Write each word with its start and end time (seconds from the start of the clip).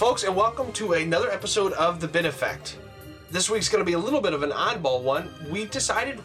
Folks, 0.00 0.24
and 0.24 0.34
welcome 0.34 0.72
to 0.72 0.94
another 0.94 1.30
episode 1.30 1.74
of 1.74 2.00
The 2.00 2.08
Bit 2.08 2.24
Effect. 2.24 2.78
This 3.30 3.50
week's 3.50 3.68
going 3.68 3.84
to 3.84 3.86
be 3.86 3.92
a 3.92 3.98
little 3.98 4.22
bit 4.22 4.32
of 4.32 4.42
an 4.42 4.50
oddball 4.50 5.02
one. 5.02 5.28
We 5.50 5.66
decided 5.66 6.20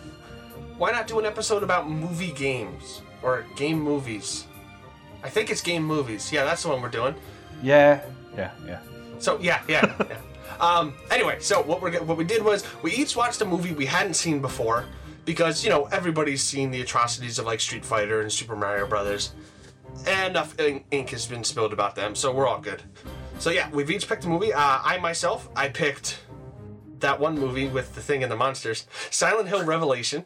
why 0.77 0.91
not 0.91 1.07
do 1.07 1.19
an 1.19 1.25
episode 1.25 1.61
about 1.61 1.89
movie 1.89 2.31
games 2.31 3.01
or 3.21 3.45
game 3.57 3.77
movies? 3.77 4.47
I 5.25 5.29
think 5.29 5.49
it's 5.49 5.59
game 5.59 5.83
movies. 5.83 6.31
Yeah, 6.31 6.45
that's 6.45 6.63
the 6.63 6.69
one 6.69 6.81
we're 6.81 6.87
doing. 6.87 7.15
Yeah, 7.61 7.99
yeah, 8.37 8.51
yeah. 8.65 8.79
So 9.19 9.37
yeah, 9.41 9.61
yeah, 9.67 9.93
yeah. 10.09 10.17
Um, 10.61 10.93
anyway, 11.11 11.39
so 11.41 11.61
what 11.61 11.81
we 11.81 11.91
what 11.97 12.15
we 12.15 12.23
did 12.23 12.45
was 12.45 12.63
we 12.81 12.93
each 12.93 13.17
watched 13.17 13.41
a 13.41 13.45
movie 13.45 13.73
we 13.73 13.85
hadn't 13.85 14.13
seen 14.13 14.39
before 14.39 14.85
because 15.25 15.65
you 15.65 15.69
know 15.69 15.89
everybody's 15.91 16.41
seen 16.41 16.71
the 16.71 16.79
atrocities 16.79 17.39
of 17.39 17.45
like 17.45 17.59
Street 17.59 17.83
Fighter 17.83 18.21
and 18.21 18.31
Super 18.31 18.55
Mario 18.55 18.87
Brothers, 18.87 19.33
and 20.07 20.29
enough 20.31 20.57
ink 20.61 21.09
has 21.09 21.25
been 21.25 21.43
spilled 21.43 21.73
about 21.73 21.93
them, 21.93 22.15
so 22.15 22.31
we're 22.31 22.47
all 22.47 22.61
good. 22.61 22.81
So 23.39 23.51
yeah, 23.51 23.69
we've 23.71 23.91
each 23.91 24.07
picked 24.07 24.25
a 24.25 24.27
movie. 24.27 24.53
Uh, 24.53 24.79
I 24.83 24.97
myself, 24.97 25.49
I 25.55 25.69
picked 25.69 26.19
that 26.99 27.19
one 27.19 27.37
movie 27.37 27.67
with 27.67 27.93
the 27.93 28.01
thing 28.01 28.23
and 28.23 28.31
the 28.31 28.35
monsters, 28.35 28.87
Silent 29.11 29.47
Hill 29.49 29.63
Revelation. 29.63 30.25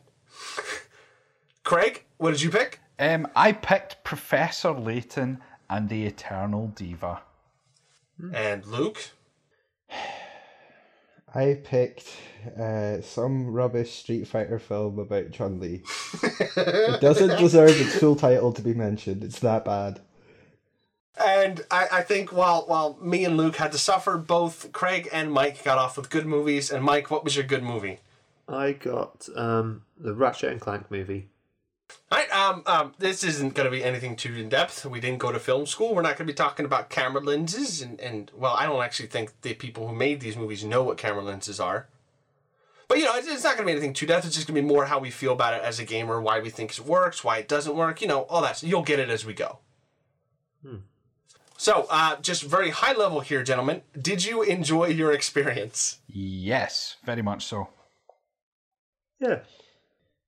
Craig, 1.64 2.06
what 2.18 2.32
did 2.32 2.42
you 2.42 2.50
pick? 2.50 2.80
Um, 2.98 3.28
I 3.36 3.52
picked 3.52 4.04
Professor 4.04 4.72
Layton 4.72 5.40
and 5.70 5.90
the 5.90 6.06
Eternal 6.06 6.68
Diva. 6.68 7.22
And 8.34 8.66
Luke. 8.66 9.12
I 11.34 11.60
picked 11.64 12.08
uh, 12.60 13.02
some 13.02 13.48
rubbish 13.52 13.94
Street 13.94 14.28
Fighter 14.28 14.60
film 14.60 14.98
about 14.98 15.32
Chun 15.32 15.60
Li. 15.60 15.84
it 16.58 17.02
doesn't 17.02 17.38
deserve 17.40 17.80
its 17.80 17.98
full 17.98 18.16
title 18.16 18.52
to 18.54 18.62
be 18.62 18.74
mentioned. 18.74 19.24
It's 19.24 19.40
that 19.40 19.64
bad. 19.64 20.02
And 21.20 21.66
I, 21.70 21.88
I 21.92 22.02
think 22.02 22.32
while 22.32 22.64
while 22.68 22.98
me 23.02 23.26
and 23.26 23.36
Luke 23.36 23.58
had 23.58 23.72
to 23.74 23.78
suffer, 23.78 24.18
both 24.18 24.72
Craig 24.72 25.10
and 25.12 25.32
Mike 25.32 25.64
got 25.64 25.78
off 25.78 25.98
with 25.98 26.10
good 26.10 26.26
movies. 26.26 26.72
And 26.72 26.84
Mike, 26.84 27.12
what 27.12 27.24
was 27.24 27.36
your 27.36 27.46
good 27.46 27.64
movie? 27.64 28.00
I 28.48 28.72
got 28.72 29.28
um, 29.36 29.84
the 29.98 30.14
Ratchet 30.14 30.52
and 30.52 30.62
Clank 30.62 30.90
movie. 30.90 31.28
All 32.12 32.18
right, 32.18 32.32
um, 32.32 32.64
um, 32.66 32.94
this 32.98 33.24
isn't 33.24 33.54
going 33.54 33.66
to 33.66 33.72
be 33.72 33.84
anything 33.84 34.16
too 34.16 34.34
in 34.34 34.50
depth. 34.50 34.86
We 34.86 35.00
didn't 35.00 35.20
go 35.20 35.32
to 35.32 35.40
film 35.40 35.66
school. 35.66 35.94
We're 35.94 36.02
not 36.02 36.18
going 36.18 36.28
to 36.28 36.34
be 36.34 36.34
talking 36.34 36.66
about 36.66 36.90
camera 36.90 37.22
lenses, 37.22 37.82
and, 37.82 38.00
and 38.00 38.32
well, 38.36 38.54
I 38.54 38.66
don't 38.66 38.84
actually 38.84 39.10
think 39.10 39.42
the 39.42 39.54
people 39.54 39.88
who 39.88 39.96
made 39.96 40.20
these 40.20 40.38
movies 40.38 40.64
know 40.64 40.84
what 40.84 40.98
camera 40.98 41.24
lenses 41.24 41.60
are. 41.60 41.88
But 42.88 42.98
you 42.98 43.06
know, 43.06 43.16
it's, 43.16 43.28
it's 43.28 43.44
not 43.44 43.56
going 43.56 43.68
to 43.68 43.72
be 43.72 43.72
anything 43.74 43.94
too 43.94 44.08
depth. 44.08 44.26
It's 44.26 44.36
just 44.36 44.48
going 44.48 44.56
to 44.56 44.62
be 44.62 44.68
more 44.68 44.86
how 44.86 44.98
we 44.98 45.12
feel 45.12 45.34
about 45.34 45.54
it 45.54 45.62
as 45.62 45.80
a 45.80 45.86
gamer, 45.86 46.20
why 46.20 46.40
we 46.40 46.50
think 46.50 46.72
it 46.72 46.86
works, 46.86 47.24
why 47.24 47.38
it 47.38 47.48
doesn't 47.48 47.76
work. 47.76 48.02
You 48.02 48.08
know, 48.08 48.22
all 48.22 48.42
that. 48.42 48.64
You'll 48.64 48.82
get 48.82 49.00
it 49.00 49.10
as 49.10 49.26
we 49.26 49.34
go. 49.34 49.60
So, 51.60 51.88
uh, 51.90 52.16
just 52.22 52.44
very 52.44 52.70
high 52.70 52.94
level 52.94 53.20
here, 53.20 53.44
gentlemen. 53.44 53.82
Did 54.02 54.24
you 54.24 54.44
enjoy 54.44 54.88
your 54.88 55.12
experience? 55.12 56.00
Yes, 56.08 56.96
very 57.04 57.22
much 57.22 57.46
so. 57.46 57.68
Yeah. 59.20 59.40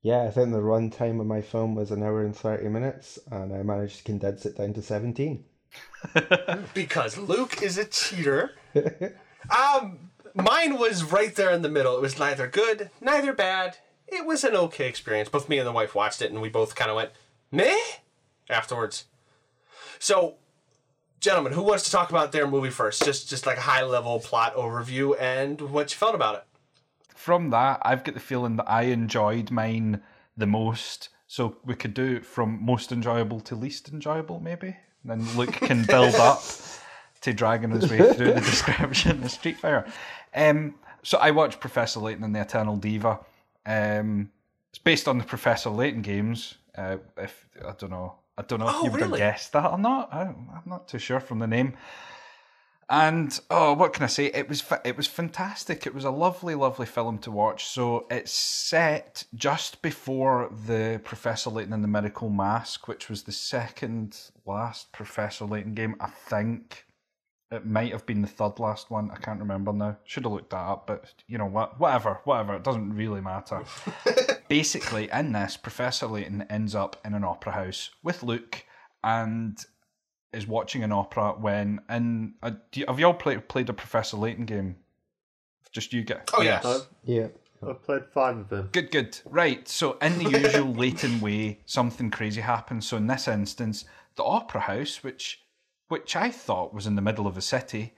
Yeah, 0.01 0.23
I 0.23 0.31
think 0.31 0.51
the 0.51 0.57
runtime 0.57 1.21
of 1.21 1.27
my 1.27 1.39
film 1.39 1.73
was 1.73 1.89
an 1.89 2.03
hour 2.03 2.25
and 2.25 2.35
30 2.35 2.67
minutes, 2.67 3.17
and 3.31 3.55
I 3.55 3.63
managed 3.63 3.99
to 3.99 4.03
condense 4.03 4.45
it 4.45 4.57
down 4.57 4.73
to 4.73 4.81
17. 4.81 5.45
because 6.73 7.17
Luke 7.17 7.63
is 7.63 7.77
a 7.77 7.85
cheater. 7.85 8.51
um, 9.57 10.09
mine 10.35 10.77
was 10.77 11.01
right 11.01 11.33
there 11.33 11.51
in 11.51 11.61
the 11.61 11.69
middle. 11.69 11.95
It 11.95 12.01
was 12.01 12.19
neither 12.19 12.47
good, 12.47 12.89
neither 12.99 13.31
bad. 13.31 13.77
It 14.05 14.25
was 14.25 14.43
an 14.43 14.57
okay 14.57 14.89
experience. 14.89 15.29
Both 15.29 15.47
me 15.47 15.59
and 15.59 15.67
the 15.67 15.71
wife 15.71 15.95
watched 15.95 16.21
it, 16.21 16.29
and 16.29 16.41
we 16.41 16.49
both 16.49 16.75
kind 16.75 16.91
of 16.91 16.97
went, 16.97 17.11
meh, 17.53 17.79
afterwards. 18.49 19.05
So, 19.97 20.35
gentlemen, 21.21 21.53
who 21.53 21.61
wants 21.61 21.83
to 21.83 21.91
talk 21.91 22.09
about 22.09 22.31
their 22.31 22.47
movie 22.47 22.71
first? 22.71 23.05
Just, 23.05 23.29
just 23.29 23.45
like 23.45 23.57
a 23.57 23.61
high 23.61 23.83
level 23.83 24.19
plot 24.19 24.55
overview 24.55 25.15
and 25.19 25.61
what 25.61 25.91
you 25.91 25.97
felt 25.97 26.15
about 26.15 26.35
it. 26.35 26.43
From 27.15 27.51
that, 27.51 27.79
I've 27.83 28.03
got 28.03 28.15
the 28.15 28.19
feeling 28.19 28.57
that 28.57 28.69
I 28.69 28.83
enjoyed 28.83 29.51
mine 29.51 30.01
the 30.35 30.47
most. 30.47 31.09
So 31.27 31.55
we 31.63 31.75
could 31.75 31.93
do 31.93 32.17
it 32.17 32.25
from 32.25 32.59
most 32.61 32.91
enjoyable 32.91 33.39
to 33.41 33.55
least 33.55 33.87
enjoyable, 33.89 34.39
maybe. 34.39 34.75
And 35.03 35.11
then 35.25 35.37
Luke 35.37 35.53
can 35.53 35.83
build 35.87 36.15
up 36.15 36.41
to 37.21 37.33
dragging 37.33 37.69
his 37.69 37.89
way 37.89 38.13
through 38.13 38.33
the 38.33 38.41
description 38.41 39.23
of 39.23 39.31
Street 39.31 39.57
Fighter. 39.57 39.85
Um, 40.35 40.75
so 41.03 41.19
I 41.19 41.31
watched 41.31 41.59
Professor 41.59 41.99
Layton 41.99 42.23
and 42.23 42.35
the 42.35 42.41
Eternal 42.41 42.75
Diva. 42.75 43.19
Um, 43.65 44.31
it's 44.69 44.79
based 44.79 45.07
on 45.07 45.19
the 45.19 45.23
Professor 45.23 45.69
Layton 45.69 46.01
games. 46.01 46.55
Uh, 46.75 46.97
if 47.17 47.47
I 47.63 47.73
don't 47.77 47.91
know, 47.91 48.15
I 48.41 48.43
don't 48.47 48.59
know 48.59 48.65
Oh, 48.67 48.79
if 48.79 48.85
you 48.85 48.91
would 48.91 49.01
really? 49.01 49.19
have 49.19 49.33
guessed 49.33 49.53
that 49.53 49.69
or 49.71 49.77
not. 49.77 50.11
I, 50.11 50.21
I'm 50.21 50.63
not 50.65 50.87
too 50.87 50.97
sure 50.97 51.19
from 51.19 51.39
the 51.39 51.47
name. 51.47 51.75
And 52.89 53.39
oh, 53.49 53.71
what 53.73 53.93
can 53.93 54.03
I 54.03 54.07
say? 54.07 54.25
It 54.25 54.49
was 54.49 54.63
it 54.83 54.97
was 54.97 55.07
fantastic. 55.07 55.85
It 55.85 55.93
was 55.95 56.03
a 56.03 56.11
lovely, 56.11 56.55
lovely 56.55 56.85
film 56.85 57.19
to 57.19 57.31
watch. 57.31 57.65
So 57.67 58.05
it's 58.09 58.33
set 58.33 59.23
just 59.33 59.81
before 59.81 60.51
the 60.67 60.99
Professor 61.03 61.49
Layton 61.51 61.71
and 61.71 61.83
the 61.83 61.87
Miracle 61.87 62.29
Mask, 62.29 62.87
which 62.89 63.07
was 63.09 63.23
the 63.23 63.31
second 63.31 64.19
last 64.45 64.91
Professor 64.91 65.45
Layton 65.45 65.73
game, 65.73 65.95
I 66.01 66.09
think. 66.09 66.85
It 67.49 67.65
might 67.65 67.91
have 67.91 68.05
been 68.05 68.21
the 68.21 68.27
third 68.27 68.59
last 68.59 68.89
one. 68.89 69.11
I 69.11 69.17
can't 69.17 69.39
remember 69.39 69.71
now. 69.71 69.97
Should 70.05 70.23
have 70.23 70.33
looked 70.33 70.49
that 70.51 70.57
up, 70.57 70.87
but 70.87 71.13
you 71.27 71.37
know 71.37 71.45
what? 71.45 71.79
Whatever, 71.79 72.19
whatever. 72.23 72.55
It 72.55 72.63
doesn't 72.63 72.93
really 72.93 73.21
matter. 73.21 73.61
Basically, 74.51 75.09
in 75.13 75.31
this, 75.31 75.55
Professor 75.55 76.07
Layton 76.07 76.45
ends 76.49 76.75
up 76.75 76.99
in 77.05 77.13
an 77.13 77.23
opera 77.23 77.53
house 77.53 77.91
with 78.03 78.21
Luke, 78.21 78.65
and 79.01 79.57
is 80.33 80.45
watching 80.45 80.83
an 80.83 80.91
opera 80.91 81.35
when 81.39 81.79
in 81.89 82.33
uh, 82.43 82.51
do 82.69 82.81
you, 82.81 82.85
have 82.85 82.99
you 82.99 83.05
all 83.05 83.13
played 83.13 83.47
played 83.47 83.69
a 83.69 83.73
Professor 83.73 84.17
Layton 84.17 84.43
game? 84.43 84.75
Just 85.71 85.93
you 85.93 86.03
get 86.03 86.29
Oh, 86.33 86.41
yes. 86.41 86.65
I've, 86.65 86.85
Yeah. 87.05 87.27
I've 87.65 87.81
played 87.81 88.03
five 88.13 88.39
of 88.39 88.49
them. 88.49 88.67
Good, 88.73 88.91
good. 88.91 89.17
Right. 89.23 89.65
So, 89.69 89.97
in 90.01 90.17
the 90.17 90.29
usual 90.29 90.73
Layton 90.73 91.21
way, 91.21 91.59
something 91.65 92.11
crazy 92.11 92.41
happens. 92.41 92.85
So, 92.85 92.97
in 92.97 93.07
this 93.07 93.29
instance, 93.29 93.85
the 94.17 94.25
opera 94.25 94.59
house, 94.59 95.01
which 95.01 95.45
which 95.87 96.17
I 96.17 96.29
thought 96.29 96.73
was 96.73 96.87
in 96.87 96.95
the 96.95 97.01
middle 97.01 97.25
of 97.25 97.37
a 97.37 97.41
city, 97.41 97.93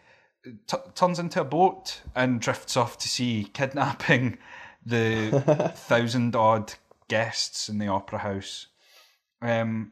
t- 0.67 0.77
turns 0.93 1.17
into 1.17 1.41
a 1.41 1.45
boat 1.45 2.01
and 2.13 2.39
drifts 2.39 2.77
off 2.77 2.99
to 2.99 3.09
sea, 3.09 3.49
kidnapping 3.53 4.37
the 4.85 5.71
thousand 5.75 6.35
odd 6.35 6.73
guests 7.07 7.69
in 7.69 7.77
the 7.77 7.87
opera 7.87 8.19
house. 8.19 8.67
Um, 9.41 9.91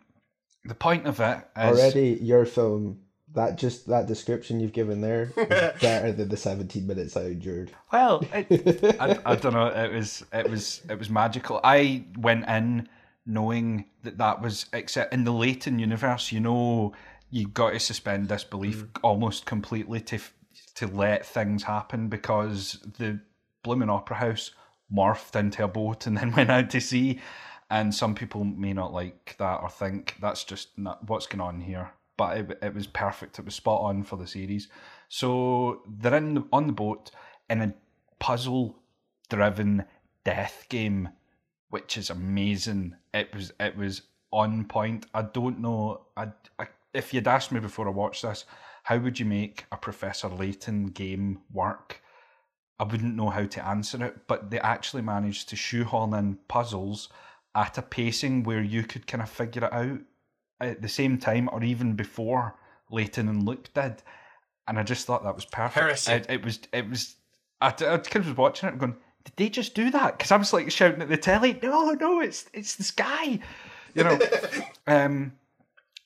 the 0.66 0.76
point 0.76 1.08
of 1.08 1.20
it 1.20 1.40
is 1.58 1.80
Already, 1.80 2.20
your 2.22 2.46
film, 2.46 3.00
that 3.34 3.58
just 3.58 3.88
that 3.88 4.08
description 4.08 4.60
you've 4.60 4.74
given 4.74 5.02
there 5.02 5.32
is 5.36 5.72
better 5.82 6.12
than 6.12 6.30
the 6.30 6.38
17 6.38 6.86
minutes 6.86 7.16
I 7.16 7.24
endured. 7.24 7.72
Well, 7.92 8.24
it, 8.34 8.96
I, 9.00 9.20
I 9.26 9.36
don't 9.36 9.54
know. 9.54 9.68
It 9.68 9.92
was 9.92 10.24
it 10.34 10.50
was 10.50 10.82
it 10.90 10.98
was 10.98 11.10
magical. 11.10 11.60
I 11.64 12.06
went 12.18 12.48
in 12.48 12.88
knowing 13.26 13.86
that 14.04 14.18
that 14.18 14.42
was 14.42 14.66
except 14.74 15.14
in 15.14 15.24
the 15.24 15.32
Layton 15.32 15.80
universe. 15.80 16.32
You 16.32 16.40
know, 16.40 16.94
you 17.30 17.48
got 17.48 17.72
to 17.72 17.80
suspend 17.80 18.28
disbelief 18.28 18.86
almost 19.04 19.46
completely 19.46 20.02
to 20.02 20.20
to 20.76 20.88
let 20.88 21.26
things 21.26 21.64
happen 21.64 22.08
because 22.08 22.80
the 22.98 23.20
blooming 23.64 23.90
opera 23.90 24.18
house 24.18 24.52
morphed 24.94 25.36
into 25.36 25.64
a 25.64 25.68
boat 25.68 26.08
and 26.08 26.18
then 26.18 26.32
went 26.36 26.50
out 26.50 26.70
to 26.72 26.82
sea. 26.82 27.20
And 27.70 27.96
some 27.96 28.16
people 28.16 28.44
may 28.44 28.74
not 28.74 28.94
like 28.94 29.36
that 29.40 29.62
or 29.62 29.70
think 29.70 30.16
that's 30.20 30.44
just 30.44 30.78
not 30.78 31.08
what's 31.08 31.28
going 31.28 31.42
on 31.42 31.62
here. 31.62 31.92
But 32.18 32.38
it, 32.38 32.60
it 32.62 32.74
was 32.76 32.88
perfect. 32.88 33.40
It 33.40 33.46
was 33.46 33.56
spot 33.56 33.82
on 33.82 34.04
for 34.04 34.18
the 34.18 34.28
series. 34.28 34.68
So 35.08 35.82
they're 35.88 36.16
in 36.16 36.34
the, 36.36 36.44
on 36.52 36.68
the 36.68 36.74
boat 36.74 37.12
in 37.50 37.62
a 37.62 37.74
puzzle-driven 38.20 39.86
death 40.24 40.66
game, 40.70 41.10
which 41.70 41.98
is 41.98 42.10
amazing. 42.10 42.96
It 43.14 43.34
was 43.34 43.52
it 43.60 43.76
was 43.78 44.04
on 44.32 44.66
point. 44.66 45.06
I 45.14 45.24
don't 45.24 45.60
know. 45.60 46.02
I, 46.16 46.28
I, 46.60 46.68
if 46.94 47.14
you'd 47.14 47.28
asked 47.28 47.52
me 47.52 47.60
before 47.60 47.88
I 47.88 47.92
watched 47.92 48.24
this, 48.24 48.46
how 48.84 48.98
would 48.98 49.20
you 49.20 49.26
make 49.26 49.66
a 49.72 49.78
Professor 49.78 50.28
Layton 50.28 50.88
game 50.88 51.40
work? 51.52 52.02
I 52.82 52.84
wouldn't 52.84 53.16
know 53.16 53.30
how 53.30 53.46
to 53.46 53.68
answer 53.68 54.04
it, 54.04 54.26
but 54.26 54.50
they 54.50 54.60
actually 54.60 55.04
managed 55.04 55.50
to 55.50 55.56
shoehorn 55.56 56.16
in 56.16 56.40
puzzles 56.48 57.10
at 57.54 57.78
a 57.78 57.84
pacing 57.84 58.42
where 58.42 58.64
you 58.64 58.82
could 58.82 59.06
kind 59.06 59.22
of 59.22 59.30
figure 59.30 59.66
it 59.66 59.72
out 59.72 60.00
at 60.60 60.82
the 60.82 60.90
same 60.90 61.20
time 61.20 61.48
or 61.52 61.64
even 61.64 61.94
before 61.94 62.56
Layton 62.90 63.30
and 63.30 63.46
Luke 63.46 63.72
did. 63.76 64.02
And 64.68 64.80
I 64.80 64.84
just 64.84 65.06
thought 65.06 65.24
that 65.24 65.36
was 65.36 65.46
perfect. 65.46 65.76
Heresy. 65.76 66.12
It, 66.12 66.26
it 66.28 66.44
was, 66.44 66.60
it 66.74 66.90
was, 66.90 67.18
I, 67.62 67.68
I 67.68 67.72
kind 67.72 68.16
of 68.16 68.26
was 68.30 68.38
watching 68.38 68.70
it 68.70 68.80
going, 68.80 68.96
did 69.26 69.34
they 69.36 69.50
just 69.50 69.76
do 69.76 69.92
that? 69.92 70.18
Because 70.18 70.32
I 70.32 70.38
was 70.38 70.52
like 70.52 70.72
shouting 70.72 71.04
at 71.04 71.10
the 71.10 71.18
telly, 71.18 71.60
no, 71.62 71.92
no, 71.92 72.20
it's, 72.20 72.50
it's 72.52 72.78
the 72.78 72.84
sky, 72.84 73.38
you 73.94 74.04
know. 74.04 74.18
um, 74.88 75.34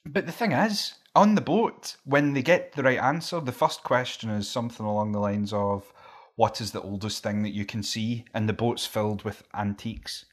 but 0.05 0.25
the 0.25 0.33
thing 0.33 0.51
is, 0.51 0.95
on 1.15 1.35
the 1.35 1.41
boat, 1.41 1.95
when 2.03 2.33
they 2.33 2.41
get 2.41 2.73
the 2.73 2.83
right 2.83 2.99
answer, 2.99 3.39
the 3.39 3.53
first 3.53 3.81
question 3.85 4.29
is 4.29 4.49
something 4.49 4.85
along 4.85 5.13
the 5.13 5.19
lines 5.19 5.53
of, 5.53 5.93
"What 6.35 6.61
is 6.61 6.71
the 6.71 6.81
oldest 6.81 7.23
thing 7.23 7.43
that 7.43 7.53
you 7.53 7.65
can 7.65 7.83
see?" 7.83 8.25
And 8.33 8.47
the 8.47 8.53
boat's 8.53 8.85
filled 8.85 9.23
with 9.23 9.43
antiques, 9.53 10.25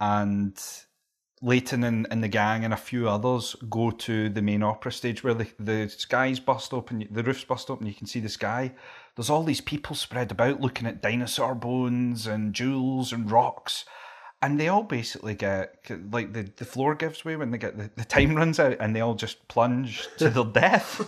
and 0.00 0.58
Layton 1.40 1.84
and, 1.84 2.06
and 2.10 2.22
the 2.22 2.28
gang 2.28 2.64
and 2.64 2.74
a 2.74 2.78
few 2.78 3.08
others 3.08 3.54
go 3.70 3.90
to 3.90 4.28
the 4.28 4.42
main 4.42 4.62
opera 4.62 4.90
stage 4.90 5.22
where 5.22 5.34
the, 5.34 5.46
the 5.58 5.88
skies 5.88 6.40
bust 6.40 6.72
open, 6.72 7.06
the 7.10 7.22
roofs 7.22 7.44
bust 7.44 7.70
open, 7.70 7.86
you 7.86 7.94
can 7.94 8.06
see 8.06 8.20
the 8.20 8.28
sky. 8.28 8.72
There's 9.14 9.30
all 9.30 9.44
these 9.44 9.60
people 9.60 9.94
spread 9.94 10.32
about 10.32 10.60
looking 10.60 10.86
at 10.86 11.02
dinosaur 11.02 11.54
bones 11.54 12.26
and 12.26 12.54
jewels 12.54 13.12
and 13.12 13.30
rocks. 13.30 13.84
And 14.40 14.58
they 14.58 14.68
all 14.68 14.84
basically 14.84 15.34
get, 15.34 15.78
like, 16.12 16.32
the, 16.32 16.50
the 16.56 16.64
floor 16.64 16.94
gives 16.94 17.24
way 17.24 17.34
when 17.34 17.50
they 17.50 17.58
get 17.58 17.76
the, 17.76 17.90
the 17.96 18.04
time 18.04 18.34
runs 18.36 18.60
out 18.60 18.76
and 18.78 18.94
they 18.94 19.00
all 19.00 19.14
just 19.14 19.46
plunge 19.48 20.08
to 20.18 20.30
their 20.30 20.44
death. 20.52 21.00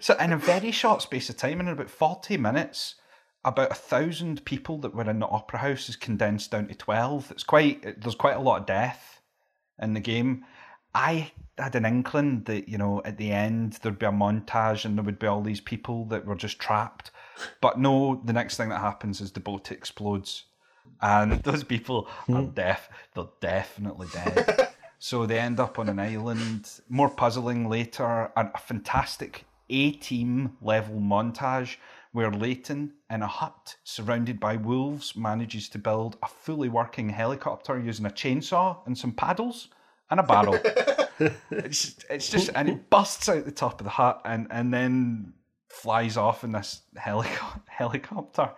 so, 0.00 0.14
in 0.18 0.32
a 0.32 0.38
very 0.38 0.70
short 0.70 1.00
space 1.00 1.30
of 1.30 1.38
time, 1.38 1.60
in 1.60 1.68
about 1.68 1.88
40 1.88 2.36
minutes, 2.36 2.96
about 3.44 3.70
a 3.70 3.74
thousand 3.74 4.44
people 4.44 4.78
that 4.78 4.94
were 4.94 5.08
in 5.08 5.18
the 5.18 5.26
opera 5.26 5.58
house 5.58 5.88
is 5.88 5.96
condensed 5.96 6.50
down 6.50 6.68
to 6.68 6.74
12. 6.74 7.30
It's 7.30 7.42
quite, 7.42 8.00
there's 8.00 8.14
quite 8.14 8.36
a 8.36 8.40
lot 8.40 8.60
of 8.60 8.66
death 8.66 9.20
in 9.80 9.94
the 9.94 10.00
game. 10.00 10.44
I 10.94 11.32
had 11.58 11.74
an 11.74 11.84
inkling 11.84 12.44
that, 12.44 12.68
you 12.68 12.78
know, 12.78 13.02
at 13.04 13.18
the 13.18 13.32
end 13.32 13.74
there'd 13.82 13.98
be 13.98 14.06
a 14.06 14.12
montage 14.12 14.84
and 14.84 14.96
there 14.96 15.04
would 15.04 15.18
be 15.18 15.26
all 15.26 15.42
these 15.42 15.60
people 15.60 16.06
that 16.06 16.24
were 16.24 16.34
just 16.34 16.58
trapped. 16.58 17.10
But 17.60 17.78
no, 17.78 18.22
the 18.24 18.32
next 18.32 18.56
thing 18.56 18.68
that 18.70 18.80
happens 18.80 19.20
is 19.20 19.32
the 19.32 19.40
boat 19.40 19.70
explodes. 19.70 20.44
And 21.02 21.32
those 21.42 21.64
people 21.64 22.08
are 22.28 22.42
hmm. 22.42 22.50
deaf. 22.50 22.88
They're 23.14 23.24
definitely 23.40 24.08
dead. 24.12 24.68
so 24.98 25.26
they 25.26 25.38
end 25.38 25.60
up 25.60 25.78
on 25.78 25.88
an 25.88 25.98
island. 25.98 26.70
More 26.88 27.10
puzzling 27.10 27.68
later. 27.68 28.32
And 28.36 28.50
a 28.54 28.58
fantastic 28.58 29.44
A 29.76 29.90
team 29.90 30.56
level 30.62 31.00
montage 31.00 31.78
where 32.12 32.30
Layton, 32.30 32.92
in 33.10 33.22
a 33.22 33.26
hut 33.26 33.74
surrounded 33.82 34.38
by 34.38 34.54
wolves, 34.54 35.16
manages 35.16 35.68
to 35.70 35.78
build 35.78 36.16
a 36.22 36.28
fully 36.28 36.68
working 36.68 37.08
helicopter 37.08 37.76
using 37.80 38.06
a 38.06 38.10
chainsaw 38.10 38.78
and 38.86 38.96
some 38.96 39.10
paddles 39.10 39.70
and 40.10 40.20
a 40.20 40.22
barrel. 40.22 40.54
it's, 41.50 41.96
it's 42.08 42.30
just, 42.30 42.50
and 42.54 42.68
it 42.68 42.88
busts 42.88 43.28
out 43.28 43.44
the 43.44 43.50
top 43.50 43.80
of 43.80 43.84
the 43.84 43.90
hut 43.90 44.20
and, 44.24 44.46
and 44.50 44.72
then 44.72 45.32
flies 45.68 46.16
off 46.16 46.44
in 46.44 46.52
this 46.52 46.82
helico- 46.96 47.60
helicopter. 47.68 48.52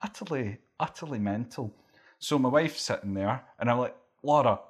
Utterly, 0.00 0.58
utterly 0.78 1.18
mental. 1.18 1.74
So 2.20 2.38
my 2.38 2.50
wife's 2.50 2.82
sitting 2.82 3.14
there, 3.14 3.42
and 3.58 3.68
I'm 3.68 3.78
like, 3.78 3.96
Laura, 4.22 4.60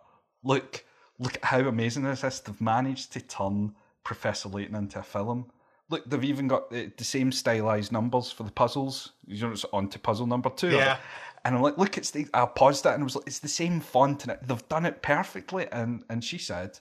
look, 0.42 0.86
look 1.18 1.34
at 1.34 1.44
how 1.44 1.60
amazing 1.60 2.04
this 2.04 2.24
is. 2.24 2.40
They've 2.40 2.58
managed 2.62 3.12
to 3.12 3.20
turn 3.20 3.74
Professor 4.04 4.48
Layton 4.48 4.74
into 4.74 5.00
a 5.00 5.02
film. 5.02 5.52
Look, 5.92 6.08
they've 6.08 6.24
even 6.24 6.48
got 6.48 6.70
the, 6.70 6.90
the 6.96 7.04
same 7.04 7.30
stylized 7.30 7.92
numbers 7.92 8.32
for 8.32 8.42
the 8.42 8.50
puzzles. 8.50 9.12
You 9.26 9.46
know, 9.46 9.52
it's 9.52 9.64
on 9.72 9.88
to 9.90 9.98
puzzle 9.98 10.26
number 10.26 10.50
two. 10.50 10.70
Yeah. 10.70 10.96
And 11.44 11.54
I'm 11.54 11.62
like, 11.62 11.76
look, 11.76 11.98
it's 11.98 12.10
the. 12.10 12.26
I 12.32 12.46
paused 12.46 12.84
that 12.84 12.94
and 12.94 13.04
was 13.04 13.14
like, 13.16 13.26
it's 13.26 13.40
the 13.40 13.48
same 13.48 13.80
font, 13.80 14.24
and 14.24 14.32
it, 14.32 14.40
they've 14.46 14.68
done 14.68 14.86
it 14.86 15.02
perfectly. 15.02 15.66
And 15.70 16.02
and 16.08 16.24
she 16.24 16.38
said, 16.38 16.78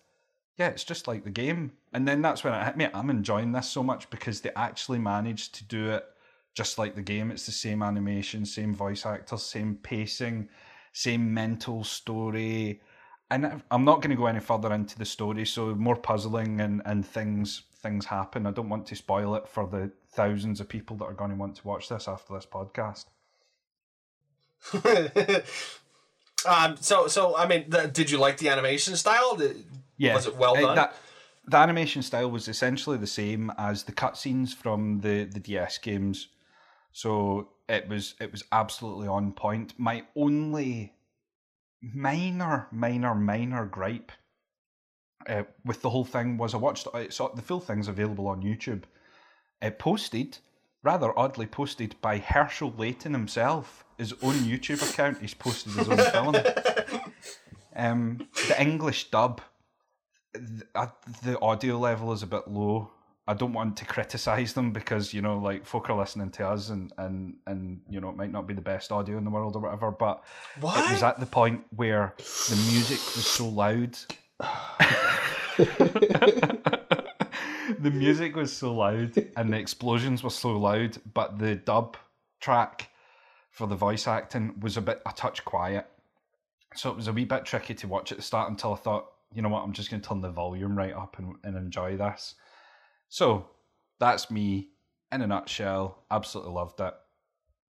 yeah, 0.58 0.68
it's 0.68 0.84
just 0.84 1.08
like 1.08 1.24
the 1.24 1.30
game. 1.30 1.74
And 1.94 2.08
then 2.08 2.22
that's 2.22 2.44
when 2.44 2.54
it 2.54 2.64
hit 2.64 2.78
me. 2.78 2.88
I'm 2.94 3.10
enjoying 3.10 3.52
this 3.52 3.68
so 3.68 3.84
much 3.84 4.10
because 4.10 4.42
they 4.42 4.52
actually 4.56 5.00
managed 5.00 5.56
to 5.56 5.64
do 5.66 5.90
it 5.92 6.06
just 6.54 6.78
like 6.78 6.96
the 6.96 7.02
game. 7.02 7.32
It's 7.32 7.46
the 7.46 7.52
same 7.52 7.84
animation, 7.84 8.46
same 8.46 8.74
voice 8.74 9.06
actors, 9.06 9.44
same 9.44 9.76
pacing, 9.84 10.50
same 10.94 11.34
mental 11.34 11.84
story. 11.84 12.82
And 13.30 13.62
I'm 13.72 13.86
not 13.86 14.02
going 14.02 14.10
to 14.10 14.16
go 14.16 14.26
any 14.26 14.42
further 14.42 14.74
into 14.74 14.98
the 14.98 15.06
story, 15.06 15.46
so 15.46 15.74
more 15.76 15.96
puzzling 15.96 16.62
and, 16.62 16.82
and 16.86 17.06
things 17.06 17.64
things 17.82 18.06
happen. 18.06 18.46
I 18.46 18.52
don't 18.52 18.70
want 18.70 18.86
to 18.88 18.96
spoil 18.96 19.36
it 19.36 19.48
for 19.48 19.68
the 19.68 19.92
thousands 20.14 20.60
of 20.60 20.70
people 20.70 20.96
that 20.98 21.06
are 21.06 21.14
going 21.14 21.32
to 21.32 21.36
want 21.36 21.56
to 21.58 21.68
watch 21.68 21.90
this 21.90 22.08
after 22.08 22.34
this 22.34 22.46
podcast. 22.46 23.06
um, 26.48 26.78
so, 26.80 27.08
so 27.08 27.36
I 27.36 27.48
mean, 27.48 27.66
the, 27.70 27.88
did 27.88 28.10
you 28.12 28.18
like 28.18 28.38
the 28.38 28.50
animation 28.50 28.96
style? 28.96 29.36
Did- 29.36 29.66
Yeah, 29.98 30.16
Was 30.16 30.28
it 30.28 30.36
well 30.38 30.56
done? 30.56 30.76
that- 30.76 30.96
the 31.48 31.58
animation 31.58 32.04
style 32.04 32.30
was 32.30 32.48
essentially 32.48 32.98
the 32.98 33.08
same 33.08 33.52
as 33.58 33.84
the 33.84 33.92
cutscenes 33.92 34.54
from 34.54 35.00
the, 35.00 35.24
the 35.24 35.40
DS 35.40 35.80
games, 35.80 36.28
so 36.92 37.50
it 37.68 37.90
was 37.90 38.14
it 38.22 38.32
was 38.32 38.44
absolutely 38.52 39.08
on 39.08 39.32
point. 39.34 39.74
My 39.78 40.04
only 40.16 40.94
minor, 41.82 42.68
minor, 42.72 43.16
minor 43.16 43.66
gripe 43.66 44.12
uh, 45.28 45.44
with 45.66 45.82
the 45.82 45.90
whole 45.90 46.06
thing 46.06 46.38
was 46.38 46.54
I 46.54 46.58
watched 46.58 46.88
I 46.94 47.10
saw 47.10 47.30
the 47.34 47.42
full 47.42 47.60
thing's 47.60 47.88
available 47.88 48.28
on 48.28 48.42
YouTube. 48.42 48.84
It 49.62 49.80
posted, 49.80 50.40
rather 50.84 51.18
oddly 51.18 51.46
posted 51.46 51.96
by 52.02 52.20
Hershel 52.20 52.74
Layton 52.78 53.14
himself, 53.14 53.86
his 53.98 54.14
own 54.22 54.36
YouTube 54.36 54.82
account. 54.90 55.20
He's 55.22 55.34
posted 55.34 55.74
his 55.74 55.90
own 55.90 55.98
film. 55.98 56.36
Um, 57.74 58.28
the 58.50 58.62
English 58.62 59.12
dub 59.12 59.42
th- 60.34 60.64
uh, 60.76 60.88
the 61.24 61.40
audio 61.40 61.78
level 61.78 62.12
is 62.14 62.24
a 62.24 62.28
bit 62.28 62.48
low. 62.48 62.92
I 63.28 63.34
don't 63.34 63.54
want 63.54 63.78
to 63.78 63.86
criticize 63.86 64.54
them 64.54 64.72
because 64.72 65.14
you 65.14 65.22
know, 65.22 65.38
like 65.38 65.66
folk 65.66 65.90
are 65.90 65.98
listening 65.98 66.32
to 66.32 66.48
us, 66.48 66.70
and 66.70 66.92
and 66.98 67.36
and 67.48 67.82
you 67.90 68.02
know, 68.02 68.10
it 68.10 68.16
might 68.16 68.32
not 68.32 68.48
be 68.48 68.54
the 68.54 68.62
best 68.62 68.92
audio 68.92 69.18
in 69.18 69.24
the 69.24 69.30
world 69.30 69.56
or 69.56 69.60
whatever. 69.60 69.92
But 69.92 70.24
it 70.58 70.92
was 70.92 71.04
at 71.04 71.20
the 71.20 71.26
point 71.26 71.64
where 71.76 72.14
the 72.18 72.56
music 72.72 73.00
was 73.16 73.26
so 73.26 73.48
loud. 73.48 73.98
the 77.80 77.92
music 77.94 78.36
was 78.36 78.52
so 78.52 78.74
loud 78.74 79.18
and 79.36 79.54
the 79.54 79.58
explosions 79.58 80.24
were 80.24 80.30
so 80.30 80.58
loud, 80.58 80.98
but 81.14 81.40
the 81.40 81.56
dub 81.56 81.98
track 82.40 82.90
for 83.52 83.68
the 83.68 83.76
voice 83.76 84.08
acting 84.08 84.54
was 84.60 84.78
a 84.78 84.82
bit 84.82 85.02
a 85.06 85.12
touch 85.14 85.44
quiet. 85.46 85.88
So 86.76 86.90
it 86.90 86.96
was 86.96 87.08
a 87.08 87.14
wee 87.14 87.26
bit 87.26 87.46
tricky 87.46 87.74
to 87.76 87.88
watch 87.88 88.12
at 88.12 88.18
the 88.18 88.24
start 88.24 88.50
until 88.50 88.74
I 88.74 88.78
thought, 88.78 89.08
you 89.34 89.42
know 89.42 89.50
what, 89.50 89.64
I'm 89.64 89.74
just 89.74 89.90
going 89.90 90.02
to 90.02 90.08
turn 90.08 90.22
the 90.22 90.30
volume 90.30 90.78
right 90.78 90.94
up 90.94 91.18
and, 91.18 91.36
and 91.44 91.58
enjoy 91.58 91.98
this. 91.98 92.36
So 93.10 93.48
that's 94.00 94.32
me 94.32 94.70
in 95.12 95.22
a 95.22 95.28
nutshell. 95.28 96.04
Absolutely 96.10 96.54
loved 96.54 96.80
it. 96.80 96.94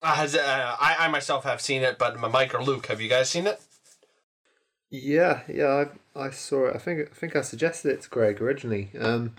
Uh, 0.03 0.15
has 0.15 0.35
uh, 0.35 0.77
I, 0.81 0.97
I 1.01 1.09
myself 1.09 1.45
have 1.45 1.61
seen 1.61 1.83
it, 1.83 1.99
but 1.99 2.19
my 2.21 2.29
Mike 2.29 2.55
or 2.55 2.63
Luke, 2.63 2.87
have 2.87 3.01
you 3.01 3.09
guys 3.09 3.31
seen 3.31 3.47
it? 3.47 3.61
Yeah, 4.91 5.43
yeah, 5.49 5.87
I 6.17 6.27
I 6.27 6.31
saw 6.31 6.67
it. 6.69 6.75
I 6.77 6.79
think 6.79 7.09
I 7.11 7.15
think 7.15 7.37
I 7.37 7.43
suggested 7.43 7.91
it 7.93 8.03
to 8.03 8.09
Greg 8.11 8.41
originally. 8.41 8.91
Um, 8.99 9.35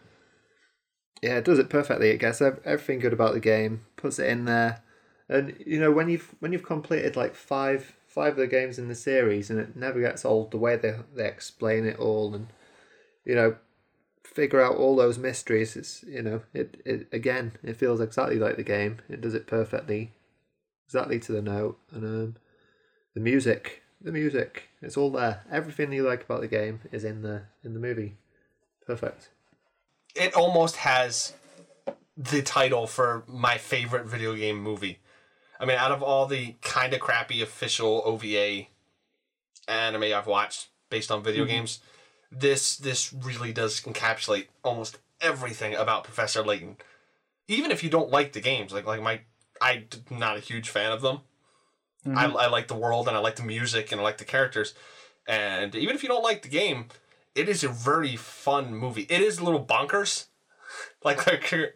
yeah, 1.21 1.37
it 1.37 1.45
does 1.45 1.59
it 1.59 1.69
perfectly. 1.69 2.09
It 2.09 2.19
gets 2.19 2.41
everything 2.41 2.99
good 2.99 3.13
about 3.13 3.33
the 3.33 3.39
game, 3.39 3.85
puts 3.95 4.19
it 4.19 4.27
in 4.29 4.45
there, 4.45 4.81
and 5.27 5.55
you 5.65 5.79
know 5.79 5.91
when 5.91 6.09
you've 6.09 6.35
when 6.39 6.53
you've 6.53 6.63
completed 6.65 7.15
like 7.15 7.35
five 7.35 7.95
five 8.07 8.33
of 8.33 8.37
the 8.37 8.47
games 8.47 8.77
in 8.77 8.87
the 8.87 8.95
series, 8.95 9.49
and 9.49 9.59
it 9.59 9.75
never 9.75 9.99
gets 9.99 10.25
old. 10.25 10.51
The 10.51 10.57
way 10.57 10.75
they 10.75 10.95
they 11.15 11.27
explain 11.27 11.85
it 11.85 11.97
all, 11.99 12.35
and 12.35 12.47
you 13.25 13.35
know, 13.35 13.57
figure 14.23 14.61
out 14.61 14.77
all 14.77 14.95
those 14.95 15.17
mysteries. 15.19 15.75
It's 15.77 16.03
you 16.03 16.21
know 16.23 16.43
it 16.53 16.81
it 16.85 17.07
again. 17.13 17.53
It 17.63 17.77
feels 17.77 18.01
exactly 18.01 18.39
like 18.39 18.57
the 18.57 18.63
game. 18.63 18.99
It 19.09 19.21
does 19.21 19.35
it 19.35 19.47
perfectly, 19.47 20.13
exactly 20.87 21.19
to 21.21 21.31
the 21.33 21.41
note, 21.41 21.79
and 21.91 22.03
um, 22.05 22.35
the 23.13 23.21
music 23.21 23.83
the 24.01 24.11
music 24.11 24.69
it's 24.81 24.97
all 24.97 25.11
there 25.11 25.43
everything 25.51 25.91
you 25.91 26.03
like 26.03 26.23
about 26.23 26.41
the 26.41 26.47
game 26.47 26.81
is 26.91 27.03
in 27.03 27.21
the 27.21 27.43
in 27.63 27.73
the 27.73 27.79
movie 27.79 28.15
perfect 28.85 29.29
It 30.15 30.33
almost 30.33 30.77
has 30.77 31.33
the 32.17 32.41
title 32.41 32.87
for 32.87 33.23
my 33.27 33.57
favorite 33.57 34.07
video 34.07 34.35
game 34.35 34.61
movie. 34.61 34.99
I 35.59 35.65
mean, 35.65 35.77
out 35.77 35.91
of 35.91 36.01
all 36.01 36.25
the 36.25 36.55
kind 36.61 36.93
of 36.93 36.99
crappy 36.99 37.41
official 37.41 38.01
OVA 38.05 38.67
anime 39.67 40.03
I've 40.03 40.27
watched 40.27 40.69
based 40.89 41.11
on 41.11 41.23
video 41.23 41.43
mm-hmm. 41.43 41.53
games, 41.53 41.79
this 42.31 42.75
this 42.77 43.13
really 43.13 43.53
does 43.53 43.81
encapsulate 43.81 44.47
almost 44.63 44.97
everything 45.21 45.75
about 45.75 46.03
Professor 46.03 46.43
Layton. 46.43 46.77
Even 47.47 47.71
if 47.71 47.83
you 47.83 47.89
don't 47.89 48.09
like 48.09 48.33
the 48.33 48.41
games, 48.41 48.73
like 48.73 48.85
like 48.85 49.01
my 49.01 49.21
I'm 49.61 49.87
not 50.09 50.37
a 50.37 50.41
huge 50.41 50.69
fan 50.69 50.91
of 50.91 51.01
them. 51.01 51.19
I, 52.05 52.09
mm-hmm. 52.09 52.37
I 52.37 52.47
like 52.47 52.67
the 52.67 52.75
world 52.75 53.07
and 53.07 53.17
I 53.17 53.19
like 53.19 53.35
the 53.35 53.43
music 53.43 53.91
and 53.91 53.99
I 53.99 54.03
like 54.03 54.17
the 54.17 54.25
characters. 54.25 54.73
And 55.27 55.75
even 55.75 55.95
if 55.95 56.03
you 56.03 56.09
don't 56.09 56.23
like 56.23 56.41
the 56.41 56.49
game, 56.49 56.85
it 57.35 57.49
is 57.49 57.63
a 57.63 57.69
very 57.69 58.15
fun 58.15 58.73
movie. 58.73 59.05
It 59.09 59.21
is 59.21 59.39
a 59.39 59.43
little 59.43 59.63
bonkers, 59.63 60.25
like 61.03 61.17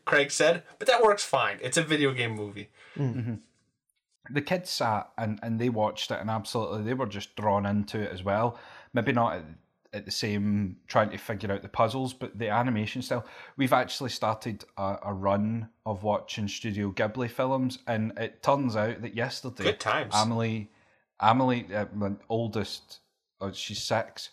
Craig 0.05 0.31
said, 0.31 0.63
but 0.79 0.87
that 0.87 1.03
works 1.03 1.23
fine. 1.23 1.59
It's 1.61 1.77
a 1.77 1.83
video 1.83 2.13
game 2.13 2.31
movie. 2.31 2.69
Mm. 2.97 3.15
Mm-hmm. 3.15 4.33
the 4.33 4.41
kids 4.41 4.69
sat 4.69 5.09
and, 5.17 5.39
and 5.41 5.59
they 5.59 5.69
watched 5.69 6.11
it 6.11 6.19
and 6.19 6.29
absolutely 6.29 6.83
they 6.83 6.93
were 6.93 7.05
just 7.05 7.35
drawn 7.37 7.65
into 7.65 7.99
it 7.99 8.11
as 8.11 8.23
well. 8.23 8.57
Maybe 8.93 9.13
not 9.13 9.35
at, 9.35 9.45
at 9.93 10.05
the 10.05 10.11
same 10.11 10.77
trying 10.87 11.09
to 11.09 11.17
figure 11.17 11.51
out 11.51 11.61
the 11.61 11.67
puzzles, 11.67 12.13
but 12.13 12.37
the 12.37 12.49
animation 12.49 13.01
style. 13.01 13.25
We've 13.57 13.73
actually 13.73 14.09
started 14.11 14.63
a, 14.77 14.97
a 15.03 15.13
run 15.13 15.69
of 15.85 16.03
watching 16.03 16.47
Studio 16.47 16.91
Ghibli 16.91 17.29
films, 17.29 17.79
and 17.87 18.13
it 18.17 18.41
turns 18.41 18.75
out 18.75 19.01
that 19.01 19.15
yesterday, 19.15 19.63
Good 19.63 19.79
times. 19.79 20.13
Amelie, 20.15 20.71
Amelie, 21.19 21.67
uh, 21.73 21.85
my 21.93 22.11
oldest, 22.29 22.99
uh, 23.41 23.51
she's 23.51 23.83
six, 23.83 24.29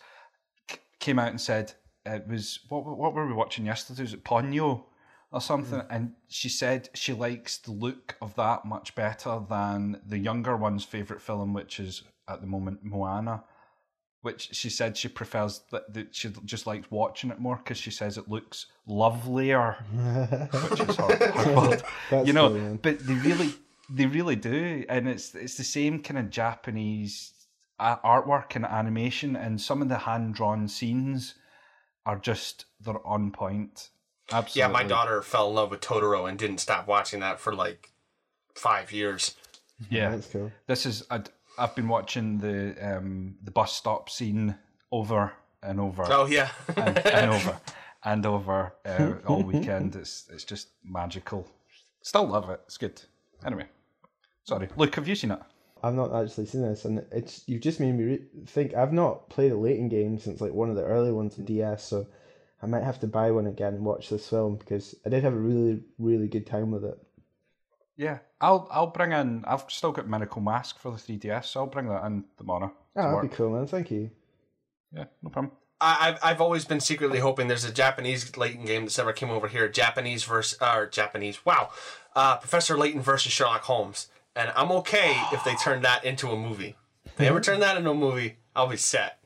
c- 0.69 0.77
came 0.99 1.19
out 1.19 1.29
and 1.29 1.41
said 1.41 1.73
it 2.05 2.27
was 2.27 2.59
what 2.69 2.85
what 2.85 3.13
were 3.13 3.27
we 3.27 3.33
watching 3.33 3.65
yesterday? 3.65 4.03
Was 4.03 4.13
it 4.13 4.23
Ponyo? 4.23 4.83
or 5.31 5.39
something, 5.39 5.83
and 5.91 6.13
she 6.27 6.49
said 6.49 6.89
she 6.95 7.13
likes 7.13 7.57
the 7.57 7.71
look 7.71 8.15
of 8.19 8.35
that 8.35 8.65
much 8.65 8.95
better 8.95 9.39
than 9.47 10.01
the 10.03 10.17
younger 10.17 10.57
one's 10.57 10.83
favorite 10.83 11.21
film, 11.21 11.53
which 11.53 11.79
is 11.79 12.01
at 12.27 12.41
the 12.41 12.47
moment 12.47 12.83
Moana. 12.83 13.43
Which 14.21 14.49
she 14.53 14.69
said 14.69 14.97
she 14.97 15.07
prefers 15.07 15.61
that, 15.71 15.93
that 15.93 16.13
she 16.13 16.29
just 16.45 16.67
likes 16.67 16.89
watching 16.91 17.29
it 17.31 17.39
more 17.39 17.55
because 17.57 17.77
she 17.77 17.91
says 17.91 18.17
it 18.17 18.27
looks 18.29 18.65
lovelier, 18.85 19.77
which 20.69 20.79
is 20.81 20.95
her, 20.97 21.31
her 21.31 21.55
word. 21.69 21.83
That's 22.09 22.27
you 22.27 22.33
know. 22.33 22.49
funny, 22.49 22.59
man. 22.61 22.79
but 22.81 22.99
they 22.99 23.13
really, 23.13 23.53
they 23.89 24.05
really 24.05 24.35
do, 24.35 24.85
and 24.89 25.07
it's 25.07 25.33
it's 25.35 25.55
the 25.55 25.63
same 25.63 26.01
kind 26.01 26.17
of 26.19 26.29
Japanese 26.29 27.33
artwork 27.79 28.55
and 28.55 28.65
animation, 28.65 29.35
and 29.35 29.61
some 29.61 29.81
of 29.81 29.87
the 29.89 29.99
hand 29.99 30.35
drawn 30.35 30.67
scenes 30.67 31.35
are 32.05 32.17
just 32.17 32.65
they're 32.81 33.05
on 33.07 33.31
point. 33.31 33.89
Absolutely. 34.31 34.59
Yeah, 34.59 34.67
my 34.67 34.83
daughter 34.83 35.21
fell 35.21 35.49
in 35.49 35.55
love 35.55 35.71
with 35.71 35.81
Totoro 35.81 36.29
and 36.29 36.37
didn't 36.37 36.59
stop 36.59 36.87
watching 36.87 37.21
that 37.21 37.39
for 37.39 37.53
like 37.55 37.91
five 38.53 38.91
years. 38.91 39.35
Yeah, 39.89 40.11
That's 40.11 40.27
cool. 40.27 40.51
this 40.67 40.85
is 40.85 41.03
I'd, 41.09 41.29
I've 41.59 41.75
been 41.75 41.87
watching 41.87 42.39
the 42.39 42.75
um 42.81 43.35
the 43.43 43.51
bus 43.51 43.73
stop 43.73 44.09
scene 44.09 44.55
over 44.91 45.33
and 45.61 45.79
over 45.79 46.05
Oh 46.07 46.25
yeah, 46.25 46.49
and, 46.77 46.97
and 46.97 47.31
over 47.35 47.59
and 48.03 48.25
over 48.25 48.73
uh, 48.85 49.13
all 49.27 49.43
weekend. 49.43 49.95
It's 49.95 50.27
it's 50.31 50.43
just 50.43 50.69
magical. 50.83 51.47
Still 52.01 52.27
love 52.27 52.49
it. 52.49 52.61
It's 52.65 52.77
good. 52.77 53.01
Anyway, 53.45 53.65
sorry, 54.43 54.69
Luke, 54.77 54.95
have 54.95 55.07
you 55.07 55.15
seen 55.15 55.31
it? 55.31 55.39
I've 55.83 55.95
not 55.95 56.13
actually 56.13 56.45
seen 56.45 56.61
this, 56.61 56.85
and 56.85 57.05
it's 57.11 57.43
you've 57.47 57.61
just 57.61 57.79
made 57.79 57.93
me 57.93 58.03
re- 58.03 58.25
think. 58.47 58.73
I've 58.73 58.93
not 58.93 59.29
played 59.29 59.51
a 59.51 59.57
Layton 59.57 59.89
game 59.89 60.17
since 60.17 60.41
like 60.41 60.53
one 60.53 60.69
of 60.69 60.75
the 60.75 60.83
early 60.83 61.11
ones 61.11 61.37
in 61.37 61.45
DS, 61.45 61.83
so 61.83 62.07
I 62.61 62.65
might 62.65 62.83
have 62.83 62.99
to 63.01 63.07
buy 63.07 63.31
one 63.31 63.47
again 63.47 63.75
and 63.75 63.85
watch 63.85 64.09
this 64.09 64.27
film 64.27 64.57
because 64.57 64.95
I 65.05 65.09
did 65.09 65.23
have 65.23 65.33
a 65.33 65.37
really 65.37 65.81
really 65.97 66.27
good 66.27 66.45
time 66.45 66.71
with 66.71 66.83
it. 66.83 66.97
Yeah, 67.95 68.19
I'll 68.41 68.67
I'll 68.71 68.87
bring 68.87 69.11
in. 69.11 69.43
I've 69.45 69.65
still 69.69 69.91
got 69.91 70.07
Miracle 70.07 70.41
Mask 70.41 70.79
for 70.79 70.91
the 70.91 70.97
3DS, 70.97 71.45
so 71.45 71.61
I'll 71.61 71.67
bring 71.67 71.87
that 71.89 72.05
in 72.05 72.23
tomorrow. 72.37 72.71
Oh, 72.95 73.01
to 73.01 73.15
that'd 73.15 73.29
be 73.29 73.35
cool, 73.35 73.51
man. 73.51 73.67
Thank 73.67 73.91
you. 73.91 74.11
Yeah, 74.93 75.05
no 75.21 75.29
problem. 75.29 75.51
I, 75.81 76.09
I've 76.09 76.19
I've 76.23 76.41
always 76.41 76.65
been 76.65 76.79
secretly 76.79 77.19
hoping 77.19 77.47
there's 77.47 77.65
a 77.65 77.73
Japanese 77.73 78.35
Layton 78.37 78.65
game 78.65 78.83
that's 78.83 78.99
ever 78.99 79.13
came 79.13 79.29
over 79.29 79.47
here. 79.47 79.67
Japanese 79.67 80.23
versus 80.23 80.57
or 80.61 80.87
Japanese. 80.87 81.45
Wow, 81.45 81.69
uh, 82.15 82.37
Professor 82.37 82.77
Layton 82.77 83.01
versus 83.01 83.31
Sherlock 83.31 83.63
Holmes, 83.63 84.07
and 84.35 84.51
I'm 84.55 84.71
okay 84.71 85.21
if 85.33 85.43
they 85.43 85.55
turn 85.55 85.81
that 85.81 86.05
into 86.05 86.29
a 86.29 86.37
movie. 86.37 86.75
If 87.05 87.15
they 87.17 87.27
ever 87.27 87.41
turn 87.41 87.59
that 87.59 87.77
into 87.77 87.91
a 87.91 87.95
movie, 87.95 88.37
I'll 88.55 88.67
be 88.67 88.77
set. 88.77 89.19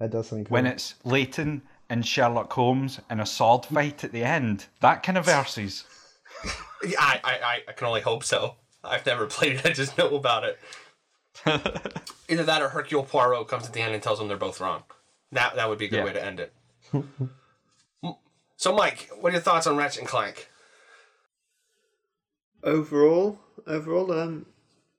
That 0.00 0.10
does 0.10 0.28
sound 0.28 0.46
cool. 0.46 0.54
When 0.54 0.66
it's 0.66 0.94
Layton 1.04 1.62
and 1.88 2.06
Sherlock 2.06 2.52
Holmes 2.52 3.00
in 3.10 3.20
a 3.20 3.26
sword 3.26 3.66
fight 3.66 4.04
at 4.04 4.12
the 4.12 4.24
end, 4.24 4.66
that 4.80 5.02
kind 5.02 5.18
of 5.18 5.26
versus. 5.26 5.84
Yeah, 6.86 7.00
I, 7.00 7.20
I, 7.24 7.32
I- 7.32 7.62
I 7.68 7.72
can 7.72 7.86
only 7.86 8.00
hope 8.00 8.24
so. 8.24 8.56
I've 8.82 9.06
never 9.06 9.26
played 9.36 9.56
it. 9.56 9.66
I 9.66 9.72
just 9.72 9.96
know 9.98 10.14
about 10.16 10.44
it. 10.44 10.58
Either 12.28 12.44
that 12.44 12.62
or 12.62 12.68
Hercule 12.68 13.02
Poirot 13.02 13.48
comes 13.48 13.66
at 13.66 13.72
the 13.72 13.80
end 13.80 13.94
and 13.94 14.02
tells 14.02 14.18
them 14.18 14.28
they're 14.28 14.36
both 14.36 14.60
wrong. 14.60 14.84
That 15.32 15.56
that 15.56 15.68
would 15.68 15.78
be 15.78 15.86
a 15.86 15.88
good 15.88 15.96
Yeah. 15.98 16.04
way 16.04 16.12
to 16.12 16.24
end 16.24 16.40
it. 16.40 16.52
so, 18.56 18.74
Mike, 18.74 19.10
what 19.20 19.30
are 19.30 19.32
your 19.32 19.42
thoughts 19.42 19.66
on 19.66 19.76
Ratchet 19.76 20.00
and 20.00 20.08
Clank? 20.08 20.48
overall, 22.62 23.38
overall, 23.66 24.10
um, 24.12 24.46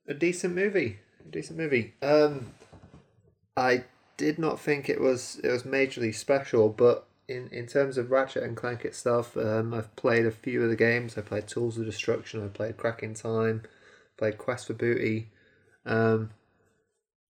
a 0.07 0.13
decent 0.13 0.53
movie. 0.55 0.99
A 1.25 1.31
decent 1.31 1.57
movie. 1.57 1.93
Um, 2.01 2.53
I 3.57 3.85
did 4.17 4.37
not 4.37 4.59
think 4.59 4.89
it 4.89 5.01
was 5.01 5.39
it 5.43 5.49
was 5.49 5.63
majorly 5.63 6.13
special, 6.13 6.69
but 6.69 7.07
in, 7.27 7.47
in 7.51 7.65
terms 7.67 7.97
of 7.97 8.11
Ratchet 8.11 8.43
and 8.43 8.55
Clank 8.55 8.85
itself, 8.85 9.35
um, 9.37 9.73
I've 9.73 9.95
played 9.95 10.25
a 10.25 10.31
few 10.31 10.63
of 10.63 10.69
the 10.69 10.75
games. 10.75 11.17
I 11.17 11.21
played 11.21 11.47
Tools 11.47 11.77
of 11.77 11.85
Destruction. 11.85 12.43
I 12.43 12.47
played 12.47 12.77
Crack 12.77 13.03
in 13.03 13.13
Time. 13.13 13.63
Played 14.17 14.37
Quest 14.37 14.67
for 14.67 14.73
Booty, 14.73 15.29
um, 15.85 16.31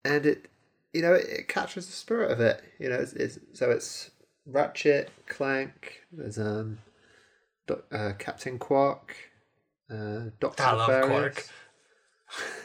and 0.04 0.24
it 0.28 0.48
you 0.94 1.02
know 1.02 1.14
it, 1.14 1.26
it 1.28 1.48
captures 1.48 1.88
the 1.88 1.94
spirit 1.94 2.30
of 2.30 2.40
it. 2.40 2.64
You 2.78 2.90
know, 2.90 2.98
it's, 2.98 3.14
it's 3.14 3.40
so 3.54 3.72
it's 3.72 4.12
Ratchet, 4.46 5.10
Clank. 5.28 6.02
There's 6.12 6.38
um, 6.38 6.78
uh, 7.92 8.14
Captain 8.20 8.60
Quark, 8.60 9.16
uh, 9.92 10.26
Doctor 10.40 10.64
I 10.64 10.74
love 10.74 10.90
Nefarious. 10.90 11.50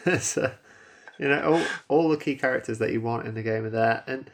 so, 0.21 0.53
you 1.19 1.29
know, 1.29 1.41
all, 1.41 1.63
all 1.89 2.09
the 2.09 2.17
key 2.17 2.35
characters 2.35 2.79
that 2.79 2.93
you 2.93 3.01
want 3.01 3.27
in 3.27 3.35
the 3.35 3.43
game 3.43 3.65
are 3.65 3.71
there, 3.71 4.05
and 4.07 4.31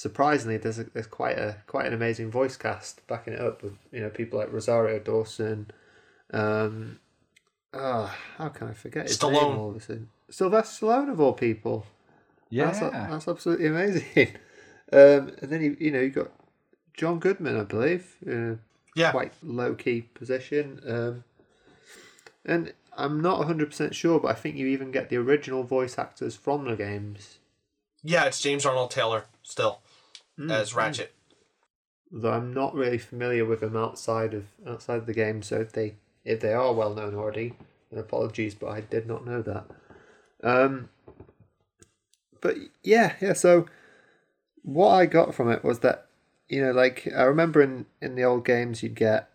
surprisingly, 0.00 0.56
there's 0.56 0.78
a, 0.78 0.84
there's 0.84 1.06
quite 1.06 1.38
a 1.38 1.56
quite 1.66 1.84
an 1.84 1.92
amazing 1.92 2.30
voice 2.30 2.56
cast 2.56 3.06
backing 3.06 3.34
it 3.34 3.40
up 3.40 3.62
with 3.62 3.74
you 3.92 4.00
know 4.00 4.08
people 4.08 4.38
like 4.38 4.50
Rosario 4.50 4.98
Dawson. 4.98 5.70
Um, 6.32 7.00
ah, 7.74 8.16
how 8.38 8.48
can 8.48 8.68
I 8.68 8.72
forget 8.72 9.08
his 9.08 9.22
name 9.22 9.34
Stallone. 9.34 9.58
all 9.58 9.70
of 9.70 9.76
a 9.76 9.80
sudden? 9.80 10.08
Sylvester 10.30 10.86
Stallone 10.86 11.10
of 11.12 11.20
all 11.20 11.34
people. 11.34 11.84
Yeah, 12.48 12.70
That's, 12.70 12.80
that's 12.80 13.28
absolutely 13.28 13.66
amazing. 13.66 14.36
Um, 14.92 15.30
and 15.40 15.52
then 15.52 15.62
you 15.62 15.76
you 15.78 15.92
know 15.92 16.00
you 16.00 16.10
got 16.10 16.32
John 16.94 17.20
Goodman, 17.20 17.56
I 17.56 17.62
believe, 17.62 18.16
in 18.26 18.58
Yeah. 18.96 19.12
quite 19.12 19.32
low 19.40 19.76
key 19.76 20.00
position. 20.00 20.80
Um, 20.84 21.22
and 22.44 22.72
I'm 22.98 23.20
not 23.20 23.38
100 23.38 23.68
percent 23.68 23.94
sure, 23.94 24.18
but 24.18 24.32
I 24.32 24.34
think 24.34 24.56
you 24.56 24.66
even 24.66 24.90
get 24.90 25.08
the 25.08 25.16
original 25.18 25.62
voice 25.62 25.96
actors 25.96 26.34
from 26.34 26.64
the 26.64 26.74
games. 26.74 27.38
Yeah, 28.02 28.24
it's 28.24 28.40
James 28.40 28.66
Arnold 28.66 28.90
Taylor 28.90 29.26
still 29.44 29.78
as 30.48 30.74
Ratchet. 30.74 31.12
Though 32.12 32.32
I'm 32.32 32.52
not 32.52 32.74
really 32.74 32.98
familiar 32.98 33.44
with 33.44 33.60
them 33.60 33.76
outside 33.76 34.34
of 34.34 34.46
outside 34.66 34.96
of 34.96 35.06
the 35.06 35.14
game, 35.14 35.42
so 35.42 35.60
if 35.60 35.72
they 35.72 35.94
if 36.24 36.40
they 36.40 36.52
are 36.52 36.72
well 36.72 36.94
known 36.94 37.14
already, 37.14 37.54
then 37.90 38.00
apologies, 38.00 38.54
but 38.54 38.68
I 38.68 38.80
did 38.80 39.06
not 39.06 39.26
know 39.26 39.42
that. 39.42 39.66
Um, 40.42 40.88
but 42.40 42.56
yeah, 42.82 43.14
yeah. 43.20 43.34
So 43.34 43.66
what 44.62 44.90
I 44.94 45.06
got 45.06 45.34
from 45.34 45.50
it 45.50 45.64
was 45.64 45.80
that 45.80 46.06
you 46.48 46.62
know, 46.62 46.72
like 46.72 47.08
I 47.14 47.22
remember 47.22 47.62
in 47.62 47.86
in 48.00 48.16
the 48.16 48.24
old 48.24 48.44
games, 48.44 48.82
you'd 48.82 48.94
get 48.96 49.28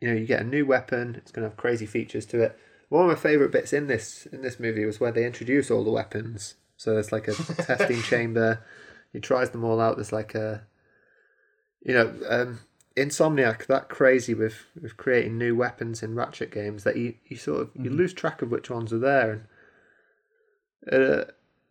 you 0.00 0.08
know 0.08 0.14
you 0.14 0.26
get 0.26 0.42
a 0.42 0.44
new 0.44 0.64
weapon. 0.66 1.16
It's 1.16 1.32
gonna 1.32 1.48
have 1.48 1.56
crazy 1.56 1.86
features 1.86 2.26
to 2.26 2.42
it. 2.42 2.58
One 2.88 3.02
of 3.02 3.08
my 3.08 3.20
favorite 3.20 3.52
bits 3.52 3.72
in 3.72 3.86
this 3.86 4.26
in 4.26 4.42
this 4.42 4.60
movie 4.60 4.84
was 4.84 5.00
where 5.00 5.12
they 5.12 5.26
introduce 5.26 5.70
all 5.70 5.84
the 5.84 5.90
weapons. 5.90 6.54
So 6.76 6.96
it's 6.96 7.12
like 7.12 7.28
a 7.28 7.34
testing 7.34 8.02
chamber. 8.02 8.60
He 9.12 9.20
tries 9.20 9.50
them 9.50 9.64
all 9.64 9.80
out. 9.80 9.96
There's 9.96 10.12
like 10.12 10.34
a 10.34 10.62
you 11.82 11.94
know, 11.94 12.14
um, 12.28 12.60
Insomniac 12.96 13.66
that 13.66 13.88
crazy 13.88 14.34
with, 14.34 14.66
with 14.80 14.96
creating 14.96 15.38
new 15.38 15.56
weapons 15.56 16.02
in 16.02 16.14
Ratchet 16.14 16.50
games 16.50 16.84
that 16.84 16.96
you, 16.96 17.14
you 17.26 17.36
sort 17.36 17.62
of 17.62 17.70
you 17.74 17.90
lose 17.90 18.12
track 18.12 18.42
of 18.42 18.50
which 18.50 18.68
ones 18.68 18.92
are 18.92 18.98
there, 18.98 19.46
and 20.90 20.92
uh, 20.92 21.24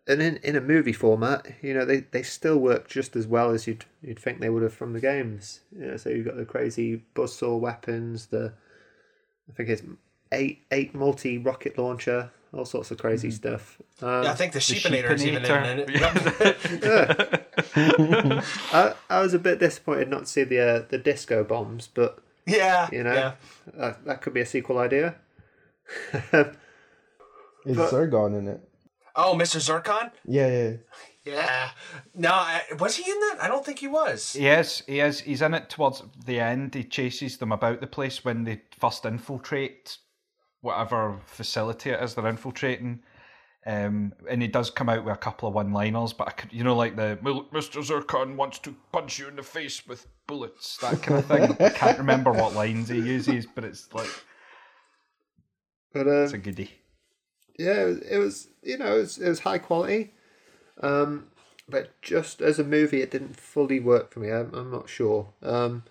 and 0.08 0.22
in, 0.22 0.38
in 0.38 0.55
a 0.55 0.62
movie 0.62 0.93
format, 0.93 1.46
you 1.62 1.74
know, 1.74 1.86
they, 1.86 2.00
they 2.00 2.24
still 2.24 2.58
work 2.58 2.88
just 2.88 3.15
as 3.15 3.27
well 3.27 3.51
as 3.51 3.67
you'd 3.67 3.86
you'd 4.01 4.17
think 4.17 4.39
they 4.39 4.50
would 4.50 4.63
have 4.63 4.74
from 4.74 4.93
the 4.93 5.01
games. 5.01 5.60
You 5.77 5.88
know, 5.88 5.98
so 5.98 6.10
you've 6.10 6.25
got 6.25 6.38
the 6.38 6.46
crazy 6.46 7.03
buzzsaw 7.15 7.60
weapons, 7.60 8.27
the 8.27 8.53
I 9.50 9.53
think 9.53 9.69
it's 9.69 9.84
eight 10.31 10.63
eight 10.72 10.96
multi 10.96 11.38
rocket 11.38 11.77
launcher, 11.77 12.31
all 12.53 12.65
sorts 12.65 12.91
of 12.91 12.98
crazy 12.98 13.32
stuff. 13.32 13.77
Um, 14.01 14.24
Yeah, 14.24 14.32
I 14.32 14.36
think 14.36 14.53
the 14.53 14.60
Sheepinator 14.60 15.12
is 15.12 15.25
even 15.25 15.46
in 15.46 15.50
Sheepinator. 15.50 17.39
it. 18.36 18.44
I, 18.74 18.94
I 19.10 19.22
was 19.22 19.34
a 19.34 19.39
bit 19.39 19.60
disappointed 19.60 20.10
not 20.10 20.22
to 20.22 20.25
see 20.25 20.44
the 20.44 20.60
uh, 20.60 20.84
the 20.89 20.98
disco 20.98 21.44
bombs, 21.44 21.88
but 21.88 22.20
yeah, 22.46 22.89
you 22.91 23.03
know 23.03 23.13
yeah. 23.13 23.34
that, 23.75 24.06
that 24.06 24.22
could 24.22 24.34
be 24.34 24.41
a 24.41 24.46
sequel 24.46 24.77
idea. 24.79 25.15
Is 27.65 27.75
But- 27.75 27.91
Zurkon 27.91 28.38
in 28.38 28.48
it? 28.48 28.62
Oh, 29.15 29.34
Mr. 29.36 29.58
Zurkon? 29.60 30.12
Yeah, 30.25 30.48
yeah. 30.48 30.77
Yeah. 31.25 31.70
No, 32.15 32.29
I, 32.32 32.62
was 32.79 32.96
he 32.96 33.12
in 33.12 33.20
that? 33.20 33.38
I 33.41 33.48
don't 33.48 33.65
think 33.65 33.79
he 33.79 33.88
was. 33.88 34.36
Yes, 34.39 34.82
he 34.88 35.01
is. 35.01 35.20
He's 35.20 35.41
in 35.41 35.53
it 35.53 35.70
towards 35.70 36.01
the 36.25 36.39
end. 36.39 36.74
He 36.74 36.84
chases 36.86 37.38
them 37.38 37.51
about 37.51 37.82
the 37.82 37.88
place 37.88 38.24
when 38.24 38.46
they 38.46 38.62
first 38.79 39.06
infiltrate 39.06 39.98
whatever 40.61 41.19
facility 41.25 41.89
it 41.91 42.01
is 42.01 42.15
they're 42.15 42.27
infiltrating. 42.27 43.01
Um, 43.65 44.13
and 44.29 44.41
he 44.41 44.47
does 44.47 44.71
come 44.71 44.89
out 44.89 45.03
with 45.03 45.13
a 45.13 45.17
couple 45.17 45.47
of 45.47 45.53
one-liners, 45.53 46.13
but 46.13 46.27
I 46.29 46.31
could, 46.31 46.53
you 46.53 46.63
know, 46.63 46.75
like 46.75 46.95
the 46.95 47.19
Mr. 47.21 47.83
Zurkon 47.83 48.35
wants 48.35 48.57
to 48.59 48.75
punch 48.91 49.19
you 49.19 49.27
in 49.27 49.35
the 49.35 49.43
face 49.43 49.85
with 49.85 50.07
bullets, 50.27 50.77
that 50.77 51.01
kind 51.03 51.19
of 51.19 51.25
thing. 51.25 51.57
I 51.59 51.69
can't 51.69 51.97
remember 51.97 52.31
what 52.31 52.53
lines 52.55 52.89
he 52.89 52.99
uses, 52.99 53.45
but 53.45 53.63
it's 53.65 53.93
like 53.93 54.09
But 55.93 56.07
uh, 56.07 56.23
it's 56.23 56.33
a 56.33 56.37
goodie. 56.37 56.71
yeah, 57.57 57.81
it 57.81 57.85
was, 57.85 57.97
it 57.99 58.17
was 58.17 58.47
you 58.63 58.77
know 58.77 58.95
it 58.95 58.99
was, 58.99 59.17
it 59.17 59.29
was 59.29 59.39
high 59.41 59.57
quality, 59.57 60.13
um, 60.81 61.27
but 61.67 62.01
just 62.01 62.41
as 62.41 62.59
a 62.59 62.63
movie, 62.63 63.01
it 63.01 63.11
didn't 63.11 63.35
fully 63.39 63.79
work 63.79 64.11
for 64.11 64.21
me. 64.21 64.31
I'm, 64.31 64.53
I'm 64.53 64.71
not 64.71 64.89
sure. 64.89 65.33
Um, 65.43 65.83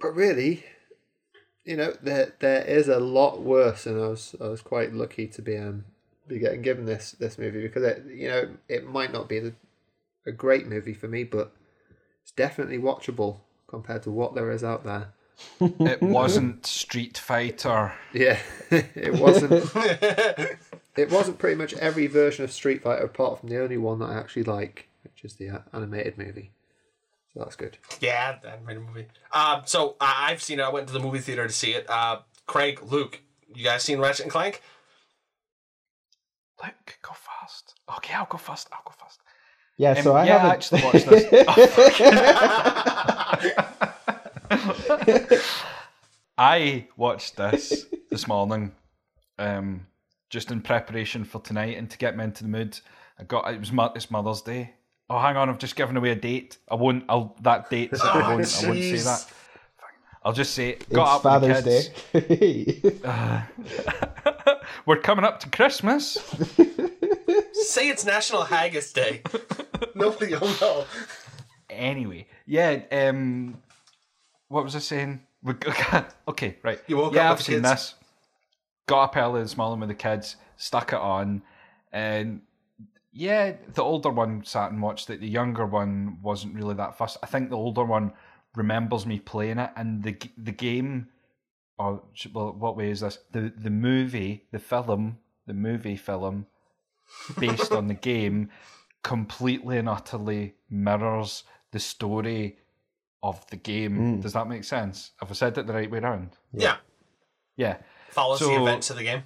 but 0.00 0.14
really, 0.14 0.64
you 1.64 1.76
know, 1.76 1.94
there 2.02 2.34
there 2.40 2.64
is 2.64 2.88
a 2.88 2.98
lot 2.98 3.42
worse, 3.42 3.86
and 3.86 4.00
I 4.00 4.08
was 4.08 4.34
I 4.40 4.48
was 4.48 4.62
quite 4.62 4.92
lucky 4.92 5.26
to 5.28 5.42
be 5.42 5.56
um 5.56 5.84
be 6.26 6.38
getting 6.38 6.62
given 6.62 6.86
this 6.86 7.12
this 7.12 7.38
movie 7.38 7.62
because 7.62 7.82
it 7.82 8.04
you 8.12 8.28
know 8.28 8.48
it 8.68 8.86
might 8.86 9.12
not 9.12 9.28
be 9.28 9.38
the, 9.38 9.54
a 10.26 10.32
great 10.32 10.66
movie 10.66 10.94
for 10.94 11.08
me, 11.08 11.24
but 11.24 11.52
it's 12.22 12.32
definitely 12.32 12.78
watchable 12.78 13.38
compared 13.68 14.02
to 14.04 14.10
what 14.10 14.34
there 14.34 14.50
is 14.50 14.64
out 14.64 14.84
there. 14.84 15.08
It 15.60 16.00
wasn't 16.02 16.66
Street 16.66 17.18
Fighter. 17.18 17.92
Yeah, 18.12 18.38
it 18.70 19.14
wasn't. 19.14 19.52
it 20.96 21.10
wasn't 21.10 21.38
pretty 21.38 21.56
much 21.56 21.72
every 21.74 22.06
version 22.06 22.44
of 22.44 22.52
Street 22.52 22.82
Fighter 22.82 23.04
apart 23.04 23.40
from 23.40 23.48
the 23.48 23.60
only 23.60 23.78
one 23.78 23.98
that 24.00 24.10
I 24.10 24.18
actually 24.18 24.44
like. 24.44 24.88
which 25.04 25.24
is 25.24 25.34
the 25.34 25.48
uh, 25.50 25.58
animated 25.72 26.18
movie. 26.18 26.52
So 27.34 27.40
that's 27.40 27.56
good. 27.56 27.78
Yeah, 28.00 28.36
that 28.42 28.64
made 28.64 28.76
a 28.76 28.80
movie. 28.80 29.06
Um, 29.32 29.62
so 29.64 29.96
I 30.00 30.28
I've 30.30 30.42
seen 30.42 30.60
it. 30.60 30.62
I 30.62 30.68
went 30.68 30.86
to 30.88 30.92
the 30.92 31.00
movie 31.00 31.18
theater 31.20 31.46
to 31.46 31.52
see 31.52 31.72
it. 31.72 31.88
Uh, 31.88 32.18
Craig, 32.46 32.80
Luke, 32.82 33.22
you 33.54 33.64
guys 33.64 33.82
seen 33.82 33.98
Ratchet 34.00 34.24
and 34.26 34.32
Clank? 34.32 34.60
Luke, 36.62 36.98
go 37.02 37.12
fast. 37.14 37.74
Okay, 37.96 38.12
I'll 38.14 38.26
go 38.26 38.36
fast. 38.38 38.68
I'll 38.72 38.82
go 38.84 38.92
first. 39.02 39.20
Yeah, 39.78 39.94
so 39.94 40.10
Um, 40.10 40.16
I 40.18 40.26
yeah, 40.26 40.38
haven't 40.38 40.50
actually 40.52 40.82
watched 40.84 41.06
this. 41.06 41.24
I 46.38 46.86
watched 46.96 47.36
this 47.36 47.86
this 48.10 48.26
morning, 48.28 48.72
um, 49.38 49.86
just 50.30 50.50
in 50.50 50.60
preparation 50.60 51.24
for 51.24 51.40
tonight 51.40 51.76
and 51.78 51.90
to 51.90 51.98
get 51.98 52.16
me 52.16 52.24
into 52.24 52.42
the 52.44 52.50
mood. 52.50 52.78
I 53.18 53.24
got 53.24 53.52
it 53.52 53.60
was 53.60 53.72
Mo- 53.72 53.92
it's 53.94 54.10
Mother's 54.10 54.42
Day. 54.42 54.74
Oh, 55.12 55.18
hang 55.18 55.36
on, 55.36 55.50
I've 55.50 55.58
just 55.58 55.76
given 55.76 55.94
away 55.94 56.12
a 56.12 56.14
date. 56.14 56.56
I 56.70 56.74
won't. 56.74 57.04
I'll 57.06 57.36
that 57.42 57.68
date. 57.68 57.92
I 58.02 58.14
won't. 58.14 58.24
I 58.24 58.34
won't 58.34 58.46
say 58.46 58.96
that. 58.96 59.26
I'll 60.24 60.32
just 60.32 60.54
say 60.54 60.70
it. 60.70 60.88
Got 60.88 61.16
it's 61.16 61.26
up 61.26 61.42
with 61.42 61.48
the 61.48 61.54
Father's 62.12 62.88
kids. 63.02 63.02
Day. 63.02 64.62
We're 64.86 64.96
coming 65.00 65.26
up 65.26 65.40
to 65.40 65.50
Christmas. 65.50 66.14
Say 67.52 67.88
it's 67.88 68.06
National 68.06 68.42
Haggis 68.44 68.92
Day. 68.92 69.20
Nobody 69.94 70.34
will 70.34 70.48
know. 70.60 70.84
Anyway, 71.68 72.26
yeah. 72.46 72.80
Um, 72.90 73.58
what 74.48 74.64
was 74.64 74.74
I 74.74 74.78
saying? 74.78 75.20
We- 75.42 75.54
okay, 76.28 76.56
right. 76.62 76.80
You 76.86 76.96
woke 76.96 77.14
yeah, 77.14 77.26
up 77.26 77.32
I've 77.32 77.38
with 77.38 77.46
seen 77.46 77.56
kids? 77.62 77.70
this. 77.70 77.94
Got 78.86 79.02
up 79.02 79.16
early 79.16 79.42
this 79.42 79.56
morning 79.58 79.80
with 79.80 79.88
the 79.90 79.94
kids, 79.94 80.36
stuck 80.56 80.92
it 80.92 80.98
on, 80.98 81.42
and 81.92 82.40
yeah, 83.12 83.52
the 83.74 83.82
older 83.82 84.10
one 84.10 84.44
sat 84.44 84.72
and 84.72 84.80
watched 84.80 85.10
it. 85.10 85.20
The 85.20 85.28
younger 85.28 85.66
one 85.66 86.18
wasn't 86.22 86.54
really 86.54 86.74
that 86.74 86.96
fussed. 86.96 87.18
I 87.22 87.26
think 87.26 87.50
the 87.50 87.56
older 87.56 87.84
one 87.84 88.12
remembers 88.56 89.06
me 89.06 89.18
playing 89.18 89.58
it, 89.58 89.70
and 89.76 90.02
the 90.02 90.16
the 90.36 90.52
game. 90.52 91.08
Uh, 91.78 91.82
or 91.82 92.02
well, 92.32 92.52
what 92.52 92.76
way 92.76 92.90
is 92.90 93.00
this? 93.00 93.18
The 93.32 93.52
the 93.56 93.70
movie, 93.70 94.46
the 94.50 94.58
film, 94.58 95.18
the 95.46 95.54
movie 95.54 95.96
film, 95.96 96.46
based 97.38 97.72
on 97.72 97.88
the 97.88 97.94
game, 98.12 98.50
completely 99.02 99.78
and 99.78 99.88
utterly 99.88 100.54
mirrors 100.70 101.44
the 101.72 101.80
story 101.80 102.58
of 103.22 103.46
the 103.50 103.56
game. 103.56 103.96
Hmm. 103.96 104.20
Does 104.20 104.32
that 104.32 104.48
make 104.48 104.64
sense? 104.64 105.12
Have 105.20 105.30
I 105.30 105.34
said 105.34 105.58
it 105.58 105.66
the 105.66 105.72
right 105.72 105.90
way 105.90 105.98
around? 105.98 106.36
Yeah. 106.52 106.76
Yeah. 107.56 107.76
Follows 108.10 108.40
the 108.40 108.60
events 108.60 108.90
of 108.90 108.96
the 108.96 109.04
game. 109.04 109.22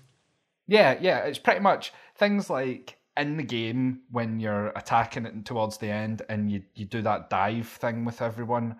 Yeah, 0.66 0.98
yeah. 1.00 1.18
It's 1.20 1.38
pretty 1.38 1.60
much 1.60 1.92
things 2.16 2.50
like 2.50 2.95
in 3.16 3.36
the 3.36 3.42
game 3.42 4.00
when 4.10 4.40
you're 4.40 4.68
attacking 4.76 5.26
it 5.26 5.44
towards 5.44 5.78
the 5.78 5.88
end 5.88 6.22
and 6.28 6.50
you, 6.50 6.62
you 6.74 6.84
do 6.84 7.02
that 7.02 7.30
dive 7.30 7.68
thing 7.68 8.04
with 8.04 8.20
everyone, 8.20 8.76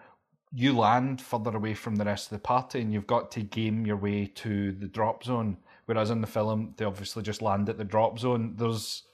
you 0.53 0.77
land 0.77 1.21
further 1.21 1.57
away 1.57 1.75
from 1.75 1.97
the 1.97 2.05
rest 2.05 2.27
of 2.27 2.39
the 2.39 2.43
party 2.43 2.81
and 2.81 2.93
you've 2.93 3.07
got 3.07 3.31
to 3.33 3.41
game 3.41 3.87
your 3.87 3.97
way 3.97 4.27
to 4.27 4.73
the 4.73 4.87
drop 4.87 5.25
zone. 5.25 5.57
Whereas 5.87 6.11
in 6.11 6.21
the 6.21 6.27
film, 6.27 6.75
they 6.77 6.85
obviously 6.85 7.23
just 7.23 7.43
land 7.43 7.69
at 7.69 7.79
the 7.79 7.85
drop 7.85 8.19
zone. 8.19 8.55
There's 8.57 9.05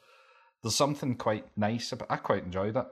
there's 0.62 0.74
something 0.74 1.16
quite 1.16 1.46
nice 1.56 1.92
about. 1.92 2.10
I 2.10 2.16
quite 2.16 2.44
enjoyed 2.44 2.76
it. 2.76 2.86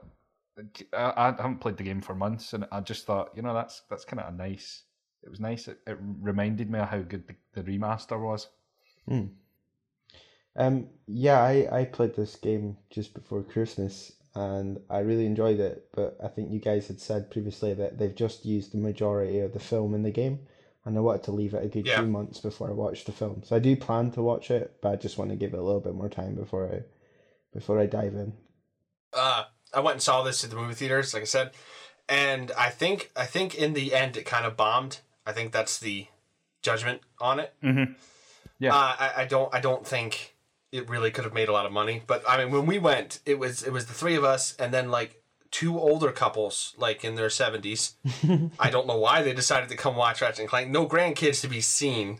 I, 0.93 1.13
I 1.15 1.25
haven't 1.27 1.59
played 1.59 1.77
the 1.77 1.83
game 1.83 2.01
for 2.01 2.13
months, 2.13 2.53
and 2.53 2.67
I 2.71 2.81
just 2.81 3.05
thought, 3.05 3.31
you 3.35 3.41
know, 3.41 3.53
that's 3.53 3.81
that's 3.89 4.05
kind 4.05 4.19
of 4.19 4.33
a 4.33 4.37
nice. 4.37 4.83
It 5.23 5.29
was 5.29 5.39
nice. 5.39 5.67
It, 5.67 5.79
it 5.87 5.97
reminded 5.99 6.69
me 6.69 6.79
of 6.79 6.89
how 6.89 6.99
good 6.99 7.27
the, 7.27 7.35
the 7.53 7.63
remaster 7.63 8.19
was. 8.19 8.47
Hmm. 9.07 9.27
Um, 10.55 10.87
yeah, 11.07 11.39
I, 11.41 11.67
I 11.81 11.85
played 11.85 12.15
this 12.15 12.35
game 12.35 12.77
just 12.89 13.13
before 13.13 13.41
Christmas 13.43 14.11
and 14.35 14.79
I 14.89 14.99
really 14.99 15.25
enjoyed 15.25 15.59
it. 15.59 15.87
But 15.93 16.17
I 16.23 16.27
think 16.27 16.51
you 16.51 16.59
guys 16.59 16.87
had 16.87 16.99
said 16.99 17.31
previously 17.31 17.73
that 17.73 17.97
they've 17.97 18.15
just 18.15 18.45
used 18.45 18.71
the 18.73 18.77
majority 18.77 19.39
of 19.39 19.53
the 19.53 19.59
film 19.59 19.93
in 19.93 20.03
the 20.03 20.11
game, 20.11 20.39
and 20.85 20.97
I 20.97 21.01
wanted 21.01 21.23
to 21.23 21.31
leave 21.31 21.53
it 21.53 21.63
a 21.63 21.67
good 21.67 21.85
Yeah. 21.85 21.99
few 21.99 22.07
months 22.07 22.39
before 22.39 22.69
I 22.69 22.73
watched 22.73 23.05
the 23.05 23.11
film. 23.11 23.43
So 23.43 23.55
I 23.55 23.59
do 23.59 23.75
plan 23.75 24.11
to 24.11 24.21
watch 24.21 24.49
it, 24.51 24.77
but 24.81 24.89
I 24.93 24.95
just 24.95 25.17
want 25.17 25.31
to 25.31 25.35
give 25.35 25.53
it 25.53 25.59
a 25.59 25.63
little 25.63 25.81
bit 25.81 25.95
more 25.95 26.09
time 26.09 26.35
before 26.35 26.67
I 26.67 26.83
before 27.53 27.79
I 27.79 27.85
dive 27.85 28.13
in. 28.15 28.33
uh, 29.13 29.43
I 29.73 29.79
went 29.81 29.95
and 29.95 30.01
saw 30.01 30.21
this 30.23 30.43
at 30.43 30.49
the 30.49 30.55
movie 30.55 30.73
theaters, 30.73 31.13
like 31.13 31.23
I 31.23 31.25
said, 31.25 31.51
and 32.07 32.51
I 32.57 32.69
think 32.69 33.11
I 33.15 33.25
think 33.25 33.55
in 33.55 33.73
the 33.73 33.93
end 33.93 34.15
it 34.17 34.25
kind 34.25 34.45
of 34.45 34.55
bombed. 34.57 34.99
I 35.25 35.33
think 35.33 35.51
that's 35.51 35.77
the 35.79 36.07
judgment 36.61 37.01
on 37.19 37.39
it. 37.41 37.53
Mm-hmm. 37.63 37.93
Yeah. 38.59 38.73
Uh, 38.75 38.95
I, 38.99 39.11
I 39.17 39.25
don't 39.25 39.53
I 39.53 39.59
don't 39.59 39.85
think 39.85 40.35
it 40.71 40.89
really 40.89 41.11
could 41.11 41.23
have 41.25 41.33
made 41.33 41.49
a 41.49 41.53
lot 41.53 41.65
of 41.65 41.71
money. 41.71 42.03
But 42.07 42.23
I 42.27 42.37
mean, 42.37 42.51
when 42.53 42.65
we 42.65 42.79
went, 42.79 43.19
it 43.25 43.39
was 43.39 43.63
it 43.63 43.71
was 43.73 43.85
the 43.87 43.93
three 43.93 44.15
of 44.15 44.23
us, 44.23 44.55
and 44.57 44.73
then 44.73 44.89
like 44.91 45.21
two 45.51 45.77
older 45.79 46.11
couples, 46.11 46.73
like 46.77 47.03
in 47.03 47.15
their 47.15 47.29
seventies. 47.29 47.95
I 48.59 48.69
don't 48.69 48.87
know 48.87 48.97
why 48.97 49.21
they 49.21 49.33
decided 49.33 49.69
to 49.69 49.75
come 49.75 49.95
watch 49.95 50.21
Ratchet 50.21 50.39
and 50.39 50.49
Clank. 50.49 50.69
No 50.69 50.87
grandkids 50.87 51.41
to 51.41 51.47
be 51.47 51.61
seen. 51.61 52.19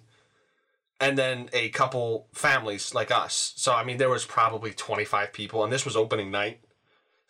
And 1.00 1.18
then 1.18 1.50
a 1.52 1.70
couple 1.70 2.28
families 2.32 2.94
like 2.94 3.10
us. 3.10 3.54
So 3.56 3.74
I 3.74 3.84
mean, 3.84 3.98
there 3.98 4.10
was 4.10 4.26
probably 4.26 4.72
twenty 4.72 5.06
five 5.06 5.34
people, 5.34 5.64
and 5.64 5.72
this 5.74 5.86
was 5.86 5.96
opening 5.96 6.30
night. 6.30 6.60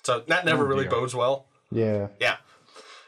So 0.03 0.23
that 0.27 0.43
never 0.45 0.63
Oh, 0.65 0.67
really 0.67 0.83
dear. 0.83 0.91
bodes 0.91 1.15
well. 1.15 1.45
Yeah. 1.71 2.07
Yeah. 2.19 2.37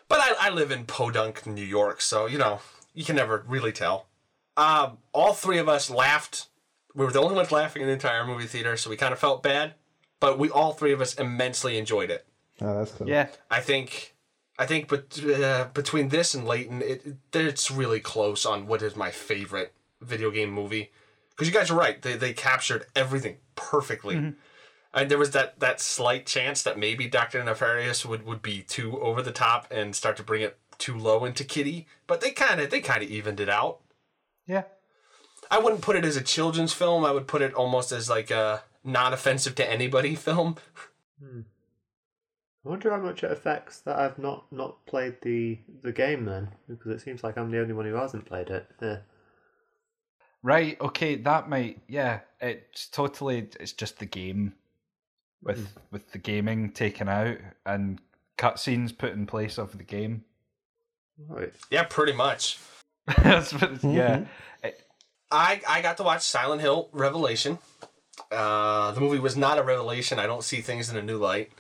But 0.08 0.20
I, 0.22 0.48
I 0.48 0.50
live 0.52 0.72
in 0.72 0.86
Podunk, 0.86 1.46
New 1.48 1.66
York, 1.66 2.00
so, 2.02 2.28
you 2.28 2.38
know, 2.38 2.60
you 2.94 3.04
can 3.04 3.16
never 3.16 3.44
really 3.48 3.72
tell. 3.72 4.06
Um, 4.56 5.00
all 5.12 5.34
three 5.34 5.58
of 5.58 5.68
us 5.68 5.90
laughed. 5.90 6.48
We 6.96 7.06
were 7.06 7.12
the 7.12 7.22
only 7.22 7.36
ones 7.36 7.52
laughing 7.52 7.82
in 7.82 7.88
the 7.88 7.94
entire 7.94 8.26
movie 8.26 8.46
theater, 8.46 8.78
so 8.78 8.90
we 8.90 8.98
kind 8.98 9.14
of 9.14 9.20
felt 9.20 9.44
bad. 9.44 9.74
But 10.20 10.40
we 10.40 10.50
all 10.50 10.74
three 10.74 10.94
of 10.94 11.02
us 11.02 11.16
immensely 11.16 11.78
enjoyed 11.78 12.10
it. 12.10 12.26
Oh, 12.62 12.78
that's 12.78 12.92
cool. 12.92 13.10
Yeah. 13.10 13.28
I 13.52 13.60
think, 13.60 14.16
I 14.58 14.66
think, 14.66 14.88
but 14.88 15.20
uh, 15.26 15.66
between 15.74 16.10
this 16.10 16.34
and 16.34 16.48
Layton, 16.48 16.82
it, 16.82 17.06
it 17.06 17.18
it's 17.34 17.70
really 17.72 18.00
close 18.00 18.46
on 18.46 18.68
what 18.68 18.82
is 18.82 18.96
my 18.96 19.12
favorite 19.12 19.74
video 20.02 20.32
game 20.32 20.52
movie. 20.52 20.92
Because 21.32 21.48
you 21.48 21.54
guys 21.54 21.72
are 21.72 21.78
right; 21.78 22.02
they 22.02 22.16
they 22.16 22.32
captured 22.32 22.86
everything 22.96 23.38
perfectly. 23.56 24.36
And 24.94 25.10
there 25.10 25.18
was 25.18 25.32
that 25.32 25.60
that 25.60 25.82
slight 25.82 26.28
chance 26.28 26.62
that 26.62 26.78
maybe 26.78 27.08
Doctor 27.08 27.44
Nefarious 27.44 28.06
would 28.06 28.26
would 28.26 28.44
be 28.44 28.62
too 28.62 29.00
over 29.02 29.24
the 29.24 29.32
top 29.32 29.68
and 29.72 29.96
start 29.96 30.16
to 30.18 30.24
bring 30.24 30.44
it 30.44 30.58
too 30.78 30.96
low 30.98 31.26
into 31.26 31.44
Kitty, 31.44 31.88
but 32.06 32.22
they 32.22 32.32
kind 32.32 32.62
of 32.62 32.70
they 32.70 32.80
kind 32.80 33.04
of 33.04 33.10
evened 33.10 33.40
it 33.40 33.50
out. 33.50 33.80
Yeah. 34.46 34.64
I 35.54 35.60
wouldn't 35.60 35.82
put 35.82 35.96
it 35.96 36.06
as 36.06 36.18
a 36.18 36.22
children's 36.22 36.74
film. 36.74 37.06
I 37.06 37.12
would 37.12 37.28
put 37.28 37.42
it 37.42 37.54
almost 37.54 37.92
as 37.92 38.10
like 38.10 38.32
a 38.32 38.64
not 38.84 39.14
offensive 39.14 39.56
to 39.56 39.70
anybody 39.70 40.16
film. 40.28 40.58
Hmm. 41.22 41.42
I 42.66 42.70
wonder 42.70 42.92
how 42.92 42.98
much 43.02 43.24
it 43.24 43.32
affects 43.32 43.80
that 43.82 44.00
I've 44.00 44.18
not 44.18 44.52
not 44.52 44.86
played 44.86 45.18
the 45.22 45.60
the 45.82 45.92
game 45.92 46.26
then, 46.26 46.50
because 46.68 46.92
it 46.92 47.02
seems 47.02 47.24
like 47.24 47.38
I'm 47.38 47.52
the 47.52 47.60
only 47.60 47.74
one 47.74 47.86
who 47.86 47.94
hasn't 47.96 48.26
played 48.26 48.50
it. 48.50 48.66
Yeah. 48.82 48.98
Right. 50.42 50.80
Okay. 50.82 51.16
That 51.16 51.50
might. 51.50 51.82
Yeah. 51.88 52.22
It's 52.42 52.88
totally. 52.88 53.50
It's 53.60 53.74
just 53.74 54.00
the 54.00 54.06
game, 54.06 54.54
with 55.42 55.68
with 55.92 56.12
the 56.14 56.18
gaming 56.18 56.72
taken 56.72 57.08
out 57.10 57.38
and 57.66 58.00
cutscenes 58.38 58.98
put 58.98 59.14
in 59.14 59.26
place 59.26 59.58
of 59.58 59.78
the 59.78 59.84
game. 59.84 60.24
Right. 61.28 61.54
Yeah, 61.70 61.84
pretty 61.84 62.14
much. 62.14 62.60
That's 63.24 63.54
what 63.54 63.64
it's- 63.64 63.84
Yeah. 63.84 64.26
I 65.34 65.62
I 65.68 65.82
got 65.82 65.98
to 65.98 66.04
watch 66.04 66.22
Silent 66.22 66.62
Hill 66.62 66.90
Revelation. 66.92 67.58
Uh, 68.32 68.92
the 68.92 69.02
movie 69.02 69.20
was 69.20 69.36
not 69.36 69.58
a 69.58 69.64
revelation. 69.64 70.20
I 70.20 70.28
don't 70.28 70.44
see 70.44 70.62
things 70.62 70.90
in 70.90 70.96
a 70.96 71.02
new 71.02 71.18
light. 71.18 71.52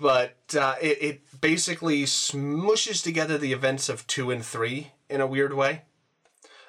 But 0.00 0.36
uh, 0.58 0.74
it, 0.80 1.02
it 1.02 1.40
basically 1.40 2.02
smushes 2.02 3.02
together 3.02 3.38
the 3.38 3.52
events 3.52 3.88
of 3.88 4.06
two 4.06 4.30
and 4.30 4.44
three 4.44 4.90
in 5.08 5.20
a 5.20 5.26
weird 5.26 5.52
way. 5.54 5.82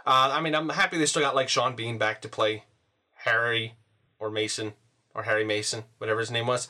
Uh, 0.05 0.29
I 0.33 0.41
mean, 0.41 0.53
I'm 0.53 0.69
happy 0.69 0.97
they 0.97 1.05
still 1.07 1.21
got 1.21 1.35
like 1.35 1.49
Sean 1.49 1.75
Bean 1.75 1.97
back 1.97 2.21
to 2.21 2.29
play 2.29 2.65
Harry 3.23 3.73
or 4.19 4.29
Mason 4.29 4.73
or 5.15 5.23
Harry 5.23 5.45
Mason, 5.45 5.85
whatever 5.97 6.19
his 6.19 6.29
name 6.29 6.45
was. 6.45 6.67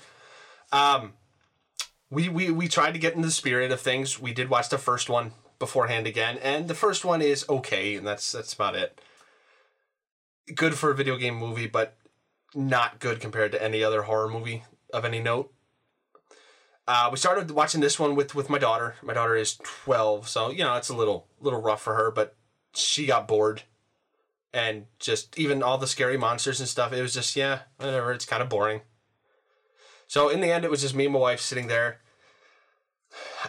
Um, 0.71 1.13
we, 2.09 2.29
we 2.29 2.51
we 2.51 2.67
tried 2.67 2.93
to 2.93 2.99
get 2.99 3.15
into 3.15 3.27
the 3.27 3.33
spirit 3.33 3.71
of 3.71 3.81
things. 3.81 4.21
We 4.21 4.33
did 4.33 4.49
watch 4.49 4.69
the 4.69 4.77
first 4.77 5.09
one 5.09 5.33
beforehand 5.63 6.05
again, 6.05 6.37
and 6.43 6.67
the 6.67 6.75
first 6.75 7.05
one 7.05 7.21
is 7.21 7.45
okay, 7.47 7.95
and 7.95 8.05
that's 8.05 8.33
that's 8.33 8.51
about 8.51 8.75
it. 8.75 8.99
Good 10.53 10.73
for 10.75 10.91
a 10.91 10.95
video 10.95 11.15
game 11.15 11.35
movie, 11.35 11.67
but 11.67 11.95
not 12.53 12.99
good 12.99 13.21
compared 13.21 13.53
to 13.53 13.63
any 13.63 13.81
other 13.81 14.01
horror 14.01 14.27
movie 14.27 14.65
of 14.93 15.05
any 15.05 15.21
note. 15.21 15.53
Uh, 16.85 17.07
we 17.09 17.17
started 17.17 17.49
watching 17.51 17.79
this 17.79 17.97
one 17.97 18.13
with 18.13 18.35
with 18.35 18.49
my 18.49 18.57
daughter. 18.57 18.95
My 19.01 19.13
daughter 19.13 19.37
is 19.37 19.57
twelve, 19.63 20.27
so 20.27 20.51
you 20.51 20.65
know 20.65 20.75
it's 20.75 20.89
a 20.89 20.95
little 20.95 21.27
little 21.39 21.61
rough 21.61 21.81
for 21.81 21.95
her, 21.95 22.11
but 22.11 22.35
she 22.73 23.05
got 23.05 23.25
bored, 23.25 23.63
and 24.53 24.87
just 24.99 25.39
even 25.39 25.63
all 25.63 25.77
the 25.77 25.87
scary 25.87 26.17
monsters 26.17 26.59
and 26.59 26.67
stuff. 26.67 26.91
It 26.91 27.01
was 27.01 27.13
just 27.13 27.37
yeah, 27.37 27.59
whatever. 27.77 28.11
It's 28.11 28.25
kind 28.25 28.43
of 28.43 28.49
boring. 28.49 28.81
So 30.07 30.27
in 30.27 30.41
the 30.41 30.51
end, 30.51 30.65
it 30.65 30.71
was 30.71 30.81
just 30.81 30.93
me 30.93 31.05
and 31.05 31.13
my 31.13 31.19
wife 31.19 31.39
sitting 31.39 31.67
there. 31.67 32.01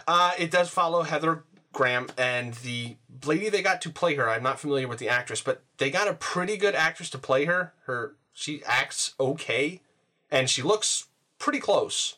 Uh, 0.07 0.31
it 0.39 0.49
does 0.49 0.69
follow 0.69 1.01
Heather 1.01 1.43
Graham 1.75 2.07
and 2.17 2.53
the 2.55 2.95
lady 3.25 3.49
they 3.49 3.61
got 3.61 3.81
to 3.81 3.89
play 3.89 4.15
her. 4.15 4.29
I'm 4.29 4.41
not 4.41 4.59
familiar 4.59 4.87
with 4.87 4.97
the 4.97 5.09
actress, 5.09 5.41
but 5.41 5.61
they 5.77 5.91
got 5.91 6.07
a 6.07 6.13
pretty 6.13 6.57
good 6.57 6.73
actress 6.73 7.09
to 7.11 7.17
play 7.19 7.45
her. 7.45 7.73
Her 7.85 8.15
she 8.33 8.63
acts 8.65 9.13
okay, 9.19 9.81
and 10.31 10.49
she 10.49 10.61
looks 10.63 11.07
pretty 11.37 11.59
close. 11.59 12.17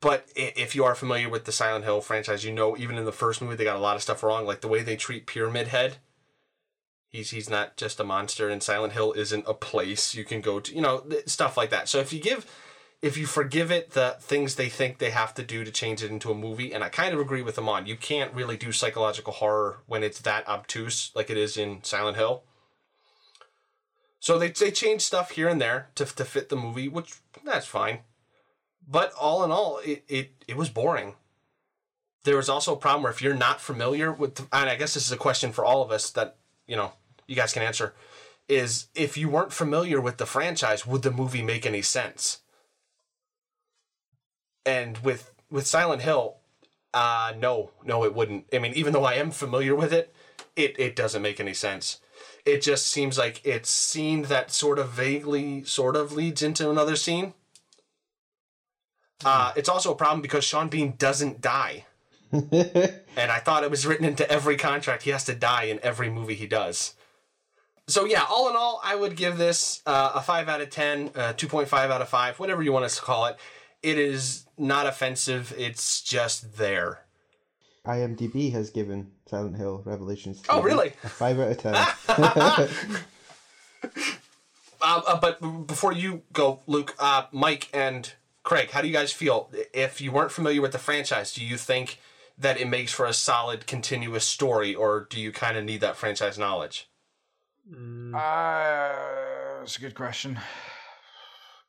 but 0.00 0.26
if 0.34 0.74
you 0.74 0.84
are 0.84 0.96
familiar 0.96 1.28
with 1.30 1.44
the 1.44 1.52
Silent 1.52 1.84
Hill 1.84 2.00
franchise, 2.00 2.44
you 2.44 2.52
know 2.52 2.76
even 2.76 2.98
in 2.98 3.04
the 3.04 3.12
first 3.12 3.40
movie 3.40 3.54
they 3.54 3.64
got 3.64 3.76
a 3.76 3.80
lot 3.80 3.94
of 3.96 4.02
stuff 4.02 4.22
wrong, 4.24 4.44
like 4.44 4.60
the 4.60 4.68
way 4.68 4.82
they 4.82 4.96
treat 4.96 5.26
Pyramid 5.26 5.68
Head. 5.68 5.96
He's 7.08 7.30
he's 7.30 7.48
not 7.48 7.76
just 7.76 8.00
a 8.00 8.04
monster, 8.04 8.48
and 8.48 8.62
Silent 8.62 8.94
Hill 8.94 9.12
isn't 9.12 9.44
a 9.46 9.54
place 9.54 10.14
you 10.14 10.24
can 10.24 10.40
go 10.40 10.58
to. 10.60 10.74
You 10.74 10.80
know 10.80 11.04
stuff 11.26 11.56
like 11.56 11.70
that. 11.70 11.88
So 11.88 11.98
if 12.00 12.12
you 12.12 12.20
give, 12.20 12.46
if 13.02 13.18
you 13.18 13.26
forgive 13.26 13.72
it 13.72 13.90
the 13.90 14.16
things 14.20 14.54
they 14.54 14.68
think 14.68 14.98
they 14.98 15.10
have 15.10 15.34
to 15.34 15.42
do 15.42 15.64
to 15.64 15.72
change 15.72 16.04
it 16.04 16.10
into 16.10 16.30
a 16.30 16.36
movie, 16.36 16.72
and 16.72 16.84
I 16.84 16.88
kind 16.88 17.12
of 17.12 17.18
agree 17.18 17.42
with 17.42 17.56
them 17.56 17.68
on, 17.68 17.86
you 17.86 17.96
can't 17.96 18.32
really 18.32 18.56
do 18.56 18.70
psychological 18.70 19.32
horror 19.32 19.80
when 19.86 20.04
it's 20.04 20.20
that 20.20 20.48
obtuse 20.48 21.10
like 21.14 21.28
it 21.28 21.36
is 21.36 21.56
in 21.56 21.82
Silent 21.82 22.16
Hill. 22.16 22.44
So 24.20 24.38
they 24.38 24.50
they 24.50 24.70
change 24.70 25.02
stuff 25.02 25.32
here 25.32 25.48
and 25.48 25.60
there 25.60 25.88
to 25.96 26.04
to 26.04 26.24
fit 26.24 26.48
the 26.48 26.56
movie, 26.56 26.88
which 26.88 27.14
that's 27.44 27.66
fine. 27.66 28.00
But 28.88 29.12
all 29.20 29.42
in 29.42 29.50
all, 29.50 29.78
it 29.78 30.04
it, 30.08 30.44
it 30.46 30.56
was 30.56 30.70
boring. 30.70 31.16
There 32.22 32.36
was 32.36 32.48
also 32.48 32.74
a 32.74 32.78
problem 32.78 33.02
where 33.02 33.10
if 33.10 33.20
you're 33.20 33.34
not 33.34 33.60
familiar 33.60 34.12
with, 34.12 34.46
and 34.52 34.70
I 34.70 34.76
guess 34.76 34.94
this 34.94 35.06
is 35.06 35.12
a 35.12 35.16
question 35.16 35.50
for 35.50 35.64
all 35.64 35.82
of 35.82 35.90
us 35.90 36.08
that 36.10 36.36
you 36.68 36.76
know 36.76 36.92
you 37.26 37.34
guys 37.34 37.52
can 37.52 37.64
answer, 37.64 37.94
is 38.48 38.86
if 38.94 39.16
you 39.16 39.28
weren't 39.28 39.52
familiar 39.52 40.00
with 40.00 40.18
the 40.18 40.26
franchise, 40.26 40.86
would 40.86 41.02
the 41.02 41.10
movie 41.10 41.42
make 41.42 41.66
any 41.66 41.82
sense? 41.82 42.41
And 44.64 44.98
with 44.98 45.32
with 45.50 45.66
Silent 45.66 46.02
Hill, 46.02 46.36
uh 46.94 47.32
no, 47.38 47.70
no, 47.84 48.04
it 48.04 48.14
wouldn't. 48.14 48.46
I 48.52 48.58
mean, 48.58 48.72
even 48.74 48.92
though 48.92 49.04
I 49.04 49.14
am 49.14 49.30
familiar 49.30 49.74
with 49.74 49.92
it, 49.92 50.14
it 50.56 50.78
it 50.78 50.96
doesn't 50.96 51.22
make 51.22 51.40
any 51.40 51.54
sense. 51.54 52.00
It 52.44 52.62
just 52.62 52.86
seems 52.86 53.18
like 53.18 53.40
it's 53.44 53.70
scene 53.70 54.22
that 54.22 54.50
sort 54.50 54.78
of 54.78 54.90
vaguely 54.90 55.62
sort 55.64 55.96
of 55.96 56.12
leads 56.12 56.42
into 56.42 56.70
another 56.70 56.96
scene. 56.96 57.34
Uh, 59.24 59.52
it's 59.54 59.68
also 59.68 59.92
a 59.92 59.96
problem 59.96 60.20
because 60.20 60.44
Sean 60.44 60.68
Bean 60.68 60.94
doesn't 60.98 61.40
die. 61.40 61.84
and 62.32 63.30
I 63.30 63.38
thought 63.38 63.62
it 63.62 63.70
was 63.70 63.86
written 63.86 64.06
into 64.06 64.28
every 64.30 64.56
contract. 64.56 65.02
He 65.02 65.10
has 65.10 65.24
to 65.24 65.34
die 65.34 65.64
in 65.64 65.78
every 65.82 66.10
movie 66.10 66.34
he 66.34 66.46
does. 66.46 66.94
So 67.86 68.04
yeah, 68.04 68.24
all 68.28 68.48
in 68.48 68.56
all, 68.56 68.80
I 68.82 68.94
would 68.96 69.16
give 69.16 69.36
this 69.36 69.82
uh, 69.86 70.12
a 70.14 70.22
five 70.22 70.48
out 70.48 70.60
of 70.60 70.70
ten, 70.70 71.10
uh, 71.14 71.34
two 71.34 71.46
point 71.46 71.68
five 71.68 71.90
out 71.90 72.00
of 72.00 72.08
five, 72.08 72.38
whatever 72.38 72.62
you 72.62 72.72
want 72.72 72.84
us 72.84 72.96
to 72.96 73.02
call 73.02 73.26
it. 73.26 73.36
It 73.82 73.98
is 73.98 74.46
not 74.56 74.86
offensive. 74.86 75.52
It's 75.58 76.00
just 76.02 76.56
there. 76.56 77.00
IMDb 77.86 78.52
has 78.52 78.70
given 78.70 79.10
Silent 79.26 79.56
Hill 79.56 79.82
Revelations. 79.84 80.42
Oh, 80.48 80.62
really? 80.62 80.92
A 81.02 81.08
five 81.08 81.38
out 81.40 81.50
of 81.50 81.58
ten. 81.58 81.74
Uh, 81.74 82.68
uh, 84.80 85.18
but 85.20 85.66
before 85.66 85.92
you 85.92 86.22
go, 86.32 86.60
Luke, 86.66 86.94
uh, 87.00 87.24
Mike, 87.32 87.68
and 87.74 88.12
Craig, 88.44 88.70
how 88.70 88.82
do 88.82 88.86
you 88.86 88.94
guys 88.94 89.12
feel? 89.12 89.50
If 89.74 90.00
you 90.00 90.12
weren't 90.12 90.30
familiar 90.30 90.60
with 90.60 90.72
the 90.72 90.78
franchise, 90.78 91.34
do 91.34 91.44
you 91.44 91.56
think 91.56 91.98
that 92.38 92.60
it 92.60 92.68
makes 92.68 92.92
for 92.92 93.06
a 93.06 93.12
solid, 93.12 93.66
continuous 93.66 94.24
story, 94.24 94.74
or 94.74 95.06
do 95.10 95.20
you 95.20 95.32
kind 95.32 95.56
of 95.56 95.64
need 95.64 95.80
that 95.80 95.96
franchise 95.96 96.38
knowledge? 96.38 96.88
Uh, 97.72 98.92
that's 99.60 99.76
a 99.76 99.80
good 99.80 99.94
question. 99.94 100.38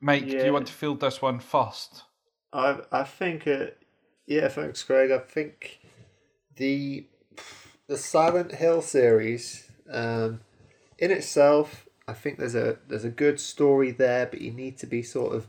Mike, 0.03 0.27
do 0.27 0.45
you 0.45 0.51
want 0.51 0.67
to 0.67 0.73
field 0.73 0.99
this 0.99 1.21
one 1.21 1.39
first? 1.39 2.03
I 2.51 2.79
I 2.91 3.03
think 3.03 3.47
uh, 3.47 3.67
yeah, 4.27 4.49
thanks, 4.49 4.83
Craig. 4.83 5.11
I 5.11 5.19
think 5.19 5.79
the 6.57 7.07
the 7.87 7.97
Silent 7.97 8.55
Hill 8.55 8.81
series, 8.81 9.71
um, 9.89 10.41
in 10.97 11.09
itself, 11.09 11.87
I 12.05 12.11
think 12.11 12.37
there's 12.37 12.53
a 12.53 12.79
there's 12.89 13.05
a 13.05 13.09
good 13.09 13.39
story 13.39 13.91
there, 13.91 14.25
but 14.25 14.41
you 14.41 14.51
need 14.51 14.77
to 14.79 14.85
be 14.85 15.03
sort 15.03 15.35
of 15.35 15.47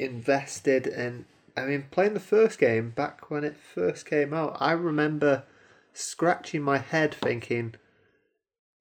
invested. 0.00 0.88
And 0.88 1.26
I 1.56 1.66
mean, 1.66 1.86
playing 1.92 2.14
the 2.14 2.20
first 2.20 2.58
game 2.58 2.90
back 2.90 3.30
when 3.30 3.44
it 3.44 3.56
first 3.56 4.04
came 4.04 4.34
out, 4.34 4.56
I 4.58 4.72
remember 4.72 5.44
scratching 5.92 6.62
my 6.62 6.78
head 6.78 7.14
thinking. 7.14 7.76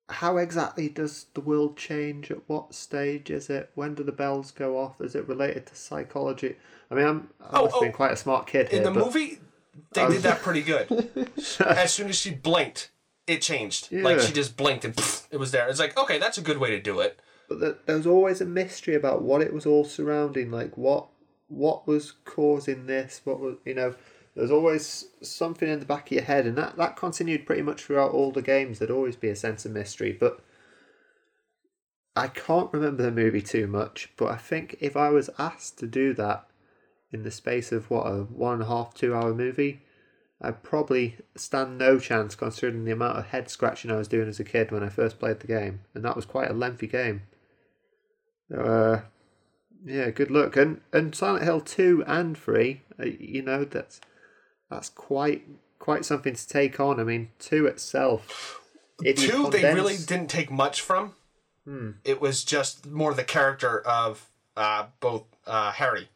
How 0.10 0.38
exactly 0.38 0.90
does 0.90 1.28
the 1.34 1.42
world 1.42 1.78
change? 1.78 2.32
At 2.32 2.40
what 2.48 2.74
stage 2.74 3.30
is 3.30 3.50
it? 3.50 3.70
When 3.76 3.94
do 3.96 4.04
the 4.04 4.12
bells 4.12 4.52
go 4.52 4.78
off? 4.78 5.00
Is 5.00 5.16
it 5.16 5.28
related 5.28 5.68
to 5.68 5.76
psychology? 5.76 6.56
I 6.92 6.96
mean, 6.96 7.06
I'm, 7.06 7.30
I 7.42 7.60
Oh, 7.60 7.68
have 7.70 7.80
been 7.80 7.90
oh. 7.90 7.96
quite 7.96 8.12
a 8.12 8.18
smart 8.18 8.48
kid 8.48 8.70
here. 8.70 8.80
In 8.80 8.84
the 8.84 8.92
but- 8.92 9.06
movie, 9.06 9.40
they 9.94 10.08
did 10.08 10.24
that 10.24 10.42
pretty 10.42 10.62
good. 10.64 11.30
as 11.66 11.94
soon 11.94 12.10
as 12.10 12.16
she 12.16 12.32
blinked, 12.32 12.90
it 13.28 13.42
changed. 13.42 13.92
Like 13.92 14.20
she 14.22 14.34
just 14.34 14.58
blinked 14.58 14.84
and 14.86 14.96
pfft, 14.96 15.28
it 15.32 15.38
was 15.38 15.52
there. 15.52 15.68
It's 15.70 15.80
like, 15.80 15.96
okay, 15.98 16.18
that's 16.18 16.38
a 16.40 16.42
good 16.42 16.58
way 16.58 16.72
to 16.72 16.80
do 16.82 17.00
it. 17.00 17.20
but 17.48 17.60
the, 17.60 17.78
there 17.86 17.96
was 17.98 18.08
always 18.08 18.42
a 18.42 18.46
mystery 18.46 18.96
about 18.96 19.22
what 19.22 19.42
it 19.42 19.54
was 19.54 19.66
all 19.68 19.86
surrounding 19.86 20.50
like 20.52 20.76
what 20.78 21.08
what 21.48 21.88
was 21.88 22.12
causing 22.26 22.86
this 22.86 23.22
what 23.24 23.40
was 23.40 23.56
you 23.66 23.74
know 23.74 23.96
there's 24.36 24.52
always 24.52 25.06
something 25.22 25.70
in 25.70 25.80
the 25.80 25.86
back 25.86 26.08
of 26.08 26.12
your 26.12 26.24
head 26.24 26.46
and 26.46 26.58
that 26.58 26.78
that 26.78 26.96
continued 26.96 27.46
pretty 27.46 27.62
much 27.62 27.84
throughout 27.84 28.12
all 28.12 28.32
the 28.32 28.42
games 28.42 28.80
there'd 28.80 28.92
always 28.92 29.16
be 29.16 29.30
a 29.30 29.36
sense 29.36 29.66
of 29.66 29.72
mystery 29.72 30.12
but 30.12 30.40
i 32.16 32.28
can't 32.28 32.74
remember 32.74 33.04
the 33.04 33.12
movie 33.12 33.42
too 33.42 33.68
much 33.68 34.10
but 34.18 34.32
i 34.32 34.38
think 34.38 34.76
if 34.80 34.96
i 34.96 35.10
was 35.10 35.30
asked 35.38 35.78
to 35.78 35.88
do 35.88 36.14
that 36.14 36.46
in 37.12 37.24
the 37.24 37.32
space 37.32 37.72
of 37.72 37.90
what 37.90 38.06
a 38.06 38.24
one 38.24 38.54
and 38.54 38.64
a 38.64 38.68
half 38.68 38.94
two 38.94 39.14
hour 39.14 39.34
movie 39.34 39.82
i'd 40.42 40.64
probably 40.64 41.18
stand 41.36 41.78
no 41.78 42.00
chance 42.00 42.36
considering 42.36 42.86
the 42.86 42.92
amount 42.92 43.18
of 43.18 43.28
head 43.28 43.50
scratching 43.50 43.92
i 43.92 43.98
was 43.98 44.08
doing 44.08 44.30
as 44.30 44.40
a 44.40 44.44
kid 44.44 44.72
when 44.72 44.84
i 44.84 44.90
first 44.90 45.20
played 45.20 45.40
the 45.40 45.48
game 45.48 45.82
and 45.94 46.06
that 46.06 46.16
was 46.16 46.26
quite 46.26 46.50
a 46.50 46.54
lengthy 46.54 46.88
game 46.88 47.22
uh, 48.56 49.02
yeah, 49.86 50.10
good 50.10 50.32
luck. 50.32 50.58
And 50.58 50.82
and 50.92 51.14
Silent 51.16 51.44
Hill 51.44 51.62
two 51.62 52.04
and 52.08 52.38
three, 52.38 52.82
uh, 53.00 53.06
you 53.06 53.42
know 53.42 53.64
that's 53.64 54.02
that's 54.70 54.90
quite 54.90 55.46
quite 55.80 56.06
something 56.06 56.34
to 56.36 56.48
take 56.48 56.80
on. 56.80 57.00
I 57.00 57.04
mean, 57.04 57.30
two 57.40 57.66
itself. 57.66 58.62
Two, 59.16 59.50
they 59.50 59.74
really 59.74 59.96
didn't 59.96 60.28
take 60.30 60.52
much 60.52 60.82
from. 60.82 61.14
It 62.04 62.20
was 62.20 62.44
just 62.44 62.86
more 62.86 63.14
the 63.14 63.24
character 63.24 63.80
of 63.82 64.30
uh, 64.58 64.88
both 65.00 65.24
uh, 65.46 65.72
Harry. 65.72 66.10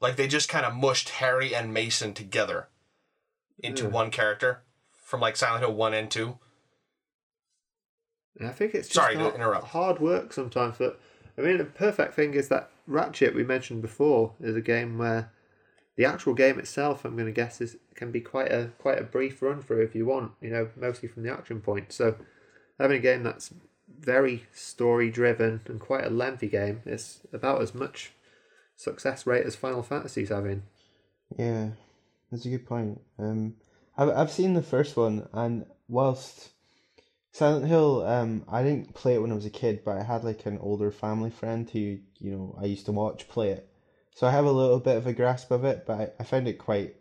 Like 0.00 0.16
they 0.16 0.28
just 0.28 0.48
kind 0.48 0.64
of 0.64 0.74
mushed 0.74 1.08
Harry 1.10 1.54
and 1.54 1.74
Mason 1.74 2.14
together 2.14 2.68
into 3.58 3.88
one 3.88 4.10
character 4.10 4.62
from 5.02 5.20
like 5.20 5.36
Silent 5.36 5.64
Hill 5.64 5.74
one 5.74 5.94
and 5.94 6.10
two. 6.10 6.38
I 8.40 8.48
think 8.48 8.74
it's 8.74 8.88
just 8.88 8.94
Sorry 8.94 9.16
to 9.16 9.34
interrupt. 9.34 9.68
hard 9.68 9.98
work 9.98 10.32
sometimes. 10.32 10.76
But 10.78 11.00
I 11.36 11.42
mean, 11.42 11.58
the 11.58 11.64
perfect 11.64 12.14
thing 12.14 12.34
is 12.34 12.48
that 12.48 12.70
Ratchet 12.86 13.34
we 13.34 13.44
mentioned 13.44 13.82
before 13.82 14.32
is 14.40 14.56
a 14.56 14.60
game 14.62 14.96
where 14.96 15.32
the 16.00 16.06
actual 16.06 16.32
game 16.32 16.58
itself, 16.58 17.04
I'm 17.04 17.12
going 17.12 17.26
to 17.26 17.30
guess, 17.30 17.60
is 17.60 17.76
can 17.94 18.10
be 18.10 18.22
quite 18.22 18.50
a 18.50 18.70
quite 18.78 18.98
a 18.98 19.04
brief 19.04 19.42
run 19.42 19.60
through 19.60 19.82
if 19.82 19.94
you 19.94 20.06
want. 20.06 20.32
You 20.40 20.48
know, 20.48 20.70
mostly 20.74 21.10
from 21.10 21.24
the 21.24 21.30
action 21.30 21.60
point. 21.60 21.92
So 21.92 22.16
having 22.78 22.96
a 22.96 23.00
game 23.00 23.22
that's 23.22 23.52
very 23.98 24.46
story 24.50 25.10
driven 25.10 25.60
and 25.66 25.78
quite 25.78 26.06
a 26.06 26.08
lengthy 26.08 26.48
game 26.48 26.80
is 26.86 27.20
about 27.34 27.60
as 27.60 27.74
much 27.74 28.12
success 28.76 29.26
rate 29.26 29.44
as 29.44 29.56
Final 29.56 29.82
Fantasy's 29.82 30.30
having. 30.30 30.62
Yeah, 31.36 31.72
that's 32.32 32.46
a 32.46 32.48
good 32.48 32.66
point. 32.66 32.98
Um, 33.18 33.56
I've 33.98 34.08
I've 34.08 34.32
seen 34.32 34.54
the 34.54 34.62
first 34.62 34.96
one, 34.96 35.28
and 35.34 35.66
whilst 35.86 36.48
Silent 37.30 37.66
Hill, 37.66 38.06
um, 38.06 38.46
I 38.48 38.62
didn't 38.62 38.94
play 38.94 39.16
it 39.16 39.20
when 39.20 39.32
I 39.32 39.34
was 39.34 39.44
a 39.44 39.50
kid, 39.50 39.84
but 39.84 39.98
I 39.98 40.02
had 40.02 40.24
like 40.24 40.46
an 40.46 40.56
older 40.62 40.90
family 40.90 41.28
friend 41.28 41.68
who 41.68 41.98
you 42.20 42.30
know 42.30 42.58
I 42.58 42.64
used 42.64 42.86
to 42.86 42.92
watch 42.92 43.28
play 43.28 43.50
it, 43.50 43.69
so 44.20 44.26
I 44.26 44.32
have 44.32 44.44
a 44.44 44.52
little 44.52 44.80
bit 44.80 44.98
of 44.98 45.06
a 45.06 45.14
grasp 45.14 45.50
of 45.50 45.64
it. 45.64 45.86
But 45.86 45.98
I, 45.98 46.08
I 46.20 46.24
found 46.24 46.46
it 46.46 46.58
quite. 46.58 46.94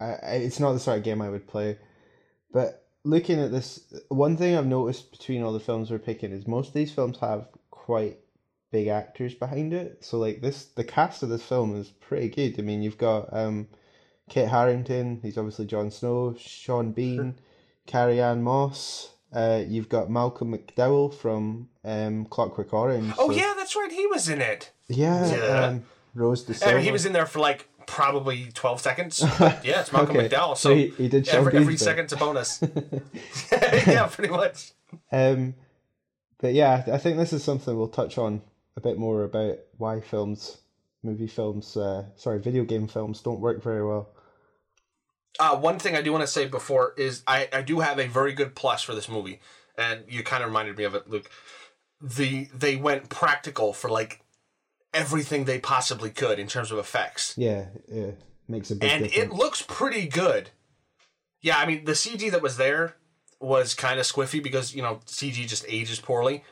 I, 0.00 0.04
I 0.04 0.32
it's 0.36 0.58
not 0.58 0.72
the 0.72 0.80
sort 0.80 0.96
of 0.96 1.04
game 1.04 1.20
I 1.20 1.28
would 1.28 1.46
play, 1.46 1.76
but 2.54 2.86
looking 3.04 3.38
at 3.38 3.52
this, 3.52 3.80
one 4.08 4.38
thing 4.38 4.56
I've 4.56 4.64
noticed 4.64 5.12
between 5.12 5.42
all 5.42 5.52
the 5.52 5.60
films 5.60 5.90
we're 5.90 5.98
picking 5.98 6.32
is 6.32 6.46
most 6.46 6.68
of 6.68 6.72
these 6.72 6.90
films 6.90 7.18
have 7.18 7.48
quite 7.70 8.16
big 8.72 8.88
actors 8.88 9.34
behind 9.34 9.74
it. 9.74 10.02
So 10.02 10.16
like 10.16 10.40
this, 10.40 10.64
the 10.64 10.84
cast 10.84 11.22
of 11.22 11.28
this 11.28 11.42
film 11.42 11.76
is 11.76 11.90
pretty 11.90 12.30
good. 12.30 12.58
I 12.58 12.62
mean, 12.62 12.80
you've 12.80 12.96
got 12.96 13.30
um, 13.30 13.68
Kit 14.30 14.48
Harington. 14.48 15.20
He's 15.20 15.36
obviously 15.36 15.66
Jon 15.66 15.90
Snow. 15.90 16.34
Sean 16.38 16.92
Bean, 16.92 17.34
Carrie-Anne 17.86 18.42
Moss. 18.42 19.10
Uh, 19.34 19.62
you've 19.68 19.90
got 19.90 20.08
Malcolm 20.08 20.56
McDowell 20.56 21.12
from 21.12 21.68
um, 21.84 22.24
Clockwork 22.24 22.72
Orange. 22.72 23.12
Oh 23.18 23.30
so- 23.30 23.36
yeah, 23.36 23.52
that's 23.54 23.76
right. 23.76 23.92
He 23.92 24.06
was 24.06 24.30
in 24.30 24.40
it. 24.40 24.70
yeah. 24.88 25.26
Yeah. 25.30 25.66
Um, 25.66 25.84
Rose 26.14 26.48
I 26.48 26.52
DeSilva. 26.52 26.74
mean, 26.76 26.84
he 26.84 26.92
was 26.92 27.06
in 27.06 27.12
there 27.12 27.26
for 27.26 27.40
like 27.40 27.68
probably 27.86 28.48
twelve 28.54 28.80
seconds. 28.80 29.22
But 29.38 29.64
yeah, 29.64 29.80
it's 29.80 29.92
Malcolm 29.92 30.16
Okay, 30.18 30.28
McDowell. 30.28 30.56
so 30.56 30.70
So, 30.70 30.74
he- 30.74 30.88
he 30.90 31.08
did 31.08 31.28
every, 31.28 31.56
every 31.56 31.76
second's 31.76 32.12
a 32.12 32.16
bonus. 32.16 32.62
yeah, 33.52 34.06
pretty 34.06 34.32
much. 34.32 34.72
Um, 35.12 35.54
but 36.38 36.54
yeah, 36.54 36.84
I 36.92 36.98
think 36.98 37.16
this 37.16 37.32
is 37.32 37.42
something 37.42 37.76
we'll 37.76 37.88
touch 37.88 38.16
on 38.18 38.42
a 38.76 38.80
bit 38.80 38.98
more 38.98 39.24
about 39.24 39.58
why 39.78 40.00
films, 40.00 40.58
movie 41.02 41.26
films, 41.26 41.76
uh, 41.76 42.04
sorry, 42.16 42.38
video 42.40 42.64
game 42.64 42.86
films 42.88 43.20
don't 43.20 43.40
work 43.40 43.62
very 43.62 43.84
well. 43.84 44.10
Uh, 45.40 45.56
one 45.56 45.78
thing 45.80 45.96
I 45.96 46.02
do 46.02 46.12
want 46.12 46.22
to 46.22 46.28
say 46.28 46.46
before 46.46 46.94
is 46.96 47.22
I, 47.26 47.48
I 47.52 47.62
do 47.62 47.80
have 47.80 47.98
a 47.98 48.06
very 48.06 48.32
good 48.32 48.54
plus 48.54 48.82
for 48.82 48.94
this 48.94 49.08
movie, 49.08 49.40
and 49.76 50.04
you 50.08 50.22
kind 50.22 50.42
of 50.44 50.48
reminded 50.50 50.76
me 50.78 50.84
of 50.84 50.94
it, 50.94 51.10
Luke. 51.10 51.28
The 52.00 52.48
they 52.54 52.76
went 52.76 53.08
practical 53.08 53.72
for 53.72 53.88
like 53.90 54.20
everything 54.94 55.44
they 55.44 55.58
possibly 55.58 56.10
could 56.10 56.38
in 56.38 56.46
terms 56.46 56.70
of 56.70 56.78
effects. 56.78 57.34
Yeah, 57.36 57.66
yeah. 57.92 58.12
makes 58.48 58.70
a 58.70 58.76
big 58.76 58.90
and 58.90 59.04
difference. 59.04 59.32
it 59.32 59.36
looks 59.36 59.62
pretty 59.62 60.06
good. 60.06 60.50
Yeah, 61.42 61.58
I 61.58 61.66
mean 61.66 61.84
the 61.84 61.92
CG 61.92 62.30
that 62.30 62.40
was 62.40 62.56
there 62.56 62.96
was 63.40 63.74
kind 63.74 64.00
of 64.00 64.06
squiffy 64.06 64.42
because 64.42 64.74
you 64.74 64.82
know 64.82 65.00
CG 65.06 65.46
just 65.46 65.64
ages 65.68 66.00
poorly. 66.00 66.42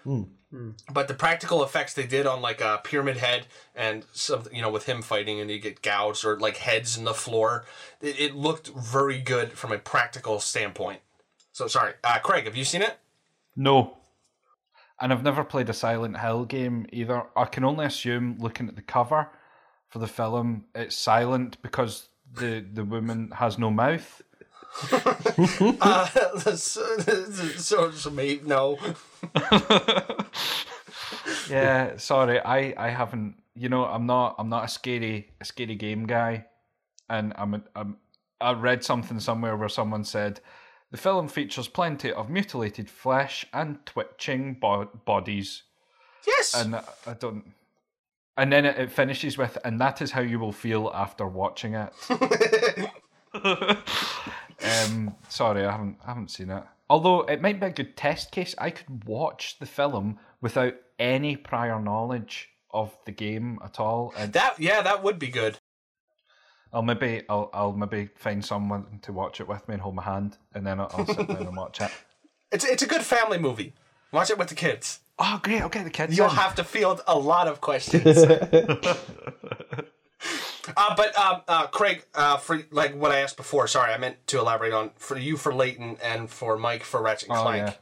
But 0.93 1.09
the 1.09 1.15
practical 1.15 1.65
effects 1.65 1.95
they 1.95 2.07
did 2.07 2.27
on 2.27 2.43
like 2.43 2.61
a 2.61 2.81
pyramid 2.85 3.17
head 3.17 3.47
and 3.75 4.05
something, 4.13 4.55
you 4.55 4.61
know, 4.61 4.69
with 4.71 4.85
him 4.85 5.01
fighting 5.01 5.41
and 5.41 5.51
you 5.51 5.59
get 5.59 5.81
gouged 5.81 6.27
or 6.27 6.39
like 6.39 6.59
heads 6.59 6.99
in 6.99 7.05
the 7.05 7.15
floor, 7.15 7.65
it, 8.03 8.21
it 8.21 8.35
looked 8.35 8.69
very 8.69 9.19
good 9.19 9.53
from 9.53 9.73
a 9.73 9.79
practical 9.79 10.41
standpoint. 10.41 11.01
So 11.53 11.69
sorry, 11.69 11.95
uh, 12.05 12.19
Craig, 12.19 12.45
have 12.45 12.55
you 12.57 12.67
seen 12.67 12.83
it? 12.83 12.99
No. 13.57 13.97
And 15.03 15.13
I've 15.13 15.23
never 15.25 15.45
played 15.45 15.69
a 15.69 15.75
Silent 15.75 16.19
Hill 16.19 16.45
game 16.45 16.87
either. 16.93 17.25
I 17.37 17.45
can 17.45 17.65
only 17.65 17.85
assume, 17.85 18.37
looking 18.39 18.69
at 18.69 18.77
the 18.77 18.83
cover 18.83 19.29
for 19.89 19.99
the 19.99 20.07
film, 20.07 20.65
it's 20.75 20.97
silent 20.97 21.61
because 21.61 22.09
the 22.33 22.65
the 22.73 22.85
woman 22.85 23.31
has 23.33 23.59
no 23.59 23.71
mouth. 23.71 24.23
Uh, 25.81 26.07
so, 26.57 26.57
so, 27.59 27.91
so 27.91 28.11
mate, 28.11 28.47
no. 28.47 28.79
Yeah, 31.51 31.97
sorry, 31.97 32.41
I, 32.41 32.75
I 32.79 32.89
haven't. 32.89 33.37
You 33.55 33.69
know, 33.69 33.85
I'm 33.85 34.07
not 34.07 34.37
I'm 34.39 34.49
not 34.49 34.65
a 34.65 34.69
scary 34.69 35.31
a 35.41 35.45
scary 35.45 35.75
game 35.75 36.07
guy, 36.07 36.47
and 37.11 37.35
I'm, 37.37 37.55
a, 37.55 37.63
I'm 37.77 37.97
I 38.41 38.53
read 38.53 38.83
something 38.85 39.21
somewhere 39.21 39.57
where 39.57 39.69
someone 39.69 40.05
said 40.05 40.41
the 40.93 40.97
film 40.99 41.27
features 41.27 41.67
plenty 41.67 42.13
of 42.13 42.31
mutilated 42.31 42.89
flesh 42.89 43.45
and 43.53 43.85
twitching 43.85 44.55
bo- 44.55 44.91
bodies, 45.05 45.65
Yes. 46.27 46.55
and 46.55 46.77
I, 46.77 46.85
I 47.07 47.15
don't. 47.15 47.45
And 48.37 48.53
then 48.53 48.65
it, 48.65 48.79
it 48.79 48.93
finishes 48.93 49.37
with, 49.37 49.59
and 49.65 49.81
that 49.81 50.01
is 50.01 50.13
how 50.13 50.21
you 50.21 50.39
will 50.39 50.53
feel 50.53 50.91
after 50.95 51.27
watching 51.27 51.75
it. 51.75 51.93
um, 53.35 55.15
sorry, 55.29 55.65
I 55.65 55.71
haven't 55.73 55.99
I 56.05 56.09
haven't 56.09 56.31
seen 56.31 56.51
it. 56.51 56.63
Although 56.91 57.23
it 57.23 57.41
might 57.41 57.59
be 57.61 57.67
a 57.67 57.71
good 57.71 57.97
test 57.97 58.31
case, 58.31 58.55
I 58.59 58.71
could 58.71 59.05
watch 59.07 59.59
the 59.59 59.67
film 59.67 60.19
without 60.41 60.75
any 60.99 61.37
prior 61.37 61.81
knowledge 61.81 62.51
of 62.71 62.97
the 63.07 63.13
game 63.13 63.59
at 63.65 63.81
all, 63.81 64.13
and 64.17 64.33
that 64.35 64.59
yeah, 64.61 64.83
that 64.83 65.03
would 65.03 65.19
be 65.19 65.29
good. 65.29 65.59
I'll 66.73 66.83
maybe 66.83 67.23
I'll 67.29 67.51
I'll 67.53 67.73
maybe 67.73 68.09
find 68.17 68.45
someone 68.45 69.01
to 69.03 69.13
watch 69.13 69.41
it 69.41 69.49
with 69.49 69.67
me 69.69 69.75
and 69.75 69.83
hold 69.83 69.95
my 69.95 70.03
hand, 70.03 70.39
and 70.55 70.67
then 70.67 70.81
I'll, 70.81 70.91
I'll 70.95 71.07
sit 71.07 71.29
down 71.29 71.47
and 71.47 71.57
watch 71.57 71.81
it. 71.81 71.91
It's 72.53 72.67
it's 72.67 72.83
a 72.83 72.87
good 72.87 73.01
family 73.01 73.39
movie. 73.39 73.73
Watch 74.13 74.29
it 74.29 74.37
with 74.37 74.49
the 74.49 74.55
kids. 74.55 75.01
Oh, 75.19 75.41
great! 75.43 75.63
I'll 75.63 75.71
get 75.71 75.85
the 75.85 75.91
kids. 75.91 76.15
You'll 76.19 76.29
in. 76.29 76.37
have 76.37 76.55
to 76.57 76.65
field 76.65 77.01
a 77.07 77.19
lot 77.19 77.49
of 77.49 77.63
questions. 77.63 78.05
Uh, 80.77 80.95
but 80.95 81.19
um, 81.19 81.43
uh, 81.49 81.67
Craig, 81.67 82.05
uh, 82.15 82.37
for 82.37 82.61
like 82.71 82.95
what 82.95 83.11
I 83.11 83.19
asked 83.19 83.37
before, 83.37 83.67
sorry, 83.67 83.93
I 83.93 83.99
meant 83.99 84.25
to 84.29 84.39
elaborate 84.39 84.73
on 84.73 84.91
for 84.97 85.19
you 85.19 85.37
for 85.37 85.53
Layton 85.53 85.97
and 86.03 86.31
for 86.31 86.57
Mike 86.57 86.85
for 86.85 87.03
Ratchet 87.03 87.29
and 87.29 87.39
Oh, 87.39 87.43
Clank. 87.43 87.79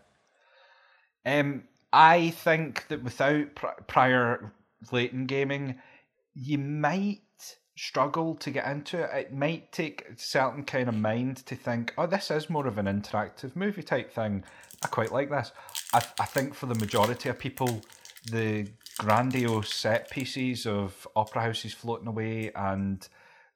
Um, 1.27 1.65
I 1.93 2.31
think 2.31 2.89
that 2.89 3.03
without 3.03 3.55
pr- 3.55 3.83
prior 3.87 4.53
Layton 4.91 5.27
gaming, 5.27 5.79
you 6.35 6.57
might 6.57 7.21
struggle 7.81 8.35
to 8.35 8.51
get 8.51 8.67
into 8.67 9.03
it. 9.03 9.11
It 9.15 9.33
might 9.33 9.73
take 9.73 10.03
a 10.03 10.19
certain 10.19 10.65
kind 10.65 10.89
of 10.89 10.95
mind 10.95 11.39
to 11.47 11.57
think, 11.57 11.95
oh, 11.97 12.07
this 12.07 12.31
is 12.31 12.51
more 12.51 12.67
of 12.67 12.77
an 12.77 12.85
interactive 12.85 13.57
movie 13.57 13.83
type 13.83 14.13
thing. 14.13 14.45
I 14.85 14.89
quite 14.89 15.13
like 15.13 15.31
this. 15.31 15.53
I, 15.95 16.03
I 16.21 16.27
think 16.27 16.55
for 16.55 16.67
the 16.67 16.75
majority 16.75 17.31
of 17.31 17.39
people, 17.39 17.81
the 18.31 18.69
grandiose 18.99 19.73
set 19.73 20.11
pieces 20.11 20.67
of 20.67 21.09
opera 21.17 21.41
houses 21.41 21.73
floating 21.73 22.07
away 22.07 22.53
and 22.55 23.09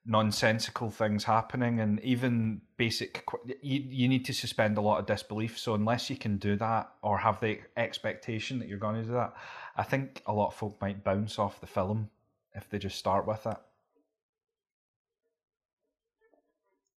nonsensical 0.07 0.89
things 0.89 1.23
happening 1.23 1.79
and 1.79 1.99
even 2.01 2.61
basic 2.77 3.23
you, 3.61 3.83
you 3.87 4.07
need 4.07 4.23
to 4.25 4.33
suspend 4.33 4.77
a 4.77 4.81
lot 4.81 4.99
of 4.99 5.07
disbelief 5.07 5.57
so 5.57 5.73
unless 5.73 6.11
you 6.11 6.15
can 6.15 6.37
do 6.37 6.55
that 6.55 6.91
or 7.01 7.17
have 7.17 7.39
the 7.39 7.59
expectation 7.75 8.59
that 8.59 8.67
you're 8.67 8.77
going 8.77 8.95
to 8.95 9.01
do 9.01 9.13
that 9.13 9.33
i 9.77 9.81
think 9.81 10.21
a 10.27 10.33
lot 10.33 10.49
of 10.49 10.53
folk 10.53 10.79
might 10.79 11.03
bounce 11.03 11.39
off 11.39 11.59
the 11.59 11.65
film 11.65 12.07
if 12.53 12.69
they 12.69 12.77
just 12.77 12.99
start 12.99 13.25
with 13.25 13.47
it 13.47 13.57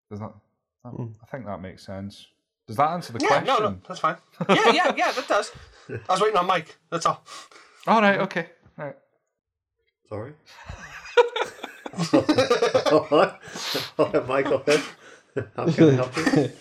does 0.10 0.20
that 0.20 0.34
that- 0.84 0.90
hmm. 0.92 1.08
i 1.22 1.26
think 1.28 1.46
that 1.46 1.62
makes 1.62 1.86
sense 1.86 2.28
does 2.68 2.76
that 2.78 2.90
answer 2.92 3.14
the 3.14 3.20
Yeah, 3.22 3.28
question 3.28 3.46
no, 3.64 3.70
no, 3.70 3.78
that's 3.88 4.00
fine. 4.02 4.18
Yeah, 4.50 4.72
yeah, 4.72 4.94
yeah, 4.98 5.12
that 5.14 5.26
does. 5.28 5.52
I 5.90 6.00
was 6.12 6.20
waiting 6.22 6.36
on 6.38 6.46
Mike. 6.48 6.78
That's 6.92 7.06
all. 7.06 7.24
all 7.88 8.02
right 8.02 8.20
okay 8.22 8.48
right 8.78 8.96
Sorry. 10.10 10.34
Alright, 12.92 13.34
Alright, 14.00 14.28
Michael. 14.28 14.64
How 15.56 15.70
can 15.72 15.90
I 15.90 15.94
help 15.94 16.18
you? 16.18 16.52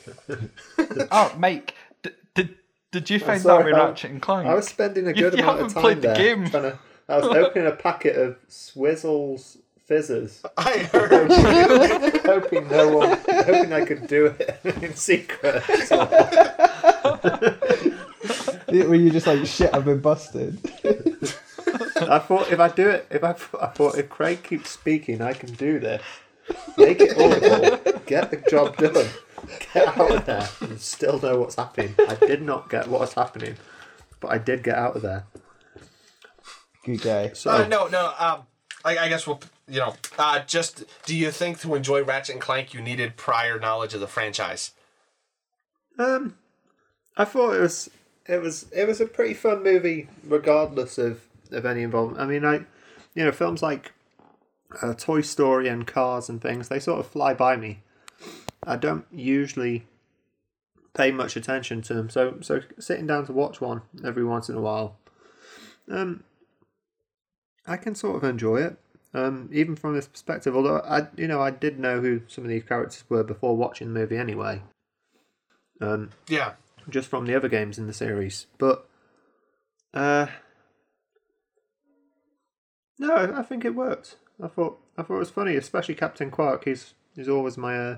oh 1.11 1.35
mike 1.39 1.75
d- 2.03 2.11
did 2.35 2.55
did 2.93 3.11
you 3.11 3.19
find 3.19 3.41
sorry, 3.41 3.65
that 3.65 3.65
with 3.73 3.75
I- 3.75 3.87
ratchet 3.87 4.11
and 4.11 4.23
clank 4.23 4.49
I 4.49 4.55
was 4.55 4.67
spending 4.69 5.07
a 5.07 5.11
You- 5.11 5.15
good 5.15 5.35
you 5.39 5.43
amount 5.43 5.59
haven't 5.59 5.67
of 5.67 5.73
time 5.75 5.83
played 5.83 5.97
the 5.99 6.09
there. 6.09 6.17
game. 6.17 6.51
Trying 6.51 6.63
to, 6.65 6.79
I 7.09 7.17
was 7.19 7.27
opening 7.27 7.67
a 7.69 7.73
packet 7.77 8.17
of 8.17 8.37
Swizzels 8.49 9.59
fizzers, 9.87 10.43
I 10.57 10.79
heard. 10.93 11.31
hoping 12.27 12.69
no 12.69 12.97
one, 12.97 13.19
hoping 13.29 13.73
I 13.73 13.85
could 13.85 14.07
do 14.07 14.27
it 14.39 14.61
in 14.83 14.95
secret. 14.95 15.63
Were 18.69 18.95
you 18.95 19.11
just 19.11 19.27
like 19.27 19.47
shit? 19.47 19.73
I've 19.75 19.85
been 19.85 20.01
busted. 20.01 20.59
I 21.99 22.19
thought 22.19 22.51
if 22.53 22.61
I 22.61 22.69
do 22.69 22.91
it, 22.91 23.07
if 23.11 23.25
I, 23.25 23.31
I 23.61 23.69
thought 23.69 23.97
if 23.97 24.09
Craig 24.09 24.43
keeps 24.43 24.71
speaking, 24.71 25.23
I 25.23 25.33
can 25.33 25.53
do 25.55 25.79
this. 25.79 26.03
Make 26.77 27.01
it 27.01 27.17
audible. 27.19 28.01
Get 28.07 28.31
the 28.31 28.37
job 28.51 28.77
done. 28.77 29.07
Get 29.73 29.87
out 29.99 30.11
of 30.11 30.25
there 30.27 30.49
and 30.61 30.81
still 30.81 31.21
know 31.21 31.41
what's 31.41 31.55
happening. 31.57 31.95
I 32.09 32.15
did 32.17 32.43
not 32.43 32.69
get 32.71 32.89
what's 32.89 33.15
happening, 33.15 33.57
but 34.21 34.31
I 34.31 34.39
did 34.39 34.63
get 34.63 34.77
out 34.77 34.97
of 34.97 35.03
there. 35.03 35.25
Good 36.85 37.03
guy. 37.03 37.33
So 37.33 37.51
Uh, 37.51 37.67
no, 37.67 37.87
no. 37.89 38.13
Um, 38.19 38.43
I, 38.85 38.99
I 38.99 39.09
guess 39.09 39.27
we'll, 39.27 39.41
you 39.69 39.81
know, 39.81 39.95
uh, 40.19 40.41
just 40.45 40.85
do 41.05 41.17
you 41.17 41.31
think 41.31 41.61
to 41.61 41.75
enjoy 41.75 42.05
Ratchet 42.05 42.35
and 42.35 42.43
Clank 42.43 42.73
you 42.73 42.81
needed 42.81 43.17
prior 43.17 43.59
knowledge 43.59 43.95
of 43.95 44.01
the 44.01 44.07
franchise? 44.07 44.73
Um, 45.99 46.37
I 47.17 47.25
thought 47.25 47.55
it 47.55 47.61
was 47.61 47.91
it 48.27 48.41
was 48.41 48.67
it 48.73 48.87
was 48.87 49.01
a 49.01 49.07
pretty 49.07 49.35
fun 49.35 49.63
movie, 49.63 50.09
regardless 50.25 50.99
of 50.99 51.23
of 51.51 51.67
any 51.67 51.83
involvement. 51.83 52.21
I 52.21 52.27
mean, 52.27 52.45
I 52.45 52.65
you 53.15 53.25
know 53.25 53.33
films 53.33 53.63
like 53.63 53.93
uh, 54.83 54.95
Toy 54.95 55.21
Story 55.21 55.69
and 55.69 55.87
Cars 55.87 56.29
and 56.29 56.41
things 56.41 56.69
they 56.69 56.79
sort 56.79 57.01
of 57.01 57.07
fly 57.07 57.35
by 57.35 57.57
me. 57.57 57.81
I 58.65 58.77
don't 58.77 59.07
usually 59.11 59.87
pay 60.95 61.11
much 61.11 61.37
attention 61.37 61.83
to 61.83 61.95
them, 61.95 62.11
so 62.11 62.39
so 62.41 62.61
sitting 62.79 63.07
down 63.07 63.27
to 63.27 63.33
watch 63.33 63.61
one 63.61 63.83
every 64.05 64.25
once 64.25 64.49
in 64.49 64.57
a 64.57 64.61
while, 64.61 64.97
um, 65.91 66.23
I 67.67 67.77
can 67.77 67.95
sort 67.95 68.17
of 68.17 68.25
enjoy 68.25 68.59
it. 68.59 68.79
Um, 69.17 69.49
even 69.51 69.77
from 69.77 69.95
this 69.95 70.07
perspective, 70.07 70.55
although 70.55 70.81
I 70.81 71.07
you 71.17 71.27
know 71.27 71.41
I 71.41 71.51
did 71.51 71.79
know 71.79 72.01
who 72.01 72.21
some 72.29 72.45
of 72.45 72.51
these 72.51 72.65
characters 72.65 73.03
were 73.09 73.25
before 73.25 73.57
watching 73.57 73.89
the 73.95 73.99
movie 74.01 74.19
anyway. 74.19 74.63
Um, 75.81 76.11
Yeah. 76.29 76.53
just 76.91 77.09
from 77.09 77.25
the 77.27 77.35
other 77.35 77.49
games 77.49 77.79
in 77.79 77.87
the 77.87 77.93
series. 77.95 78.47
But 78.59 78.87
uh 79.95 80.27
no, 82.99 83.35
I 83.37 83.43
think 83.43 83.65
it 83.65 83.75
worked. 83.75 84.17
I 84.43 84.49
thought 84.49 84.79
I 84.99 85.03
thought 85.03 85.17
it 85.17 85.19
was 85.21 85.31
funny, 85.31 85.57
especially 85.57 85.95
Captain 85.95 86.31
Quark. 86.31 86.65
He's 86.65 86.95
he's 87.15 87.29
always 87.29 87.57
my 87.57 87.79
uh, 87.79 87.97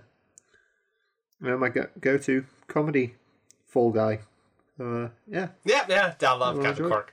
you 1.41 1.49
know, 1.51 1.59
my 1.59 1.69
go 1.69 2.19
to 2.19 2.45
comedy 2.67 3.15
fall 3.67 3.91
guy. 3.91 4.21
Uh, 4.81 5.09
yeah, 5.27 5.49
Yeah, 5.65 5.85
yeah. 5.89 6.15
I 6.23 6.33
love 6.35 6.63
Captain. 6.63 6.87
Quark. 6.87 7.13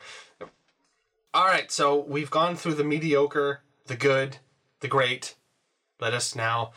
All 1.34 1.46
right, 1.46 1.72
so 1.72 2.00
we've 2.08 2.30
gone 2.32 2.56
through 2.56 2.76
the 2.76 2.84
mediocre, 2.84 3.62
the 3.86 3.96
good, 3.96 4.38
the 4.80 4.88
great. 4.88 5.36
Let 6.00 6.14
us 6.14 6.36
now 6.36 6.72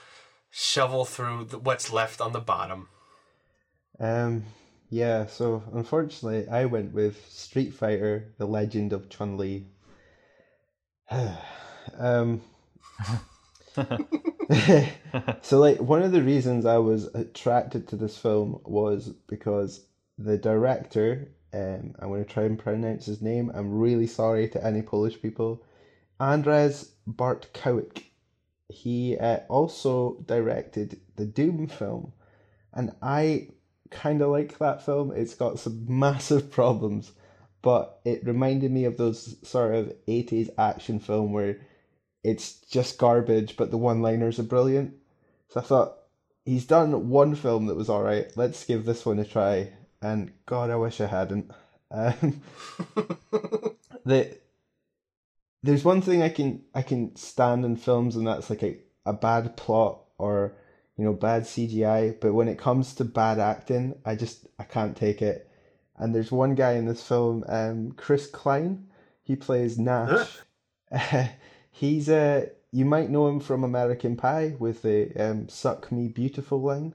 shovel 0.51 1.05
through 1.05 1.47
the, 1.47 1.59
what's 1.59 1.93
left 1.93 2.21
on 2.21 2.33
the 2.33 2.41
bottom. 2.41 2.89
Um, 3.99 4.45
yeah. 4.91 5.27
So 5.27 5.63
unfortunately, 5.73 6.49
I 6.49 6.67
went 6.67 6.93
with 6.95 7.29
Street 7.31 7.75
Fighter: 7.75 8.33
The 8.39 8.47
Legend 8.47 8.93
of 8.93 9.09
Chun 9.09 9.37
Li. 9.37 9.67
um. 11.99 12.43
so 15.43 15.59
like 15.59 15.81
one 15.81 16.03
of 16.03 16.13
the 16.13 16.23
reasons 16.23 16.65
I 16.65 16.79
was 16.79 17.05
attracted 17.15 17.87
to 17.89 17.97
this 17.97 18.17
film 18.19 18.61
was 18.65 19.09
because 19.29 19.85
the 20.19 20.37
director, 20.37 21.29
um, 21.53 21.95
I'm 21.99 22.09
going 22.09 22.25
to 22.25 22.31
try 22.31 22.45
and 22.45 22.59
pronounce 22.59 23.07
his 23.07 23.23
name. 23.23 23.53
I'm 23.55 23.79
really 23.79 24.07
sorry 24.07 24.49
to 24.51 24.65
any 24.65 24.83
Polish 24.83 25.21
people, 25.21 25.63
Andrzej 26.21 26.89
Bartkowiak. 27.09 28.05
He 28.69 29.17
uh, 29.17 29.39
also 29.49 30.19
directed 30.27 31.01
the 31.17 31.25
Doom 31.25 31.69
film, 31.69 32.13
and 32.75 32.93
I 33.01 33.49
kind 33.91 34.21
of 34.21 34.31
like 34.31 34.59
that 34.59 34.85
film. 34.85 35.13
It's 35.13 35.35
got 35.35 35.59
some 35.59 35.87
massive 35.89 36.51
problems, 36.51 37.13
but 37.63 38.01
it 38.05 38.27
reminded 38.27 38.71
me 38.71 38.85
of 38.85 38.97
those 38.97 39.37
sort 39.43 39.75
of 39.75 39.93
80s 40.07 40.51
action 40.59 41.01
film 41.01 41.33
where 41.33 41.59
it's 42.23 42.61
just 42.61 42.99
garbage, 42.99 43.57
but 43.57 43.71
the 43.71 43.79
one-liners 43.79 44.39
are 44.39 44.45
brilliant. 44.45 44.95
So 45.49 45.61
I 45.61 45.63
thought 45.63 45.99
he's 46.45 46.67
done 46.67 47.09
one 47.09 47.35
film 47.35 47.67
that 47.67 47.77
was 47.77 47.89
all 47.89 48.03
right. 48.03 48.31
Let's 48.37 48.65
give 48.65 48.85
this 48.85 49.07
one 49.07 49.19
a 49.19 49.25
try. 49.25 49.73
And 50.03 50.33
God, 50.47 50.71
I 50.71 50.77
wish 50.77 51.01
I 51.01 51.07
hadn't. 51.07 51.51
Um, 51.91 52.43
the 54.05 54.37
there's 55.63 55.85
one 55.85 56.01
thing 56.01 56.23
I 56.23 56.29
can 56.29 56.63
I 56.75 56.83
can 56.83 57.17
stand 57.17 57.65
in 57.65 57.77
films, 57.77 58.17
and 58.17 58.27
that's 58.27 58.51
like 58.51 58.63
a, 58.63 58.79
a 59.05 59.13
bad 59.13 59.57
plot 59.57 60.03
or 60.19 60.55
you 60.97 61.05
know 61.05 61.13
bad 61.13 61.43
CGI. 61.43 62.21
But 62.21 62.35
when 62.35 62.49
it 62.49 62.59
comes 62.59 62.95
to 62.95 63.05
bad 63.05 63.39
acting, 63.39 63.95
I 64.05 64.15
just 64.15 64.47
I 64.59 64.65
can't 64.65 64.97
take 64.97 65.23
it. 65.23 65.51
And 65.97 66.15
there's 66.15 66.31
one 66.31 66.55
guy 66.55 66.73
in 66.73 66.87
this 66.87 67.03
film, 67.03 67.45
um, 67.49 67.93
Chris 67.93 68.27
Klein. 68.27 68.87
He 69.25 69.37
plays 69.37 69.79
Nash. 69.79 70.39
he's 71.71 72.09
a 72.09 72.17
uh, 72.17 72.47
you 72.71 72.85
might 72.85 73.11
know 73.11 73.29
him 73.29 73.41
from 73.41 73.65
American 73.65 74.17
Pie 74.17 74.55
with 74.59 74.83
the 74.83 75.13
um, 75.17 75.49
"Suck 75.49 75.91
Me 75.91 76.09
Beautiful" 76.09 76.61
line. 76.61 76.95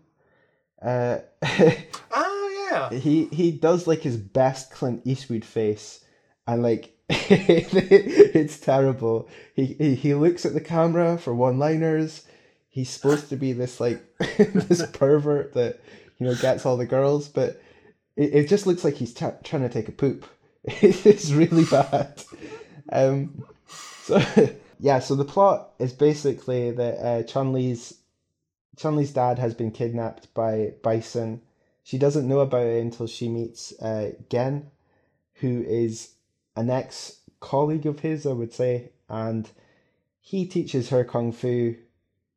Uh, 0.81 1.19
oh 2.11 2.69
yeah. 2.71 2.97
He 2.97 3.25
he 3.25 3.51
does 3.51 3.87
like 3.87 4.01
his 4.01 4.17
best 4.17 4.71
Clint 4.71 5.01
Eastwood 5.05 5.45
face, 5.45 6.02
and 6.47 6.63
like 6.63 6.93
it's 7.09 8.59
terrible. 8.59 9.27
He, 9.55 9.65
he 9.65 9.95
he 9.95 10.13
looks 10.13 10.45
at 10.45 10.53
the 10.53 10.61
camera 10.61 11.17
for 11.17 11.33
one-liners. 11.33 12.25
He's 12.69 12.89
supposed 12.89 13.29
to 13.29 13.35
be 13.35 13.53
this 13.53 13.79
like 13.79 14.01
this 14.37 14.85
pervert 14.93 15.53
that 15.53 15.79
you 16.17 16.25
know 16.25 16.35
gets 16.35 16.65
all 16.65 16.77
the 16.77 16.85
girls, 16.85 17.27
but 17.27 17.61
it, 18.15 18.33
it 18.33 18.47
just 18.47 18.65
looks 18.65 18.83
like 18.83 18.95
he's 18.95 19.13
t- 19.13 19.25
trying 19.43 19.63
to 19.63 19.69
take 19.69 19.89
a 19.89 19.91
poop. 19.91 20.25
it's 20.65 21.31
really 21.31 21.65
bad. 21.65 22.23
Um, 22.91 23.45
so 23.67 24.21
yeah, 24.79 24.99
so 24.99 25.15
the 25.15 25.25
plot 25.25 25.71
is 25.79 25.93
basically 25.93 26.71
that 26.71 27.05
uh, 27.05 27.23
Chun 27.23 27.53
Li's 27.53 27.93
Chun 28.77 28.95
Li's 28.95 29.11
dad 29.11 29.39
has 29.39 29.53
been 29.53 29.71
kidnapped 29.71 30.33
by 30.33 30.73
Bison. 30.81 31.41
She 31.83 31.97
doesn't 31.97 32.27
know 32.27 32.39
about 32.39 32.65
it 32.65 32.81
until 32.81 33.07
she 33.07 33.27
meets 33.27 33.73
uh, 33.81 34.11
Gen, 34.29 34.71
who 35.35 35.63
is 35.67 36.12
an 36.55 36.69
ex 36.69 37.19
colleague 37.39 37.85
of 37.85 37.99
his, 37.99 38.25
I 38.25 38.33
would 38.33 38.53
say, 38.53 38.91
and 39.09 39.49
he 40.21 40.45
teaches 40.45 40.89
her 40.89 41.03
kung 41.03 41.31
fu. 41.31 41.75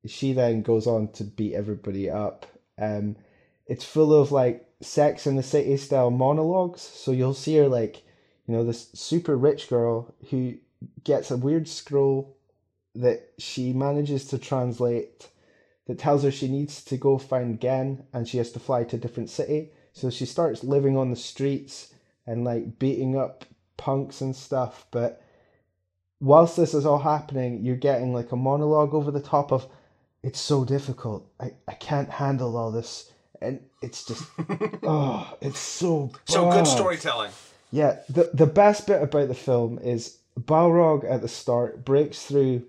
She 0.07 0.33
then 0.33 0.63
goes 0.63 0.87
on 0.87 1.09
to 1.13 1.25
beat 1.25 1.55
everybody 1.55 2.11
up. 2.11 2.47
Um, 2.79 3.17
it's 3.67 3.85
full 3.85 4.15
of 4.15 4.33
like 4.33 4.69
Sex 4.81 5.27
in 5.27 5.37
the 5.37 5.43
City 5.43 5.77
style 5.77 6.11
monologues. 6.11 6.83
So 6.83 7.13
you'll 7.13 7.35
see 7.35 7.57
her 7.57 7.69
like, 7.69 8.03
you 8.47 8.55
know, 8.55 8.65
this 8.65 8.91
super 8.95 9.37
rich 9.37 9.69
girl 9.69 10.15
who 10.31 10.55
gets 11.05 11.31
a 11.31 11.37
weird 11.37 11.69
scroll 11.69 12.37
that 12.95 13.33
she 13.39 13.73
manages 13.73 14.27
to 14.29 14.39
translate 14.39 15.29
that 15.87 15.99
tells 15.99 16.23
her 16.25 16.31
she 16.31 16.49
needs 16.49 16.83
to 16.85 16.97
go 16.97 17.19
find 17.19 17.61
Gen 17.61 18.05
and 18.13 18.29
she 18.29 18.39
has 18.39 18.51
to 18.53 18.61
fly 18.61 18.85
to 18.85 18.97
a 18.97 18.99
different 18.99 19.31
city. 19.31 19.71
So 19.93 20.11
she 20.11 20.27
starts 20.27 20.65
living 20.65 20.97
on 20.97 21.11
the 21.11 21.17
streets 21.17 21.95
and 22.27 22.45
like 22.45 22.79
beating 22.79 23.17
up 23.17 23.45
punks 23.77 24.21
and 24.21 24.35
stuff. 24.35 24.87
But 24.91 25.23
whilst 26.21 26.57
this 26.57 26.75
is 26.75 26.87
all 26.87 26.99
happening, 26.99 27.65
you're 27.65 27.77
getting 27.77 28.13
like 28.13 28.33
a 28.33 28.37
monologue 28.37 28.95
over 28.95 29.11
the 29.11 29.21
top 29.21 29.53
of 29.53 29.67
it's 30.23 30.41
so 30.41 30.65
difficult. 30.65 31.31
I, 31.39 31.53
I 31.69 31.75
can't 31.75 32.11
handle 32.11 32.57
all 32.57 32.73
this. 32.73 33.13
And 33.41 33.61
it's 33.83 34.05
just 34.05 34.25
oh, 34.83 35.37
it's 35.41 35.61
so 35.61 36.07
bad. 36.07 36.21
So 36.27 36.51
good 36.51 36.67
storytelling. 36.67 37.31
Yeah, 37.71 37.99
the 38.09 38.31
the 38.33 38.47
best 38.47 38.87
bit 38.87 39.03
about 39.03 39.29
the 39.29 39.35
film 39.35 39.79
is 39.79 40.19
Balrog 40.39 41.09
at 41.09 41.21
the 41.21 41.29
start 41.29 41.85
breaks 41.85 42.25
through 42.25 42.65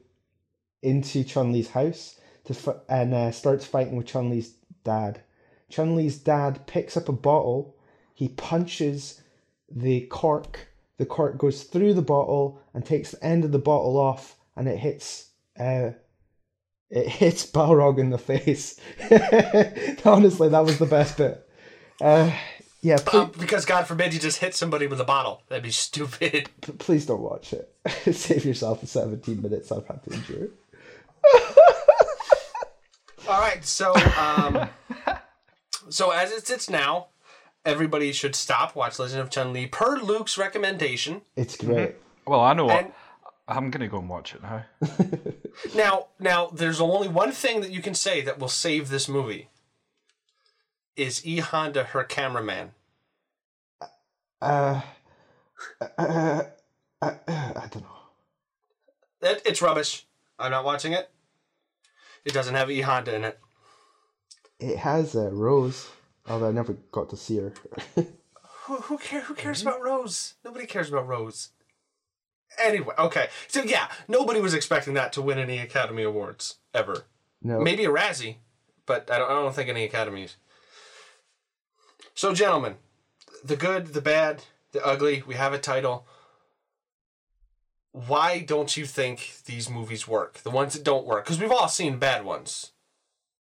into 0.81 1.23
Chun 1.23 1.51
Li's 1.51 1.69
house 1.69 2.19
to 2.45 2.81
and 2.89 3.13
uh, 3.13 3.31
starts 3.31 3.65
fighting 3.65 3.95
with 3.95 4.07
Chun 4.07 4.29
Li's 4.29 4.53
dad. 4.83 5.21
Chun 5.69 5.95
Li's 5.95 6.17
dad 6.17 6.65
picks 6.67 6.97
up 6.97 7.09
a 7.09 7.13
bottle. 7.13 7.75
He 8.13 8.29
punches 8.29 9.21
the 9.69 10.01
cork. 10.07 10.67
The 10.97 11.05
cork 11.05 11.37
goes 11.37 11.63
through 11.63 11.93
the 11.93 12.01
bottle 12.01 12.59
and 12.73 12.85
takes 12.85 13.11
the 13.11 13.23
end 13.23 13.45
of 13.45 13.51
the 13.51 13.59
bottle 13.59 13.97
off, 13.97 14.35
and 14.55 14.67
it 14.67 14.77
hits. 14.77 15.29
Uh, 15.59 15.91
it 16.89 17.07
hits 17.07 17.45
Balrog 17.49 17.99
in 17.99 18.09
the 18.09 18.17
face. 18.17 18.79
Honestly, 20.05 20.49
that 20.49 20.65
was 20.65 20.79
the 20.79 20.85
best 20.85 21.17
bit. 21.17 21.47
Uh, 22.01 22.31
yeah, 22.81 22.97
please, 23.03 23.21
uh, 23.21 23.25
because 23.39 23.65
God 23.65 23.87
forbid 23.87 24.13
you 24.13 24.19
just 24.19 24.39
hit 24.39 24.53
somebody 24.55 24.87
with 24.87 25.01
a 25.01 25.03
bottle. 25.03 25.41
That'd 25.49 25.63
be 25.63 25.71
stupid. 25.71 26.49
Please 26.77 27.05
don't 27.07 27.21
watch 27.21 27.51
it. 27.53 27.73
Save 28.13 28.45
yourself 28.45 28.81
the 28.81 28.87
17 28.87 29.41
minutes 29.41 29.71
I've 29.71 29.87
had 29.87 30.03
to 30.03 30.13
endure. 30.13 30.47
All 33.27 33.41
right, 33.41 33.65
so 33.65 33.93
um, 34.17 34.69
so 35.89 36.11
as 36.11 36.31
it 36.31 36.47
sits 36.47 36.69
now, 36.69 37.07
everybody 37.65 38.11
should 38.11 38.35
stop 38.35 38.75
watch 38.75 38.99
Legend 38.99 39.21
of 39.21 39.29
Chun 39.29 39.53
Li 39.53 39.67
per 39.67 39.97
Luke's 39.97 40.37
recommendation. 40.37 41.21
It's 41.35 41.57
great. 41.57 41.89
Mm-hmm. 41.89 42.31
Well, 42.31 42.41
I 42.41 42.53
know 42.53 42.65
what. 42.65 42.93
I'm 43.47 43.71
gonna 43.71 43.87
go 43.87 43.99
and 43.99 44.09
watch 44.09 44.35
it 44.35 44.43
now. 44.43 44.65
now, 45.75 46.07
now, 46.19 46.47
there's 46.47 46.81
only 46.81 47.07
one 47.07 47.31
thing 47.31 47.61
that 47.61 47.71
you 47.71 47.81
can 47.81 47.93
say 47.93 48.21
that 48.21 48.39
will 48.39 48.49
save 48.49 48.89
this 48.89 49.07
movie. 49.07 49.49
Is 50.97 51.25
E 51.25 51.37
Honda 51.39 51.85
her 51.85 52.03
cameraman? 52.03 52.71
Uh, 54.41 54.81
uh, 55.79 55.85
uh, 55.97 56.41
uh, 57.01 57.13
I 57.27 57.67
don't 57.71 57.83
know. 57.83 57.97
It, 59.21 59.41
it's 59.45 59.61
rubbish. 59.61 60.05
I'm 60.37 60.51
not 60.51 60.65
watching 60.65 60.91
it. 60.91 61.09
It 62.25 62.33
doesn't 62.33 62.55
have 62.55 62.69
E 62.69 62.81
Honda 62.81 63.15
in 63.15 63.23
it. 63.23 63.39
It 64.59 64.77
has 64.79 65.15
uh, 65.15 65.29
Rose, 65.31 65.89
although 66.27 66.49
I 66.49 66.51
never 66.51 66.73
got 66.91 67.09
to 67.09 67.17
see 67.17 67.37
her. 67.37 67.53
who 68.65 68.75
who, 68.75 68.97
care, 68.97 69.21
who 69.21 69.33
cares 69.33 69.61
about 69.61 69.81
Rose? 69.81 70.35
Nobody 70.43 70.65
cares 70.65 70.89
about 70.89 71.07
Rose. 71.07 71.49
Anyway, 72.57 72.93
okay. 72.97 73.27
So 73.47 73.63
yeah, 73.63 73.89
nobody 74.07 74.39
was 74.39 74.53
expecting 74.53 74.93
that 74.95 75.13
to 75.13 75.21
win 75.21 75.37
any 75.37 75.57
Academy 75.59 76.03
Awards 76.03 76.55
ever. 76.73 77.05
No. 77.41 77.59
Maybe 77.59 77.85
a 77.85 77.89
Razzie, 77.89 78.37
but 78.85 79.09
I 79.11 79.19
don't, 79.19 79.29
I 79.29 79.33
don't 79.33 79.53
think 79.53 79.69
any 79.69 79.83
Academies. 79.83 80.37
So, 82.15 82.33
gentlemen, 82.33 82.77
the 83.43 83.55
good, 83.55 83.87
the 83.87 84.01
bad, 84.01 84.43
the 84.71 84.83
ugly, 84.83 85.23
we 85.27 85.35
have 85.35 85.53
a 85.53 85.59
title 85.59 86.07
why 88.05 88.39
don't 88.39 88.77
you 88.77 88.85
think 88.85 89.37
these 89.45 89.69
movies 89.69 90.07
work? 90.07 90.39
The 90.43 90.51
ones 90.51 90.73
that 90.73 90.83
don't 90.83 91.07
work, 91.07 91.25
because 91.25 91.39
we've 91.39 91.51
all 91.51 91.67
seen 91.67 91.97
bad 91.97 92.23
ones. 92.23 92.71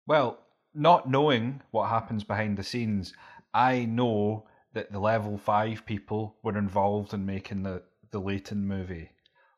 Well, 0.06 0.40
not 0.78 1.10
knowing 1.10 1.62
what 1.72 1.90
happens 1.90 2.24
behind 2.24 2.58
the 2.58 2.64
scenes, 2.64 3.14
I 3.54 3.86
know 3.86 4.48
that 4.74 4.92
the 4.92 5.00
level 5.00 5.38
five 5.38 5.86
people 5.86 6.36
were 6.44 6.58
involved 6.58 7.14
in 7.14 7.26
making 7.26 7.64
the 7.64 7.82
the 8.12 8.20
Layton 8.20 8.66
movie. 8.66 9.10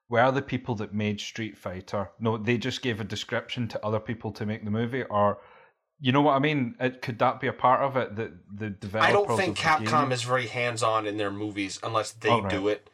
Were 0.10 0.32
the 0.32 0.42
people 0.42 0.74
that 0.76 0.94
made 0.94 1.22
Street 1.22 1.56
Fighter? 1.56 2.10
No, 2.20 2.38
they 2.38 2.58
just 2.58 2.82
gave 2.82 3.00
a 3.00 3.04
description 3.04 3.68
to 3.68 3.86
other 3.86 4.00
people 4.00 4.32
to 4.32 4.46
make 4.46 4.66
the 4.66 4.72
movie, 4.72 5.04
or 5.04 5.38
you 6.00 6.12
know 6.12 6.22
what 6.22 6.36
I 6.36 6.40
mean? 6.40 6.76
It, 6.80 7.02
could 7.02 7.20
that 7.20 7.40
be 7.40 7.48
a 7.48 7.54
part 7.54 7.82
of 7.82 7.98
it? 7.98 8.16
That 8.16 8.32
the 8.52 8.70
developers. 8.70 9.10
I 9.10 9.14
don't 9.14 9.38
think 9.38 9.58
Capcom 9.58 10.12
is 10.12 10.24
very 10.24 10.48
hands 10.48 10.82
on 10.82 11.06
in 11.06 11.18
their 11.18 11.32
movies 11.32 11.80
unless 11.84 12.12
they 12.14 12.30
oh, 12.30 12.42
right. 12.42 12.50
do 12.50 12.70
it 12.70 12.90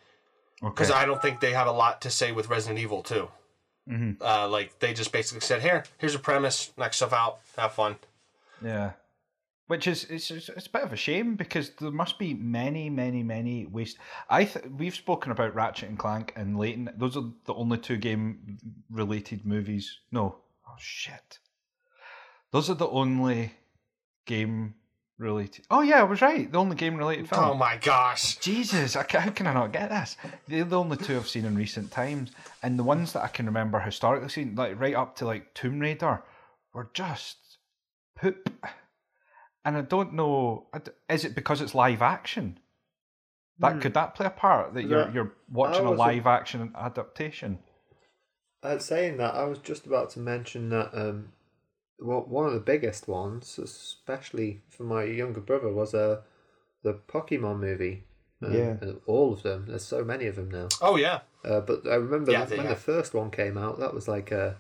because 0.62 0.90
okay. 0.90 1.00
I 1.00 1.06
don't 1.06 1.22
think 1.22 1.40
they 1.40 1.54
have 1.54 1.68
a 1.68 1.72
lot 1.72 2.02
to 2.02 2.10
say 2.10 2.32
with 2.32 2.50
Resident 2.50 2.80
Evil 2.80 3.04
2. 3.04 3.28
Mm-hmm. 3.90 4.24
Uh, 4.24 4.48
like 4.48 4.80
they 4.80 4.94
just 4.94 5.12
basically 5.12 5.42
said, 5.42 5.62
"Here, 5.62 5.84
here's 6.00 6.16
a 6.16 6.20
premise, 6.20 6.72
knock 6.76 6.94
stuff 6.94 7.14
out, 7.14 7.40
have 7.56 7.74
fun." 7.74 7.98
Yeah, 8.66 8.94
which 9.68 9.86
is 9.86 10.06
it's, 10.06 10.32
it's, 10.32 10.50
a 10.50 10.70
bit 10.70 10.82
of 10.82 10.92
a 10.92 10.96
shame 10.96 11.36
because 11.36 11.70
there 11.80 11.92
must 11.92 12.18
be 12.18 12.34
many, 12.34 12.90
many, 12.90 13.22
many 13.22 13.68
waste. 13.68 13.98
I 14.28 14.46
th- 14.46 14.66
we've 14.76 14.96
spoken 14.96 15.32
about 15.32 15.54
Ratchet 15.54 15.90
and 15.90 16.00
Clank 16.00 16.34
and 16.36 16.58
Layton. 16.58 16.90
Those 16.98 17.16
are 17.16 17.26
the 17.46 17.54
only 17.54 17.78
two 17.78 17.98
game 17.98 18.58
related 18.90 19.46
movies. 19.46 20.00
No, 20.12 20.38
oh 20.68 20.76
shit, 20.80 21.38
those 22.52 22.70
are 22.72 22.76
the 22.76 22.90
only 22.90 23.54
game 24.26 24.74
related. 25.20 25.66
Oh 25.70 25.82
yeah, 25.82 26.00
I 26.00 26.04
was 26.04 26.24
right. 26.24 26.52
The 26.52 26.58
only 26.58 26.76
game 26.76 26.96
related 26.96 27.30
film. 27.30 27.44
Oh 27.44 27.54
my 27.54 27.78
gosh! 27.78 28.38
Jesus, 28.38 28.96
I, 28.96 29.06
how 29.08 29.30
can 29.30 29.46
I 29.46 29.54
not 29.54 29.74
get 29.74 29.90
this? 29.90 30.18
They're 30.48 30.64
the 30.64 30.80
only 30.80 30.98
two 30.98 31.18
I've 31.18 31.28
seen 31.28 31.46
in 31.46 31.56
recent 31.56 31.92
times, 31.92 32.32
and 32.64 32.80
the 32.80 32.84
ones 32.84 33.14
that 33.14 33.24
I 33.24 33.28
can 33.28 33.46
remember 33.46 33.80
historically 33.80 34.30
seen, 34.30 34.56
like 34.56 34.80
right 34.80 34.96
up 34.96 35.16
to 35.18 35.26
like 35.26 35.54
Tomb 35.54 35.80
Raider, 35.80 36.24
were 36.74 36.90
just 36.94 37.38
poop. 38.16 38.50
And 39.64 39.78
I 39.78 39.82
don't 39.82 40.14
know. 40.14 40.68
Is 41.10 41.26
it 41.26 41.34
because 41.34 41.62
it's 41.62 41.74
live 41.74 42.02
action? 42.02 42.60
That 43.60 43.74
hmm. 43.74 43.80
could 43.80 43.94
that 43.96 44.16
play 44.16 44.28
a 44.28 44.32
part 44.32 44.74
that 44.74 44.84
you're 44.84 45.10
you're 45.12 45.34
watching 45.50 45.86
a 45.86 45.92
live 45.92 46.28
action 46.28 46.74
adaptation? 46.78 47.60
Uh, 48.62 48.78
saying 48.80 49.18
that, 49.18 49.34
I 49.34 49.46
was 49.46 49.60
just 49.60 49.86
about 49.86 50.10
to 50.12 50.20
mention 50.20 50.70
that 50.70 50.90
um, 50.94 51.30
well, 52.00 52.22
one 52.22 52.46
of 52.46 52.54
the 52.54 52.60
biggest 52.60 53.08
ones, 53.08 53.58
especially 53.58 54.62
for 54.70 54.84
my 54.84 55.04
younger 55.04 55.40
brother, 55.40 55.72
was 55.72 55.94
uh, 55.94 56.22
the 56.84 56.94
Pokemon 56.94 57.60
movie. 57.60 58.04
Um, 58.44 58.54
Yeah. 58.54 58.78
and 58.82 59.02
all 59.06 59.34
of 59.34 59.44
them. 59.44 59.66
There's 59.68 59.86
so 59.86 60.04
many 60.04 60.28
of 60.28 60.36
them 60.36 60.52
now. 60.52 60.68
Oh 60.82 60.98
yeah. 60.98 61.22
Uh, 61.44 61.62
but 61.62 61.88
I 61.88 61.96
remember 61.96 62.32
Yeah, 62.32 62.46
when 62.46 62.50
they 62.50 62.68
the 62.68 62.76
first 62.76 63.14
one 63.14 63.32
came 63.32 63.58
out, 63.58 63.80
that 63.80 63.94
was 63.94 64.08
like 64.08 64.32
a. 64.32 64.58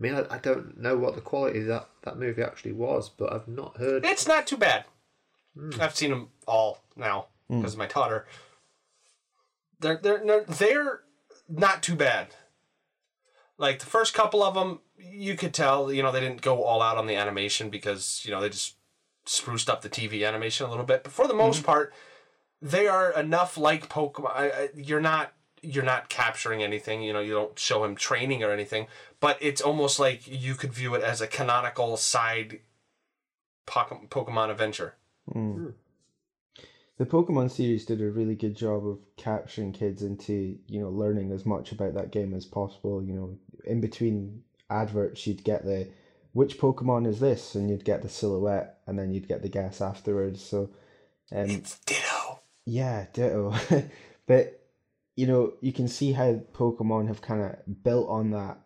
I 0.00 0.02
mean, 0.02 0.14
I, 0.14 0.36
I 0.36 0.38
don't 0.38 0.80
know 0.80 0.96
what 0.96 1.14
the 1.14 1.20
quality 1.20 1.60
of 1.60 1.66
that, 1.66 1.88
that 2.02 2.18
movie 2.18 2.42
actually 2.42 2.72
was, 2.72 3.10
but 3.10 3.32
I've 3.32 3.46
not 3.46 3.76
heard. 3.76 4.04
It's 4.04 4.26
not 4.26 4.46
too 4.46 4.56
bad. 4.56 4.84
Hmm. 5.54 5.72
I've 5.78 5.94
seen 5.94 6.10
them 6.10 6.28
all 6.46 6.82
now 6.96 7.26
hmm. 7.48 7.58
because 7.58 7.74
of 7.74 7.78
my 7.78 7.86
daughter. 7.86 8.26
They're, 9.78 9.98
they're 10.02 10.22
they're 10.24 10.44
they're 10.44 11.00
not 11.48 11.82
too 11.82 11.96
bad. 11.96 12.28
Like 13.58 13.78
the 13.78 13.86
first 13.86 14.14
couple 14.14 14.42
of 14.42 14.54
them, 14.54 14.80
you 14.96 15.36
could 15.36 15.52
tell 15.52 15.92
you 15.92 16.02
know 16.02 16.12
they 16.12 16.20
didn't 16.20 16.42
go 16.42 16.62
all 16.62 16.80
out 16.80 16.96
on 16.96 17.06
the 17.06 17.16
animation 17.16 17.68
because 17.68 18.22
you 18.24 18.30
know 18.30 18.40
they 18.40 18.48
just 18.48 18.76
spruced 19.26 19.68
up 19.68 19.82
the 19.82 19.90
TV 19.90 20.26
animation 20.26 20.66
a 20.66 20.70
little 20.70 20.84
bit. 20.84 21.02
But 21.02 21.12
for 21.12 21.28
the 21.28 21.34
most 21.34 21.58
hmm. 21.58 21.66
part, 21.66 21.92
they 22.62 22.86
are 22.86 23.12
enough 23.12 23.58
like 23.58 23.88
Pokemon. 23.90 24.32
I, 24.34 24.46
I, 24.48 24.68
you're 24.74 25.00
not 25.00 25.34
you're 25.62 25.84
not 25.84 26.08
capturing 26.08 26.62
anything. 26.62 27.02
You 27.02 27.12
know 27.12 27.20
you 27.20 27.32
don't 27.32 27.58
show 27.58 27.84
him 27.84 27.96
training 27.96 28.42
or 28.42 28.50
anything. 28.50 28.86
But 29.20 29.38
it's 29.40 29.60
almost 29.60 29.98
like 29.98 30.26
you 30.26 30.54
could 30.54 30.72
view 30.72 30.94
it 30.94 31.02
as 31.02 31.20
a 31.20 31.26
canonical 31.26 31.96
side 31.96 32.60
Pokemon 33.66 34.50
adventure. 34.50 34.94
The 37.00 37.06
Pokemon 37.06 37.50
series 37.50 37.86
did 37.86 38.02
a 38.02 38.10
really 38.10 38.34
good 38.34 38.54
job 38.54 38.86
of 38.86 38.98
capturing 39.16 39.72
kids 39.72 40.02
into, 40.02 40.58
you 40.66 40.80
know, 40.80 40.90
learning 40.90 41.32
as 41.32 41.46
much 41.46 41.72
about 41.72 41.94
that 41.94 42.10
game 42.10 42.34
as 42.34 42.44
possible. 42.44 43.02
You 43.02 43.14
know, 43.14 43.38
in 43.64 43.80
between 43.80 44.42
adverts, 44.68 45.26
you'd 45.26 45.42
get 45.44 45.64
the 45.64 45.88
which 46.32 46.58
Pokemon 46.58 47.06
is 47.06 47.18
this, 47.18 47.54
and 47.54 47.70
you'd 47.70 47.84
get 47.84 48.02
the 48.02 48.08
silhouette, 48.08 48.80
and 48.86 48.98
then 48.98 49.12
you'd 49.12 49.28
get 49.28 49.42
the 49.42 49.48
guess 49.48 49.80
afterwards. 49.80 50.42
So, 50.44 50.70
um, 51.32 51.50
It's 51.50 51.78
Ditto. 51.80 52.40
yeah, 52.66 53.06
ditto. 53.12 53.54
but 54.26 54.59
you 55.20 55.26
know, 55.26 55.52
you 55.60 55.70
can 55.70 55.86
see 55.86 56.12
how 56.12 56.40
Pokemon 56.54 57.08
have 57.08 57.20
kind 57.20 57.42
of 57.42 57.82
built 57.84 58.08
on 58.08 58.30
that. 58.30 58.58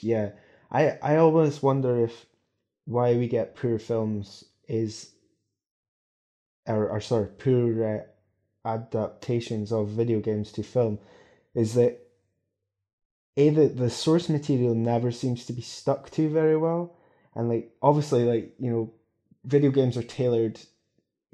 Yeah, 0.00 0.30
I 0.72 0.96
I 1.02 1.16
always 1.16 1.62
wonder 1.62 2.02
if 2.02 2.24
why 2.86 3.14
we 3.14 3.28
get 3.28 3.54
poor 3.54 3.78
films 3.78 4.44
is, 4.66 5.12
or, 6.66 6.88
or 6.88 7.02
sorry, 7.02 7.26
poor 7.26 8.06
uh, 8.64 8.68
adaptations 8.68 9.72
of 9.72 9.88
video 9.88 10.20
games 10.20 10.52
to 10.52 10.62
film, 10.62 10.98
is 11.54 11.74
that 11.74 12.00
a 13.36 13.50
the, 13.50 13.68
the 13.68 13.90
source 13.90 14.30
material 14.30 14.74
never 14.74 15.10
seems 15.10 15.44
to 15.44 15.52
be 15.52 15.60
stuck 15.60 16.08
to 16.12 16.30
very 16.30 16.56
well, 16.56 16.96
and 17.34 17.50
like 17.50 17.72
obviously 17.82 18.24
like 18.24 18.54
you 18.58 18.70
know, 18.70 18.90
video 19.44 19.70
games 19.70 19.98
are 19.98 20.02
tailored 20.02 20.58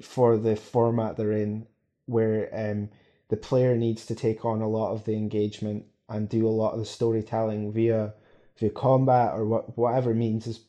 for 0.01 0.35
the 0.35 0.57
format 0.57 1.15
they're 1.15 1.31
in, 1.31 1.67
where 2.05 2.49
um 2.53 2.89
the 3.31 3.37
player 3.37 3.77
needs 3.77 4.05
to 4.05 4.13
take 4.13 4.43
on 4.43 4.61
a 4.61 4.67
lot 4.67 4.91
of 4.91 5.05
the 5.05 5.13
engagement 5.15 5.85
and 6.09 6.27
do 6.27 6.45
a 6.45 6.49
lot 6.49 6.73
of 6.73 6.79
the 6.79 6.85
storytelling 6.85 7.71
via 7.71 8.13
via 8.59 8.69
combat 8.69 9.33
or 9.33 9.45
what 9.45 9.77
whatever 9.77 10.13
means 10.13 10.45
is 10.45 10.59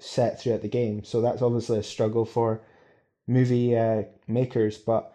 set 0.00 0.40
throughout 0.40 0.62
the 0.62 0.68
game. 0.68 1.04
So 1.04 1.20
that's 1.20 1.42
obviously 1.42 1.78
a 1.78 1.82
struggle 1.84 2.24
for 2.24 2.60
movie 3.28 3.78
uh, 3.78 4.02
makers, 4.26 4.78
but 4.78 5.14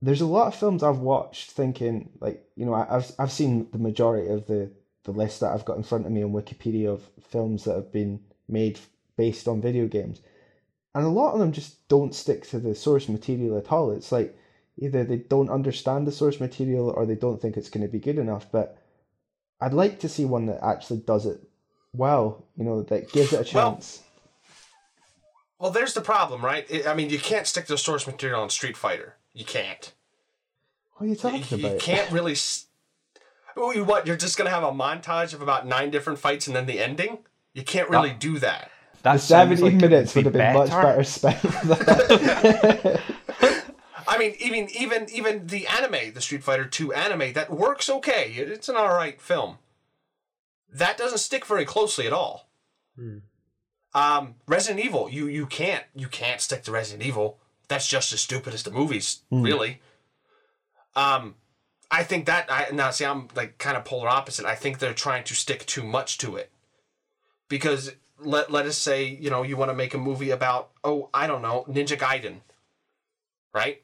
there's 0.00 0.20
a 0.20 0.26
lot 0.26 0.46
of 0.46 0.54
films 0.54 0.84
I've 0.84 1.00
watched 1.00 1.50
thinking 1.50 2.10
like 2.20 2.44
you 2.54 2.64
know 2.64 2.74
I- 2.74 2.96
I've 2.96 3.10
I've 3.18 3.32
seen 3.32 3.66
the 3.72 3.78
majority 3.78 4.28
of 4.28 4.46
the 4.46 4.70
the 5.02 5.10
list 5.10 5.40
that 5.40 5.52
I've 5.52 5.64
got 5.64 5.78
in 5.78 5.82
front 5.82 6.06
of 6.06 6.12
me 6.12 6.22
on 6.22 6.30
Wikipedia 6.32 6.88
of 6.90 7.10
films 7.20 7.64
that 7.64 7.74
have 7.74 7.90
been 7.90 8.20
made 8.46 8.78
based 9.16 9.48
on 9.48 9.60
video 9.60 9.88
games, 9.88 10.20
and 10.94 11.04
a 11.04 11.08
lot 11.08 11.32
of 11.32 11.40
them 11.40 11.50
just 11.50 11.88
don't 11.88 12.14
stick 12.14 12.46
to 12.50 12.60
the 12.60 12.76
source 12.76 13.08
material 13.08 13.58
at 13.58 13.72
all. 13.72 13.90
It's 13.90 14.12
like 14.12 14.36
either 14.80 15.04
they 15.04 15.18
don't 15.18 15.50
understand 15.50 16.06
the 16.06 16.12
source 16.12 16.40
material 16.40 16.90
or 16.90 17.06
they 17.06 17.14
don't 17.14 17.40
think 17.40 17.56
it's 17.56 17.70
going 17.70 17.86
to 17.86 17.92
be 17.92 17.98
good 18.00 18.18
enough. 18.18 18.46
But 18.50 18.76
I'd 19.60 19.74
like 19.74 20.00
to 20.00 20.08
see 20.08 20.24
one 20.24 20.46
that 20.46 20.64
actually 20.64 20.98
does 21.00 21.26
it 21.26 21.40
well. 21.92 22.44
You 22.56 22.64
know, 22.64 22.82
that 22.82 23.12
gives 23.12 23.32
it 23.32 23.40
a 23.40 23.44
chance. 23.44 24.02
Well, 25.58 25.70
there's 25.70 25.92
the 25.94 26.00
problem, 26.00 26.42
right? 26.44 26.66
I 26.86 26.90
I 26.92 26.94
mean, 26.94 27.10
you 27.10 27.18
can't 27.18 27.46
stick 27.46 27.66
to 27.66 27.74
the 27.74 27.78
source 27.78 28.06
material 28.06 28.40
on 28.40 28.48
Street 28.50 28.76
Fighter. 28.76 29.16
You 29.34 29.44
can't. 29.44 29.92
what 30.96 31.06
are 31.06 31.08
you 31.08 31.16
talking 31.16 31.44
You, 31.50 31.66
about? 31.66 31.74
you 31.74 31.78
can't 31.80 32.10
really. 32.16 32.32
s- 32.32 32.66
Oh, 33.56 33.72
you 33.72 33.84
what? 33.84 34.06
You're 34.06 34.16
just 34.16 34.38
gonna 34.38 34.48
have 34.50 34.62
a 34.62 34.70
montage 34.72 35.34
of 35.34 35.42
about 35.42 35.66
nine 35.66 35.90
different 35.90 36.18
fights 36.18 36.46
and 36.46 36.56
then 36.56 36.66
the 36.66 36.78
ending? 36.80 37.18
You 37.52 37.62
can't 37.64 37.90
really 37.90 38.12
do 38.12 38.38
that. 38.38 38.70
That 39.02 39.14
The 39.14 39.18
sounds 39.18 39.58
17 39.58 39.64
like 39.64 39.74
minutes 39.90 40.14
would 40.14 40.24
have 40.26 40.32
been 40.34 40.54
much 40.54 40.70
better 40.70 41.02
spent. 41.04 41.38
I 44.10 44.18
mean, 44.18 44.34
even 44.40 44.68
even 44.76 45.08
even 45.10 45.46
the 45.46 45.68
anime, 45.68 46.12
the 46.14 46.20
Street 46.20 46.42
Fighter 46.42 46.64
Two 46.64 46.92
anime, 46.92 47.32
that 47.34 47.48
works 47.48 47.88
okay. 47.88 48.32
It's 48.32 48.68
an 48.68 48.76
all 48.76 48.88
right 48.88 49.20
film. 49.20 49.58
That 50.72 50.98
doesn't 50.98 51.18
stick 51.18 51.46
very 51.46 51.64
closely 51.64 52.08
at 52.08 52.12
all. 52.12 52.48
Um, 53.94 54.34
Resident 54.48 54.84
Evil, 54.84 55.08
you 55.08 55.26
you 55.28 55.46
can't 55.46 55.84
you 55.94 56.08
can't 56.08 56.40
stick 56.40 56.64
to 56.64 56.72
Resident 56.72 57.06
Evil. 57.06 57.38
That's 57.68 57.86
just 57.86 58.12
as 58.12 58.20
stupid 58.20 58.52
as 58.52 58.64
the 58.64 58.72
movies, 58.72 59.20
really. 59.44 59.80
Um, 60.96 61.36
I 61.88 62.02
think 62.02 62.26
that 62.26 62.46
I 62.50 62.70
now 62.72 62.90
see 62.90 63.04
I'm 63.04 63.28
like 63.36 63.58
kind 63.58 63.76
of 63.76 63.84
polar 63.84 64.08
opposite. 64.08 64.44
I 64.44 64.56
think 64.56 64.78
they're 64.80 64.92
trying 64.92 65.22
to 65.24 65.34
stick 65.36 65.66
too 65.66 65.84
much 65.84 66.18
to 66.18 66.34
it 66.34 66.50
because 67.48 67.92
let 68.18 68.50
let 68.50 68.66
us 68.66 68.76
say 68.76 69.04
you 69.04 69.30
know 69.30 69.44
you 69.44 69.56
want 69.56 69.70
to 69.70 69.74
make 69.76 69.94
a 69.94 69.98
movie 69.98 70.30
about 70.30 70.70
oh 70.82 71.10
I 71.14 71.28
don't 71.28 71.42
know 71.42 71.64
Ninja 71.68 71.96
Gaiden, 71.96 72.40
right? 73.54 73.82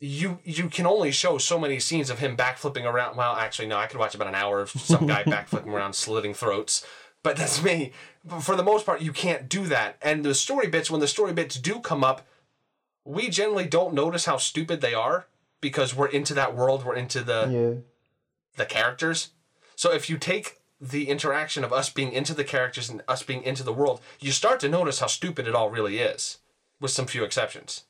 You 0.00 0.38
you 0.44 0.68
can 0.70 0.86
only 0.86 1.10
show 1.10 1.36
so 1.38 1.58
many 1.58 1.78
scenes 1.78 2.08
of 2.08 2.18
him 2.18 2.36
backflipping 2.36 2.84
around. 2.84 3.16
Well, 3.16 3.34
actually, 3.36 3.68
no, 3.68 3.76
I 3.76 3.86
could 3.86 3.98
watch 3.98 4.14
about 4.14 4.28
an 4.28 4.34
hour 4.34 4.60
of 4.60 4.70
some 4.70 5.06
guy 5.06 5.22
backflipping 5.26 5.66
around, 5.72 5.94
slitting 5.94 6.32
throats. 6.32 6.86
But 7.22 7.36
that's 7.36 7.62
me. 7.62 7.92
But 8.24 8.40
for 8.40 8.56
the 8.56 8.62
most 8.62 8.86
part, 8.86 9.02
you 9.02 9.12
can't 9.12 9.48
do 9.48 9.66
that. 9.66 9.96
And 10.00 10.24
the 10.24 10.34
story 10.34 10.68
bits, 10.68 10.90
when 10.90 11.00
the 11.00 11.06
story 11.06 11.34
bits 11.34 11.56
do 11.56 11.80
come 11.80 12.02
up, 12.02 12.26
we 13.04 13.28
generally 13.28 13.66
don't 13.66 13.92
notice 13.92 14.24
how 14.24 14.38
stupid 14.38 14.80
they 14.80 14.94
are 14.94 15.26
because 15.60 15.94
we're 15.94 16.08
into 16.08 16.32
that 16.34 16.56
world. 16.56 16.84
We're 16.84 16.96
into 16.96 17.22
the 17.22 17.48
yeah. 17.50 17.80
the 18.56 18.66
characters. 18.66 19.30
So 19.76 19.92
if 19.92 20.08
you 20.08 20.16
take 20.16 20.60
the 20.80 21.08
interaction 21.08 21.62
of 21.62 21.72
us 21.72 21.90
being 21.90 22.12
into 22.12 22.32
the 22.32 22.44
characters 22.44 22.88
and 22.88 23.02
us 23.06 23.22
being 23.22 23.42
into 23.42 23.62
the 23.62 23.72
world, 23.72 24.00
you 24.18 24.32
start 24.32 24.60
to 24.60 24.68
notice 24.68 25.00
how 25.00 25.06
stupid 25.08 25.46
it 25.46 25.54
all 25.54 25.68
really 25.68 25.98
is, 25.98 26.38
with 26.80 26.90
some 26.90 27.06
few 27.06 27.22
exceptions. 27.22 27.84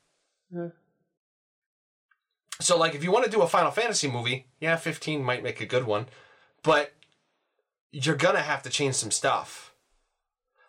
So 2.61 2.77
like 2.77 2.95
if 2.95 3.03
you 3.03 3.11
want 3.11 3.25
to 3.25 3.31
do 3.31 3.41
a 3.41 3.47
Final 3.47 3.71
Fantasy 3.71 4.09
movie, 4.09 4.47
yeah, 4.59 4.75
15 4.75 5.23
might 5.23 5.43
make 5.43 5.61
a 5.61 5.65
good 5.65 5.85
one, 5.85 6.07
but 6.63 6.93
you're 7.91 8.15
going 8.15 8.35
to 8.35 8.41
have 8.41 8.63
to 8.63 8.69
change 8.69 8.95
some 8.95 9.11
stuff. 9.11 9.73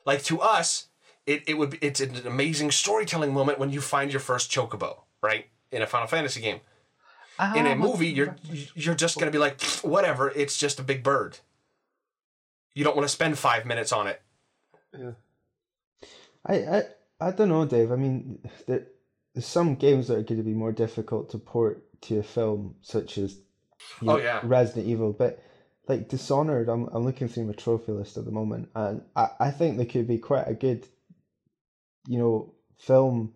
Like 0.05 0.22
to 0.24 0.40
us, 0.40 0.88
it, 1.26 1.45
it 1.47 1.55
would 1.55 1.70
be, 1.70 1.78
it's 1.80 2.01
an 2.01 2.26
amazing 2.26 2.70
storytelling 2.70 3.32
moment 3.32 3.59
when 3.59 3.70
you 3.70 3.80
find 3.80 4.12
your 4.12 4.20
first 4.20 4.51
chocobo, 4.51 5.03
right? 5.22 5.47
In 5.70 5.82
a 5.82 5.86
Final 5.86 6.09
Fantasy 6.09 6.40
game 6.40 6.61
in 7.57 7.66
a 7.66 7.70
ah, 7.70 7.74
movie 7.74 8.09
you're 8.09 8.36
you're 8.74 8.95
just 8.95 9.16
going 9.16 9.26
to 9.26 9.32
be 9.32 9.38
like 9.38 9.61
whatever 9.80 10.30
it's 10.30 10.57
just 10.57 10.78
a 10.78 10.82
big 10.82 11.03
bird 11.03 11.38
you 12.74 12.84
don't 12.84 12.95
want 12.95 13.09
to 13.09 13.12
spend 13.12 13.36
five 13.36 13.64
minutes 13.64 13.90
on 13.90 14.07
it 14.07 14.20
I, 16.47 16.55
I 16.55 16.82
I 17.22 17.30
don't 17.30 17.51
know, 17.51 17.64
Dave. 17.64 17.93
I 17.93 17.97
mean, 17.97 18.40
there, 18.66 18.82
there's 18.82 19.01
some 19.38 19.74
games 19.76 20.08
that 20.08 20.18
are 20.18 20.22
going 20.22 20.38
to 20.38 20.44
be 20.44 20.54
more 20.54 20.72
difficult 20.72 21.30
to 21.30 21.38
port 21.38 21.82
to 22.02 22.18
a 22.18 22.22
film, 22.22 22.76
such 22.82 23.18
as 23.18 23.36
you 24.00 24.10
Oh, 24.10 24.16
know, 24.16 24.22
yeah. 24.22 24.40
Resident 24.42 24.86
Evil. 24.86 25.12
But 25.12 25.42
like 25.88 26.08
Dishonored, 26.08 26.68
I'm 26.68 26.88
I'm 26.92 27.04
looking 27.04 27.28
through 27.28 27.46
my 27.46 27.52
trophy 27.54 27.92
list 27.92 28.16
at 28.16 28.24
the 28.24 28.30
moment, 28.30 28.68
and 28.74 29.02
I, 29.16 29.28
I 29.40 29.50
think 29.50 29.76
there 29.76 29.86
could 29.86 30.06
be 30.06 30.18
quite 30.18 30.46
a 30.48 30.54
good, 30.54 30.86
you 32.06 32.18
know, 32.18 32.54
film 32.78 33.32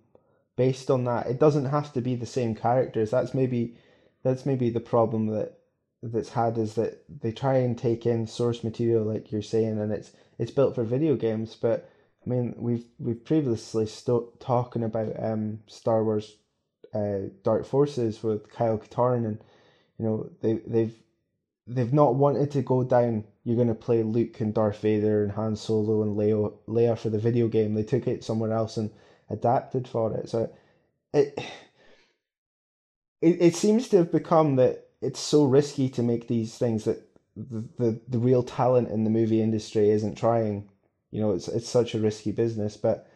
based 0.56 0.90
on 0.90 1.04
that. 1.04 1.26
It 1.26 1.38
doesn't 1.38 1.66
have 1.66 1.92
to 1.94 2.00
be 2.00 2.14
the 2.14 2.26
same 2.26 2.54
characters. 2.54 3.10
That's 3.10 3.34
maybe 3.34 3.76
that's 4.22 4.46
maybe 4.46 4.70
the 4.70 4.80
problem 4.80 5.26
that 5.28 5.58
that's 6.02 6.30
had 6.30 6.58
is 6.58 6.74
that 6.74 7.02
they 7.22 7.32
try 7.32 7.56
and 7.56 7.76
take 7.76 8.06
in 8.06 8.26
source 8.26 8.62
material 8.62 9.04
like 9.04 9.32
you're 9.32 9.42
saying, 9.42 9.78
and 9.80 9.92
it's 9.92 10.12
it's 10.38 10.50
built 10.50 10.74
for 10.74 10.84
video 10.84 11.16
games, 11.16 11.56
but 11.56 11.88
I 12.26 12.30
mean, 12.30 12.54
we've 12.58 12.84
we've 12.98 13.24
previously 13.24 13.86
sto- 13.86 14.32
talking 14.40 14.82
about 14.82 15.12
um 15.22 15.60
Star 15.68 16.02
Wars, 16.04 16.36
uh, 16.92 17.30
Dark 17.44 17.66
Forces 17.66 18.22
with 18.22 18.50
Kyle 18.50 18.78
Katarn, 18.78 19.24
and 19.24 19.38
you 19.98 20.04
know 20.04 20.30
they 20.42 20.54
they've 20.66 20.94
they've 21.68 21.92
not 21.92 22.16
wanted 22.16 22.50
to 22.52 22.62
go 22.62 22.82
down. 22.82 23.24
You're 23.44 23.56
gonna 23.56 23.74
play 23.74 24.02
Luke 24.02 24.40
and 24.40 24.52
Darth 24.52 24.80
Vader 24.80 25.22
and 25.22 25.32
Han 25.32 25.56
Solo 25.56 26.02
and 26.02 26.16
Leia 26.16 26.52
Leia 26.68 26.98
for 26.98 27.10
the 27.10 27.18
video 27.18 27.48
game. 27.48 27.74
They 27.74 27.84
took 27.84 28.08
it 28.08 28.24
somewhere 28.24 28.52
else 28.52 28.76
and 28.76 28.90
adapted 29.30 29.86
for 29.86 30.12
it. 30.16 30.28
So 30.28 30.50
it 31.14 31.38
it 33.20 33.40
it 33.40 33.54
seems 33.54 33.88
to 33.88 33.98
have 33.98 34.10
become 34.12 34.56
that 34.56 34.88
it's 35.00 35.20
so 35.20 35.44
risky 35.44 35.88
to 35.90 36.02
make 36.02 36.26
these 36.26 36.58
things 36.58 36.84
that 36.84 37.08
the 37.36 37.68
the, 37.78 38.00
the 38.08 38.18
real 38.18 38.42
talent 38.42 38.88
in 38.88 39.04
the 39.04 39.10
movie 39.10 39.42
industry 39.42 39.90
isn't 39.90 40.16
trying 40.16 40.68
you 41.10 41.20
know 41.20 41.32
it's 41.32 41.48
it's 41.48 41.68
such 41.68 41.94
a 41.94 42.00
risky 42.00 42.32
business 42.32 42.76
but 42.76 43.08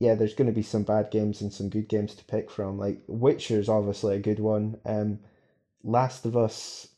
yeah, 0.00 0.14
there's 0.14 0.34
going 0.34 0.48
to 0.48 0.52
be 0.52 0.62
some 0.62 0.82
bad 0.82 1.10
games 1.10 1.40
and 1.40 1.52
some 1.52 1.68
good 1.68 1.88
games 1.88 2.14
to 2.14 2.24
pick 2.24 2.50
from. 2.50 2.78
Like 2.78 3.02
Witcher's 3.06 3.68
obviously 3.68 4.16
a 4.16 4.20
good 4.20 4.40
one. 4.40 4.76
Um, 4.84 5.20
Last 5.82 6.26
of 6.26 6.36
Us, 6.36 6.88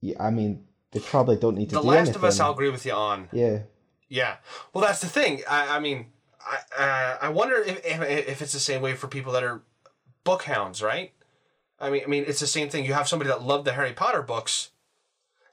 yeah, 0.00 0.22
I 0.22 0.30
mean, 0.30 0.66
they 0.92 1.00
probably 1.00 1.36
don't 1.36 1.56
need 1.56 1.70
to 1.70 1.76
The 1.76 1.82
Last 1.82 2.08
anything. 2.08 2.16
of 2.16 2.24
Us, 2.24 2.40
I'll 2.40 2.52
agree 2.52 2.70
with 2.70 2.84
you 2.84 2.92
on. 2.92 3.28
Yeah, 3.32 3.60
Yeah. 4.08 4.36
Well, 4.72 4.84
that's 4.84 5.00
the 5.00 5.06
thing. 5.08 5.42
I, 5.48 5.76
I 5.76 5.80
mean, 5.80 6.06
I 6.40 6.82
uh, 6.82 7.18
I 7.22 7.28
wonder 7.30 7.56
if, 7.56 7.84
if 7.84 8.00
if 8.02 8.42
it's 8.42 8.52
the 8.52 8.60
same 8.60 8.82
way 8.82 8.94
for 8.94 9.08
people 9.08 9.32
that 9.32 9.44
are 9.44 9.62
book 10.24 10.42
hounds, 10.42 10.82
right? 10.82 11.12
I 11.80 11.90
mean, 11.90 12.02
I 12.04 12.08
mean, 12.08 12.24
it's 12.26 12.40
the 12.40 12.46
same 12.46 12.68
thing. 12.68 12.84
You 12.84 12.92
have 12.94 13.08
somebody 13.08 13.28
that 13.28 13.42
loved 13.42 13.64
the 13.64 13.72
Harry 13.72 13.92
Potter 13.92 14.22
books. 14.22 14.70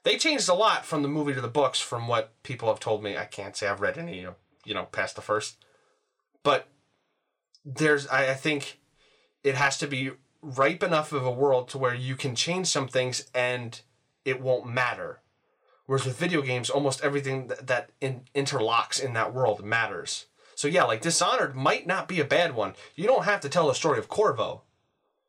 They 0.02 0.16
changed 0.16 0.48
a 0.48 0.54
lot 0.54 0.86
from 0.86 1.02
the 1.02 1.08
movie 1.08 1.34
to 1.34 1.40
the 1.40 1.48
books, 1.48 1.78
from 1.78 2.08
what 2.08 2.42
people 2.42 2.68
have 2.68 2.80
told 2.80 3.02
me. 3.02 3.16
I 3.16 3.26
can't 3.26 3.56
say 3.56 3.68
I've 3.68 3.80
read 3.80 3.98
any, 3.98 4.26
you 4.64 4.74
know, 4.74 4.84
past 4.84 5.16
the 5.16 5.22
first, 5.22 5.58
but 6.42 6.68
there's. 7.64 8.06
I, 8.08 8.30
I 8.30 8.34
think 8.34 8.80
it 9.44 9.54
has 9.54 9.78
to 9.78 9.86
be 9.86 10.12
ripe 10.42 10.82
enough 10.82 11.12
of 11.12 11.24
a 11.24 11.30
world 11.30 11.68
to 11.68 11.78
where 11.78 11.94
you 11.94 12.16
can 12.16 12.34
change 12.34 12.66
some 12.66 12.88
things 12.88 13.26
and 13.34 13.80
it 14.24 14.40
won't 14.40 14.66
matter. 14.66 15.20
Whereas 15.86 16.06
with 16.06 16.18
video 16.18 16.40
games, 16.40 16.70
almost 16.70 17.02
everything 17.02 17.48
that, 17.48 17.66
that 17.66 17.90
in, 18.00 18.22
interlocks 18.34 19.02
in 19.02 19.12
that 19.14 19.34
world 19.34 19.64
matters. 19.64 20.26
So 20.54 20.68
yeah, 20.68 20.84
like 20.84 21.00
Dishonored 21.00 21.54
might 21.54 21.86
not 21.86 22.06
be 22.06 22.20
a 22.20 22.24
bad 22.24 22.54
one. 22.54 22.74
You 22.94 23.06
don't 23.06 23.24
have 23.24 23.40
to 23.40 23.48
tell 23.48 23.66
the 23.66 23.74
story 23.74 23.98
of 23.98 24.08
Corvo 24.08 24.62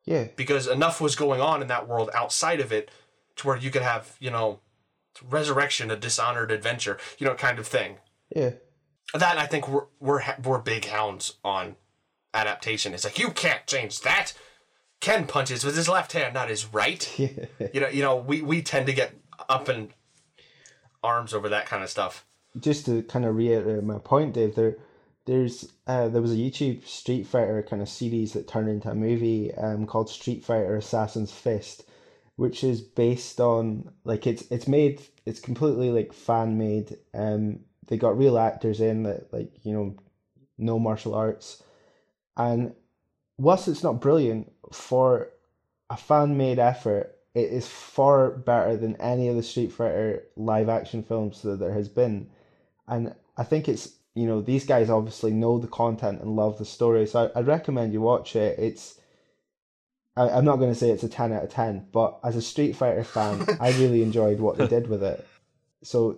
yeah, 0.06 0.28
because 0.36 0.68
enough 0.68 1.02
was 1.02 1.16
going 1.16 1.42
on 1.42 1.62
in 1.62 1.68
that 1.70 1.88
world 1.88 2.10
outside 2.14 2.60
of 2.60 2.72
it 2.72 2.92
to 3.38 3.48
where 3.48 3.58
you 3.58 3.72
could 3.72 3.82
have, 3.82 4.16
you 4.20 4.30
know, 4.32 4.60
resurrection, 5.30 5.92
a 5.92 5.96
Dishonored 5.96 6.52
adventure, 6.52 6.98
you 7.18 7.26
know, 7.28 7.36
kind 7.36 7.60
of 7.60 7.68
thing. 7.68 7.98
yeah. 8.36 8.52
That 9.14 9.38
I 9.38 9.46
think 9.46 9.68
we're 9.68 9.88
we're 10.00 10.22
we're 10.42 10.60
big 10.60 10.86
hounds 10.86 11.34
on 11.44 11.76
adaptation. 12.34 12.94
It's 12.94 13.04
like 13.04 13.20
you 13.20 13.32
can't 13.32 13.68
change 13.68 14.00
that. 14.02 14.32
Ken 15.02 15.28
punches 15.28 15.66
with 15.66 15.76
his 15.76 15.90
left 15.90 16.14
hand, 16.14 16.34
not 16.34 16.48
his 16.48 16.66
right. 16.74 17.04
You 17.74 17.80
know, 17.82 17.90
you 17.90 18.02
know, 18.04 18.16
we 18.16 18.42
we 18.42 18.62
tend 18.62 18.86
to 18.86 18.94
get 18.94 19.14
up 19.50 19.68
in 19.68 19.90
arms 21.04 21.34
over 21.34 21.50
that 21.50 21.66
kind 21.66 21.84
of 21.84 21.90
stuff. 21.90 22.26
just 22.60 22.86
to 22.86 23.04
kind 23.04 23.26
of 23.26 23.36
reiterate 23.36 23.84
my 23.84 23.98
point, 23.98 24.34
Dave, 24.34 24.56
there, 24.56 24.78
there's 25.26 25.72
uh, 25.88 26.08
there 26.08 26.22
was 26.22 26.32
a 26.32 26.36
YouTube 26.36 26.86
Street 26.88 27.26
Fighter 27.28 27.62
kind 27.68 27.82
of 27.82 27.90
series 27.90 28.34
that 28.34 28.48
turned 28.48 28.70
into 28.70 28.90
a 28.90 28.96
movie 28.96 29.54
um 29.56 29.86
called 29.86 30.10
Street 30.10 30.44
Fighter 30.46 30.76
Assassin's 30.76 31.32
Fist, 31.32 31.84
which 32.42 32.64
is 32.64 32.82
based 32.82 33.40
on 33.40 33.88
like 34.04 34.26
it's 34.26 34.50
it's 34.50 34.68
made 34.68 35.00
it's 35.28 35.40
completely 35.40 35.92
like 35.92 36.12
fan 36.12 36.58
made. 36.58 36.98
Um, 37.14 37.60
they 37.86 37.98
got 37.98 38.18
real 38.18 38.40
actors 38.40 38.82
in 38.82 39.04
that 39.04 39.32
like 39.32 39.52
you 39.62 39.72
know 39.72 39.96
no 40.58 40.80
martial 40.80 41.14
arts, 41.14 41.62
and 42.36 42.74
whilst 43.38 43.68
it's 43.68 43.84
not 43.84 44.02
brilliant 44.02 44.52
for 44.74 45.30
a 45.92 45.96
fan 45.96 46.36
made 46.36 46.58
effort, 46.58 47.16
it 47.36 47.52
is 47.52 47.68
far 47.68 48.32
better 48.32 48.76
than 48.76 48.96
any 48.96 49.28
of 49.28 49.36
the 49.36 49.44
Street 49.44 49.72
Fighter 49.72 50.24
live 50.36 50.68
action 50.68 51.04
films 51.04 51.44
that 51.44 51.60
there 51.60 51.74
has 51.74 51.90
been. 51.90 52.28
And 52.88 53.14
I 53.38 53.44
think 53.44 53.70
it's, 53.70 53.98
you 54.16 54.26
know, 54.26 54.42
these 54.42 54.66
guys 54.66 54.90
obviously 54.90 55.32
know 55.32 55.60
the 55.60 55.68
content 55.68 56.22
and 56.22 56.36
love 56.36 56.58
the 56.58 56.66
story. 56.66 57.06
So 57.06 57.32
I, 57.36 57.40
I 57.40 57.42
recommend 57.44 57.94
you 57.94 58.02
watch 58.02 58.36
it. 58.36 58.58
It's, 58.58 59.00
I, 60.16 60.30
I'm 60.30 60.46
not 60.46 60.58
going 60.58 60.72
to 60.72 60.78
say 60.78 60.90
it's 60.90 61.04
a 61.04 61.10
10 61.10 61.34
out 61.34 61.44
of 61.44 61.50
10, 61.50 61.88
but 61.92 62.20
as 62.24 62.36
a 62.36 62.42
Street 62.42 62.74
Fighter 62.76 63.04
fan, 63.04 63.46
I 63.60 63.72
really 63.80 64.04
enjoyed 64.04 64.40
what 64.40 64.58
they 64.58 64.68
did 64.68 64.88
with 64.88 65.04
it. 65.04 65.26
So 65.84 66.18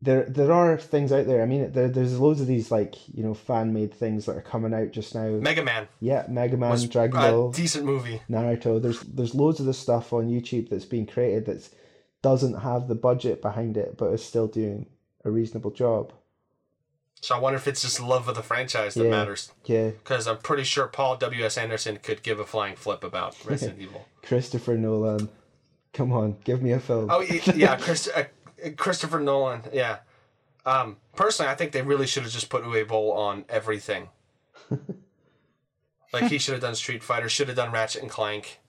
there 0.00 0.24
there 0.26 0.52
are 0.52 0.78
things 0.78 1.12
out 1.12 1.26
there. 1.26 1.42
I 1.42 1.46
mean, 1.46 1.72
there, 1.72 1.88
there's 1.88 2.18
loads 2.18 2.40
of 2.40 2.46
these 2.46 2.70
like 2.70 2.94
you 3.08 3.24
know 3.24 3.34
fan 3.34 3.72
made 3.72 3.92
things 3.92 4.26
that 4.26 4.36
are 4.36 4.42
coming 4.42 4.72
out 4.72 4.92
just 4.92 5.14
now. 5.14 5.28
Mega 5.28 5.62
Man 5.62 5.88
Yeah, 6.00 6.24
Mega 6.28 6.56
Man, 6.56 6.70
was 6.70 6.88
Dragon 6.88 7.18
Ball, 7.18 7.50
decent 7.50 7.84
movie. 7.84 8.22
Naruto. 8.30 8.80
There's 8.80 9.00
there's 9.00 9.34
loads 9.34 9.60
of 9.60 9.66
this 9.66 9.78
stuff 9.78 10.12
on 10.12 10.28
YouTube 10.28 10.70
that's 10.70 10.84
being 10.84 11.06
created 11.06 11.46
that 11.46 11.68
doesn't 12.22 12.60
have 12.60 12.86
the 12.86 12.94
budget 12.94 13.42
behind 13.42 13.76
it, 13.76 13.96
but 13.96 14.12
is 14.12 14.24
still 14.24 14.46
doing 14.46 14.86
a 15.24 15.30
reasonable 15.30 15.72
job. 15.72 16.12
So 17.20 17.34
I 17.34 17.38
wonder 17.38 17.56
if 17.56 17.66
it's 17.66 17.82
just 17.82 18.00
love 18.00 18.28
of 18.28 18.34
the 18.36 18.42
franchise 18.42 18.94
that 18.94 19.04
Yeah. 19.04 19.10
matters. 19.10 19.52
Yeah, 19.64 19.90
Because 19.90 20.26
I'm 20.28 20.38
pretty 20.38 20.62
sure 20.64 20.86
Paul 20.86 21.16
W. 21.16 21.44
S. 21.44 21.58
Anderson 21.58 21.96
could 21.96 22.22
give 22.22 22.38
a 22.38 22.46
flying 22.46 22.76
flip 22.76 23.02
about 23.02 23.36
Resident 23.44 23.80
Evil. 23.80 24.06
Christopher 24.22 24.76
Nolan. 24.76 25.28
Come 25.92 26.12
on, 26.12 26.36
give 26.44 26.62
me 26.62 26.70
a 26.72 26.78
film. 26.80 27.10
Oh 27.10 27.18
y- 27.28 27.40
yeah, 27.54 27.76
Chris, 27.80 28.08
uh, 28.14 28.24
Christopher 28.76 29.18
Nolan. 29.20 29.62
Yeah. 29.72 29.98
Um, 30.64 30.98
personally, 31.16 31.50
I 31.50 31.54
think 31.54 31.72
they 31.72 31.82
really 31.82 32.06
should 32.06 32.22
have 32.24 32.32
just 32.32 32.50
put 32.50 32.62
Uwe 32.62 32.86
Boll 32.86 33.10
on 33.12 33.44
everything. 33.48 34.10
like 36.12 36.24
he 36.24 36.38
should 36.38 36.52
have 36.52 36.62
done 36.62 36.74
Street 36.74 37.02
Fighter. 37.02 37.28
Should 37.28 37.48
have 37.48 37.56
done 37.56 37.72
Ratchet 37.72 38.02
and 38.02 38.10
Clank. 38.10 38.60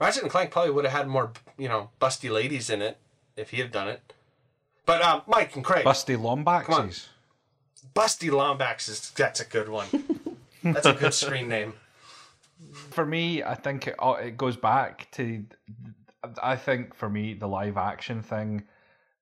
Ratchet 0.00 0.22
and 0.22 0.30
Clank 0.30 0.50
probably 0.50 0.70
would 0.72 0.84
have 0.84 0.92
had 0.94 1.08
more, 1.08 1.32
you 1.58 1.68
know, 1.68 1.90
busty 2.00 2.30
ladies 2.30 2.70
in 2.70 2.80
it 2.82 2.98
if 3.36 3.50
he 3.50 3.58
had 3.58 3.70
done 3.70 3.88
it. 3.88 4.12
But 4.86 5.02
um, 5.02 5.22
Mike 5.28 5.54
and 5.54 5.64
Craig, 5.64 5.84
Busty 5.84 6.16
on. 6.18 6.44
Lombaxes. 6.44 7.06
Busty 7.94 8.30
Lombax 8.30 8.88
is 8.88 9.10
that's 9.10 9.40
a 9.40 9.44
good 9.44 9.68
one. 9.68 9.86
That's 10.64 10.86
a 10.86 10.92
good 10.92 11.12
screen 11.12 11.48
name. 11.48 11.72
For 12.90 13.04
me, 13.04 13.42
I 13.42 13.56
think 13.56 13.88
it 13.88 13.96
uh, 13.98 14.12
it 14.12 14.36
goes 14.36 14.56
back 14.56 15.08
to. 15.12 15.44
I 16.40 16.54
think 16.54 16.94
for 16.94 17.10
me, 17.10 17.34
the 17.34 17.48
live 17.48 17.76
action 17.76 18.22
thing 18.22 18.62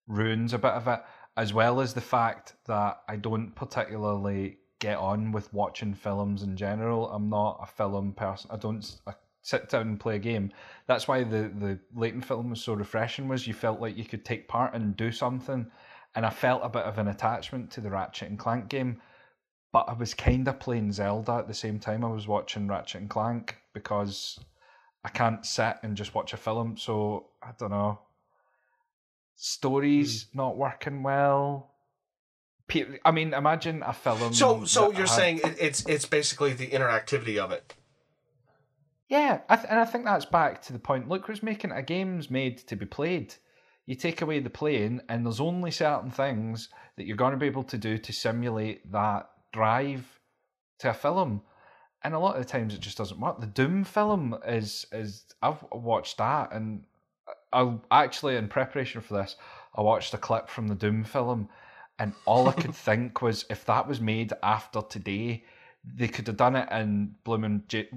ruins 0.07 0.53
a 0.53 0.59
bit 0.59 0.73
of 0.73 0.87
it, 0.87 1.01
as 1.39 1.55
well 1.55 1.81
as 1.81 1.95
the 1.95 2.01
fact 2.03 2.53
that 2.67 3.01
I 3.09 3.17
don't 3.17 3.55
particularly 3.55 4.59
get 4.81 4.99
on 4.99 5.33
with 5.33 5.53
watching 5.55 5.95
films 5.95 6.43
in 6.43 6.57
general. 6.57 7.11
I'm 7.11 7.31
not 7.31 7.59
a 7.63 7.67
film 7.67 8.13
person. 8.13 8.51
I 8.53 8.57
don't 8.59 8.79
s- 8.85 9.01
I 9.07 9.15
sit 9.41 9.71
down 9.71 9.89
and 9.89 9.99
play 10.01 10.17
a 10.17 10.19
game. 10.19 10.53
That's 10.87 11.09
why 11.09 11.25
the 11.25 11.51
the 11.59 11.79
Layton 11.95 12.21
film 12.21 12.51
was 12.51 12.61
so 12.63 12.75
refreshing. 12.75 13.29
Was 13.29 13.47
you 13.47 13.55
felt 13.55 13.81
like 13.81 13.97
you 13.97 14.05
could 14.05 14.27
take 14.27 14.47
part 14.47 14.75
and 14.75 14.95
do 14.95 15.11
something, 15.11 15.71
and 16.15 16.27
I 16.27 16.31
felt 16.31 16.63
a 16.65 16.69
bit 16.69 16.83
of 16.83 16.99
an 16.99 17.09
attachment 17.09 17.71
to 17.73 17.81
the 17.81 17.91
Ratchet 17.91 18.29
and 18.29 18.39
Clank 18.39 18.69
game. 18.69 19.01
But 19.73 19.89
I 19.89 19.93
was 19.93 20.15
kind 20.15 20.49
of 20.49 20.59
playing 20.59 20.93
Zelda 20.93 21.33
at 21.35 21.49
the 21.49 21.55
same 21.55 21.79
time 21.79 22.05
I 22.05 22.09
was 22.09 22.27
watching 22.27 22.67
Ratchet 22.67 23.03
and 23.03 23.11
Clank 23.11 23.57
because 23.73 24.39
I 25.05 25.11
can't 25.11 25.47
sit 25.47 25.77
and 25.83 25.97
just 25.97 26.15
watch 26.15 26.33
a 26.33 26.37
film. 26.37 26.77
So 26.77 27.27
I 27.43 27.51
don't 27.57 27.71
know. 27.71 28.01
Stories 29.37 30.27
hmm. 30.33 30.39
not 30.39 30.57
working 30.57 31.03
well. 31.03 31.69
I 33.05 33.11
mean, 33.11 33.35
imagine 33.35 33.83
a 33.85 33.93
film. 33.93 34.33
So 34.33 34.65
so 34.65 34.91
you're 34.93 35.01
had- 35.01 35.09
saying 35.09 35.41
it's 35.45 35.85
it's 35.87 36.07
basically 36.07 36.53
the 36.53 36.69
interactivity 36.69 37.37
of 37.39 37.51
it. 37.53 37.75
Yeah, 39.09 39.41
I 39.49 39.57
th- 39.57 39.67
and 39.69 39.81
I 39.81 39.85
think 39.85 40.05
that's 40.05 40.25
back 40.25 40.63
to 40.63 40.73
the 40.73 40.79
point. 40.79 41.09
Look, 41.09 41.27
who's 41.27 41.43
making 41.43 41.73
a 41.73 41.83
game's 41.83 42.31
made 42.31 42.59
to 42.69 42.77
be 42.77 42.87
played. 42.87 43.35
You 43.87 43.95
take 43.95 44.23
away 44.23 44.39
the 44.41 44.51
playing, 44.51 45.01
and 45.09 45.25
there's 45.25 45.41
only 45.41 45.71
certain 45.71 46.11
things 46.11 46.69
that 46.97 47.07
you're 47.07 47.17
going 47.17 47.33
to 47.33 47.39
be 47.39 47.47
able 47.47 47.65
to 47.65 47.79
do 47.79 47.99
to 47.99 48.13
simulate 48.13 48.91
that 48.93 49.31
drive 49.53 50.21
to 50.81 50.91
a 50.91 50.95
film. 50.95 51.43
And 52.03 52.15
a 52.15 52.19
lot 52.19 52.37
of 52.37 52.43
the 52.43 52.51
times 52.51 52.75
it 52.75 52.81
just 52.81 52.99
doesn't 52.99 53.21
work. 53.21 53.41
The 53.41 53.47
Doom 53.47 53.85
film 53.85 54.39
is 54.47 54.87
is 54.93 55.25
I've 55.43 55.65
watched 55.73 56.19
that, 56.19 56.53
and 56.53 56.85
I 57.53 57.77
actually 57.91 58.37
in 58.37 58.49
preparation 58.49 59.01
for 59.01 59.15
this, 59.15 59.37
I 59.75 59.83
watched 59.83 60.15
a 60.15 60.19
clip 60.19 60.49
from 60.49 60.69
the 60.69 60.75
Doom 60.75 61.05
film, 61.05 61.49
and 61.99 62.15
all 62.25 62.49
I 62.49 62.53
could 62.53 62.75
think 62.87 63.21
was 63.23 63.45
if 63.51 63.65
that 63.67 63.87
was 63.87 64.01
made 64.01 64.33
after 64.43 64.83
today, 64.83 65.45
they 65.85 66.09
could 66.09 66.27
have 66.27 66.37
done 66.37 66.57
it 66.57 66.71
in 66.71 67.17
blooming 67.25 67.65
J- 67.69 67.91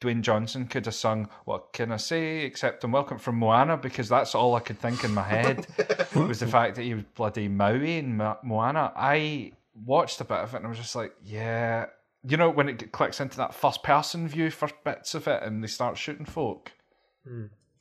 Dwayne 0.00 0.22
Johnson 0.22 0.66
could 0.66 0.86
have 0.86 0.94
sung 0.94 1.28
"What 1.44 1.72
Can 1.72 1.92
I 1.92 1.96
Say?" 1.98 2.40
except 2.44 2.84
"I'm 2.84 2.92
Welcome" 2.92 3.18
from 3.18 3.36
Moana 3.36 3.76
because 3.76 4.08
that's 4.08 4.34
all 4.34 4.54
I 4.54 4.60
could 4.60 4.78
think 4.78 5.04
in 5.04 5.12
my 5.12 5.22
head 5.22 5.66
was 6.14 6.40
the 6.40 6.46
fact 6.46 6.76
that 6.76 6.82
he 6.82 6.94
was 6.94 7.04
bloody 7.14 7.48
Maui 7.48 7.98
in 7.98 8.16
Mo- 8.16 8.38
Moana. 8.42 8.92
I 8.96 9.52
watched 9.84 10.20
a 10.20 10.24
bit 10.24 10.38
of 10.38 10.54
it 10.54 10.58
and 10.58 10.66
I 10.66 10.68
was 10.70 10.78
just 10.78 10.96
like, 10.96 11.14
yeah, 11.22 11.86
you 12.26 12.36
know 12.36 12.50
when 12.50 12.68
it 12.68 12.92
clicks 12.92 13.20
into 13.20 13.36
that 13.38 13.54
first 13.54 13.82
person 13.82 14.26
view 14.28 14.50
for 14.50 14.70
bits 14.84 15.14
of 15.14 15.28
it 15.28 15.42
and 15.42 15.62
they 15.62 15.68
start 15.68 15.98
shooting 15.98 16.26
folk. 16.26 16.72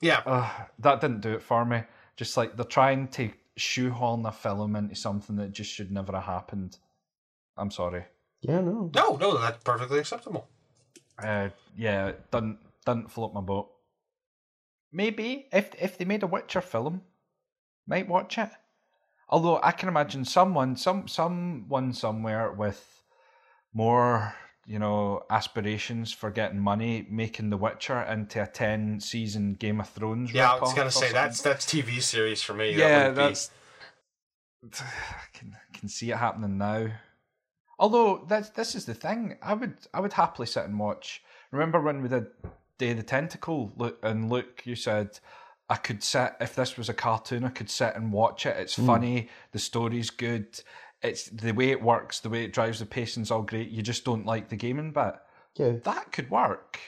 Yeah. 0.02 0.22
Uh, 0.26 0.50
that 0.80 1.02
didn't 1.02 1.22
do 1.22 1.34
it 1.34 1.42
for 1.42 1.66
me. 1.66 1.84
Just 2.16 2.38
like 2.38 2.56
they're 2.56 2.66
trying 2.66 3.08
to 3.10 3.32
shoehorn 3.56 4.26
a 4.26 4.32
film 4.32 4.76
into 4.76 4.96
something 4.96 5.36
that 5.38 5.52
just 5.52 5.72
should 5.72 5.92
never 5.92 6.14
have 6.14 6.24
happened. 6.24 6.78
I'm 7.58 7.72
sorry. 7.72 8.06
Yeah, 8.42 8.62
no. 8.62 8.90
No, 8.96 9.16
no, 9.18 9.38
that's 9.38 9.64
perfectly 9.64 10.00
acceptable. 10.00 10.48
Uh, 11.24 11.50
yeah, 11.78 12.14
didn't 12.32 12.60
didn't 12.86 13.12
float 13.12 13.34
my 13.34 13.42
boat. 13.42 13.70
Maybe 14.92 15.48
if 15.52 15.74
if 15.80 15.98
they 15.98 16.06
made 16.06 16.24
a 16.24 16.28
Witcher 16.28 16.62
film, 16.62 17.02
might 17.88 18.08
watch 18.08 18.38
it. 18.38 18.50
Although 19.30 19.60
I 19.62 19.72
can 19.72 19.90
imagine 19.90 20.26
someone, 20.26 20.76
some 20.76 21.08
someone 21.08 21.94
somewhere 21.94 22.52
with 22.52 23.04
more, 23.74 24.34
you 24.66 24.80
know, 24.80 25.22
aspirations 25.30 26.12
for 26.12 26.32
getting 26.32 26.60
money, 26.60 27.06
making 27.10 27.52
The 27.52 27.58
Witcher 27.58 28.02
into 28.02 28.42
a 28.42 28.48
ten 28.48 29.00
season 29.00 29.54
Game 29.54 29.80
of 29.80 29.90
Thrones. 29.90 30.34
Yeah, 30.34 30.54
I 30.54 30.60
was 30.60 30.74
gonna 30.74 30.90
say 30.90 31.00
something. 31.00 31.14
that's 31.14 31.42
that's 31.42 31.66
TV 31.66 32.02
series 32.02 32.42
for 32.42 32.54
me. 32.54 32.74
Yeah, 32.74 33.10
be- 33.10 33.16
that's. 33.16 33.52
I 34.82 35.38
can 35.38 35.56
can 35.74 35.90
see 35.90 36.10
it 36.12 36.18
happening 36.18 36.58
now. 36.58 36.88
Although 37.80 38.26
this 38.28 38.50
this 38.50 38.76
is 38.76 38.86
the 38.86 38.94
thing, 38.94 39.38
I 39.42 39.54
would 39.54 39.76
I 39.94 40.02
would 40.02 40.14
happily 40.14 40.46
sit 40.46 40.66
and 40.66 40.78
watch. 40.78 41.24
Remember 41.52 41.80
when 41.82 42.02
we 42.02 42.10
did 42.10 42.28
Day 42.78 42.92
of 42.92 42.98
the 42.98 43.04
Tentacle, 43.04 43.72
Luke, 43.78 43.98
and 44.04 44.30
Luke, 44.30 44.62
you 44.66 44.76
said 44.76 45.18
I 45.70 45.76
could 45.76 46.04
sit 46.04 46.34
if 46.42 46.56
this 46.56 46.78
was 46.78 46.90
a 46.90 46.94
cartoon, 46.94 47.46
I 47.46 47.50
could 47.50 47.70
sit 47.70 47.96
and 47.96 48.12
watch 48.12 48.46
it. 48.46 48.58
It's 48.58 48.76
hmm. 48.76 48.86
funny, 48.86 49.30
the 49.52 49.60
story's 49.60 50.10
good, 50.10 50.60
it's 51.02 51.30
the 51.30 51.54
way 51.54 51.70
it 51.72 51.82
works, 51.82 52.20
the 52.20 52.30
way 52.30 52.44
it 52.44 52.54
drives 52.54 52.80
the 52.80 52.86
pacing's 52.86 53.32
all 53.32 53.44
great. 53.44 53.70
You 53.70 53.82
just 53.82 54.04
don't 54.04 54.26
like 54.26 54.50
the 54.50 54.56
gaming 54.58 54.92
bit. 54.92 55.16
Yeah. 55.56 55.74
That 55.84 56.12
could 56.12 56.30
work, 56.30 56.80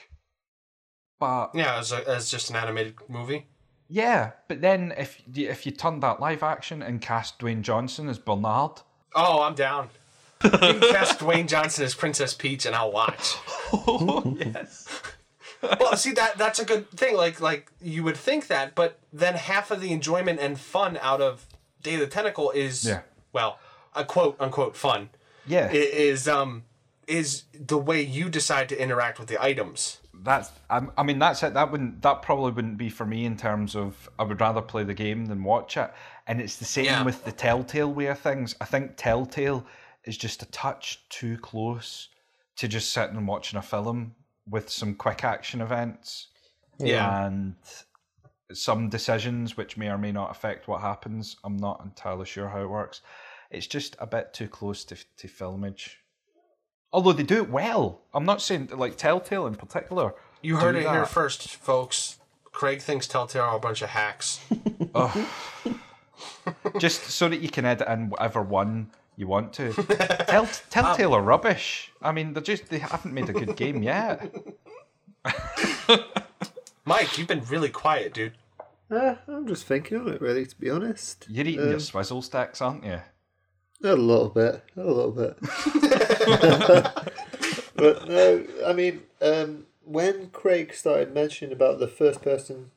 but 1.18 1.50
Yeah, 1.54 1.78
as, 1.78 1.92
a, 1.92 2.08
as 2.08 2.30
just 2.30 2.50
an 2.50 2.56
animated 2.56 2.96
movie. 3.08 3.46
yeah. 3.88 4.32
But 4.48 4.60
then 4.60 4.92
if 4.98 5.22
if 5.34 5.64
you 5.64 5.72
turned 5.72 6.02
that 6.02 6.20
live 6.20 6.42
action 6.42 6.82
and 6.82 7.00
cast 7.00 7.38
Dwayne 7.38 7.62
Johnson 7.62 8.08
as 8.08 8.18
Bernard, 8.18 8.82
Oh, 9.14 9.42
I'm 9.42 9.54
down. 9.54 9.90
You 10.44 10.50
cast 10.92 11.20
Dwayne 11.20 11.46
Johnson 11.48 11.84
as 11.84 11.94
Princess 11.94 12.34
Peach, 12.34 12.66
and 12.66 12.74
I'll 12.74 12.92
watch. 12.92 13.36
yes. 14.38 14.88
well, 15.80 15.96
see 15.96 16.12
that 16.12 16.36
that's 16.38 16.58
a 16.58 16.64
good 16.64 16.90
thing. 16.90 17.16
Like 17.16 17.40
like 17.40 17.70
you 17.80 18.02
would 18.04 18.16
think 18.16 18.46
that, 18.48 18.74
but 18.74 18.98
then 19.12 19.34
half 19.34 19.70
of 19.70 19.80
the 19.80 19.92
enjoyment 19.92 20.40
and 20.40 20.58
fun 20.58 20.98
out 21.00 21.20
of 21.20 21.46
Day 21.82 21.94
of 21.94 22.00
the 22.00 22.06
Tentacle 22.06 22.50
is 22.50 22.84
Yeah. 22.84 23.00
well, 23.32 23.58
a 23.94 24.04
quote 24.04 24.36
unquote 24.40 24.76
fun 24.76 25.10
Yeah. 25.46 25.66
i- 25.70 25.74
is 25.74 26.26
um 26.28 26.64
is 27.06 27.44
the 27.52 27.78
way 27.78 28.00
you 28.00 28.28
decide 28.28 28.68
to 28.70 28.80
interact 28.80 29.18
with 29.18 29.28
the 29.28 29.40
items. 29.42 29.98
that's 30.22 30.50
I, 30.70 30.82
I 30.96 31.02
mean 31.02 31.18
that's 31.18 31.42
it 31.42 31.54
that 31.54 31.70
wouldn't 31.72 32.02
that 32.02 32.22
probably 32.22 32.52
wouldn't 32.52 32.78
be 32.78 32.88
for 32.88 33.04
me 33.04 33.24
in 33.24 33.36
terms 33.36 33.74
of 33.74 34.08
i 34.20 34.22
would 34.22 34.40
rather 34.40 34.60
play 34.62 34.84
the 34.84 34.94
game 34.94 35.26
than 35.26 35.42
watch 35.42 35.76
it 35.76 35.90
and 36.28 36.40
it's 36.40 36.56
the 36.56 36.64
same 36.64 36.84
Yeah. 36.84 37.02
with 37.02 37.24
the 37.24 37.32
telltale 37.32 37.92
way 37.92 38.06
of 38.06 38.20
things 38.20 38.54
i 38.60 38.64
think 38.64 38.92
telltale 38.96 39.66
is 40.04 40.16
just 40.16 40.42
a 40.42 40.46
touch 40.50 41.02
too 41.08 41.36
close 41.38 42.08
to 42.56 42.68
just 42.68 42.92
sitting 42.92 43.16
and 43.16 43.26
watching 43.28 43.58
a 43.58 43.62
film 43.62 44.14
with 44.48 44.68
some 44.68 44.94
quick 44.94 45.24
action 45.24 45.60
events 45.60 46.28
Yeah. 46.78 47.26
and 47.26 47.54
some 48.52 48.88
decisions 48.88 49.56
which 49.56 49.76
may 49.76 49.88
or 49.88 49.98
may 49.98 50.12
not 50.12 50.30
affect 50.30 50.68
what 50.68 50.80
happens 50.82 51.36
i'm 51.44 51.56
not 51.56 51.80
entirely 51.84 52.26
sure 52.26 52.48
how 52.48 52.60
it 52.62 52.68
works 52.68 53.00
it's 53.50 53.66
just 53.66 53.96
a 53.98 54.06
bit 54.06 54.34
too 54.34 54.48
close 54.48 54.84
to, 54.84 54.96
to 55.16 55.28
filmage 55.28 55.92
although 56.92 57.12
they 57.14 57.22
do 57.22 57.36
it 57.42 57.48
well 57.48 58.02
i'm 58.12 58.24
not 58.26 58.42
saying 58.42 58.68
like 58.74 58.96
telltale 58.96 59.46
in 59.46 59.54
particular 59.54 60.12
You 60.42 60.56
heard 60.56 60.76
it 60.76 60.82
here 60.88 61.06
first, 61.06 61.48
folks. 61.48 62.18
Craig 62.50 62.82
thinks 62.82 63.06
Telltale 63.06 63.42
are 63.44 63.56
a 63.56 63.60
bunch 63.60 63.80
of 63.80 63.88
hacks. 63.90 64.40
just 66.78 67.02
so 67.04 67.28
that 67.28 67.40
you 67.40 67.48
can 67.48 67.64
edit 67.64 67.86
in 67.88 68.10
whatever 68.10 68.42
one 68.42 68.90
you 69.16 69.26
want 69.26 69.52
to. 69.54 69.72
Tell, 70.28 70.46
Telltale 70.70 71.14
are 71.14 71.22
rubbish. 71.22 71.92
I 72.00 72.12
mean, 72.12 72.32
they're 72.32 72.42
just 72.42 72.68
they 72.68 72.78
haven't 72.78 73.14
made 73.14 73.28
a 73.28 73.32
good 73.32 73.56
game 73.56 73.82
yet. 73.82 74.32
Mike, 76.84 77.16
you've 77.16 77.28
been 77.28 77.44
really 77.44 77.68
quiet, 77.68 78.14
dude. 78.14 78.32
Uh, 78.90 79.14
I'm 79.28 79.46
just 79.46 79.64
thinking 79.64 79.98
on 79.98 80.08
it, 80.08 80.20
really, 80.20 80.44
to 80.44 80.60
be 80.60 80.68
honest. 80.68 81.26
You're 81.28 81.46
eating 81.46 81.70
your 81.70 81.80
swizzle 81.80 82.22
sticks, 82.22 82.60
aren't 82.60 82.84
you? 82.84 83.00
A 83.84 83.96
little 83.96 84.28
bit, 84.28 84.62
a 84.76 84.84
little 84.84 85.10
bit. 85.10 85.36
but 87.74 88.08
no, 88.08 88.44
I 88.66 88.72
mean, 88.72 89.02
um, 89.20 89.66
when 89.84 90.30
Craig 90.30 90.74
started 90.74 91.14
mentioning 91.14 91.52
about 91.52 91.78
the 91.78 91.88
first 91.88 92.22
person 92.22 92.70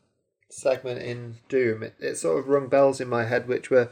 segment 0.50 1.02
in 1.02 1.36
Doom, 1.50 1.84
it, 1.84 1.96
it 2.00 2.16
sort 2.16 2.40
of 2.40 2.48
rung 2.48 2.70
bells 2.70 3.02
in 3.02 3.08
my 3.08 3.26
head, 3.26 3.48
which 3.48 3.70
were 3.70 3.92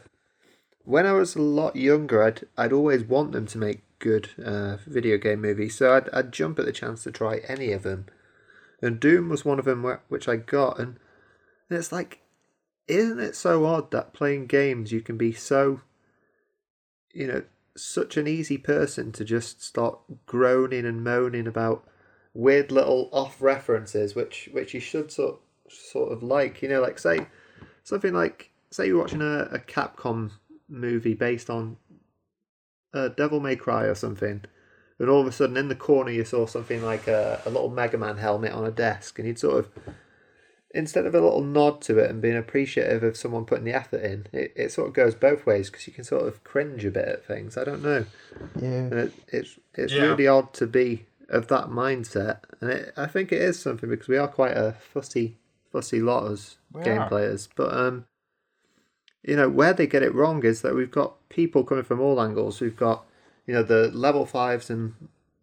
when 0.84 1.06
I 1.06 1.14
was 1.14 1.36
a 1.36 1.42
lot 1.42 1.76
younger, 1.76 2.24
I'd 2.24 2.48
I'd 2.58 2.74
always 2.74 3.04
want 3.04 3.32
them 3.32 3.46
to 3.48 3.58
make 3.58 3.82
good 4.00 4.30
uh, 4.44 4.78
video 4.86 5.18
game 5.18 5.42
movies, 5.42 5.76
so 5.78 5.94
I'd 5.94 6.10
I'd 6.10 6.32
jump 6.32 6.60
at 6.60 6.66
the 6.66 6.72
chance 6.72 7.04
to 7.04 7.12
try 7.12 7.38
any 7.48 7.72
of 7.72 7.84
them, 7.84 8.08
and 8.82 9.00
Doom 9.00 9.30
was 9.30 9.46
one 9.46 9.60
of 9.60 9.66
them 9.66 9.84
which 10.10 10.28
I 10.28 10.38
got, 10.38 10.80
and, 10.80 10.98
and 11.70 11.80
it's 11.80 11.92
like, 11.92 12.22
isn't 12.88 13.20
it 13.20 13.36
so 13.36 13.66
odd 13.66 13.92
that 13.92 14.14
playing 14.14 14.48
games 14.48 14.92
you 14.92 15.02
can 15.02 15.18
be 15.18 15.32
so 15.32 15.82
you 17.14 17.28
know, 17.28 17.44
such 17.78 18.18
an 18.18 18.28
easy 18.28 18.58
person 18.58 19.12
to 19.14 19.24
just 19.24 19.64
start 19.64 20.00
groaning 20.26 20.86
and 20.86 21.04
moaning 21.04 21.48
about 21.48 21.88
weird 22.34 22.72
little 22.72 23.10
off 23.12 23.42
references, 23.42 24.16
which 24.16 24.50
which 24.52 24.74
you 24.74 24.80
should 24.80 25.12
sort 25.12 25.40
sort 25.70 26.12
of 26.12 26.22
like. 26.22 26.62
You 26.62 26.70
know, 26.70 26.82
like 26.82 27.00
say 27.00 27.28
something 27.84 28.14
like 28.14 28.52
say 28.72 28.88
you're 28.88 29.00
watching 29.00 29.22
a, 29.22 29.48
a 29.52 29.60
Capcom 29.60 30.32
movie 30.68 31.14
based 31.14 31.50
on 31.50 31.78
uh, 32.94 33.10
Devil 33.10 33.40
May 33.40 33.56
Cry 33.56 33.84
or 33.86 33.96
something, 33.96 34.42
and 35.00 35.10
all 35.10 35.22
of 35.22 35.28
a 35.28 35.32
sudden 35.32 35.58
in 35.58 35.68
the 35.68 35.76
corner 35.76 36.12
you 36.12 36.24
saw 36.26 36.46
something 36.46 36.84
like 36.84 37.08
a, 37.08 37.42
a 37.46 37.50
little 37.50 37.70
Mega 37.70 37.98
Man 37.98 38.18
helmet 38.18 38.52
on 38.52 38.66
a 38.66 38.72
desk, 38.72 39.18
and 39.20 39.28
you'd 39.28 39.40
sort 39.40 39.60
of 39.60 39.70
instead 40.76 41.06
of 41.06 41.14
a 41.14 41.22
little 41.22 41.44
nod 41.44 41.82
to 41.84 42.00
it 42.00 42.10
and 42.10 42.20
being 42.22 42.36
appreciative 42.36 43.04
of 43.04 43.16
someone 43.16 43.46
putting 43.46 43.64
the 43.64 43.74
effort 43.74 44.02
in, 44.04 44.26
it, 44.34 44.52
it 44.56 44.72
sort 44.72 44.88
of 44.88 44.94
goes 44.96 45.14
both 45.14 45.46
ways 45.46 45.70
because 45.70 45.86
you 45.86 45.94
can 45.94 46.04
sort 46.04 46.28
of 46.28 46.44
cringe 46.44 46.84
a 46.84 46.90
bit 46.90 47.08
at 47.08 47.24
things. 47.26 47.58
I 47.58 47.64
don't 47.64 47.84
know, 47.84 48.06
Yeah. 48.60 48.68
and 48.70 48.94
it, 48.94 49.14
it's 49.28 49.60
it's 49.76 49.94
Yeah. 49.94 50.02
really 50.02 50.28
odd 50.28 50.54
to 50.56 50.68
be 50.68 51.06
of 51.30 51.48
that 51.48 51.68
mindset, 51.68 52.40
and 52.62 52.70
it, 52.70 52.94
I 52.98 53.08
think 53.08 53.32
it 53.32 53.42
is 53.42 53.60
something 53.60 53.90
because 53.90 54.08
we 54.08 54.18
are 54.18 54.28
quite 54.28 54.56
a 54.58 54.74
fussy 54.74 55.38
fussy 55.72 56.00
lot 56.02 56.32
as 56.32 56.58
We 56.72 56.84
game 56.84 57.02
are. 57.02 57.08
players, 57.10 57.50
but 57.56 57.74
um, 57.74 58.06
you 59.24 59.36
know 59.36 59.50
where 59.50 59.74
they 59.74 59.88
get 59.88 60.04
it 60.04 60.14
wrong 60.14 60.44
is 60.44 60.62
that 60.62 60.76
we've 60.76 60.92
got 60.92 61.14
people 61.30 61.64
coming 61.64 61.84
from 61.84 62.02
all 62.02 62.22
angles. 62.22 62.62
We've 62.62 62.76
got 62.78 63.06
you 63.48 63.54
know 63.54 63.64
the 63.64 63.90
level 63.90 64.26
fives 64.26 64.70
and 64.70 64.94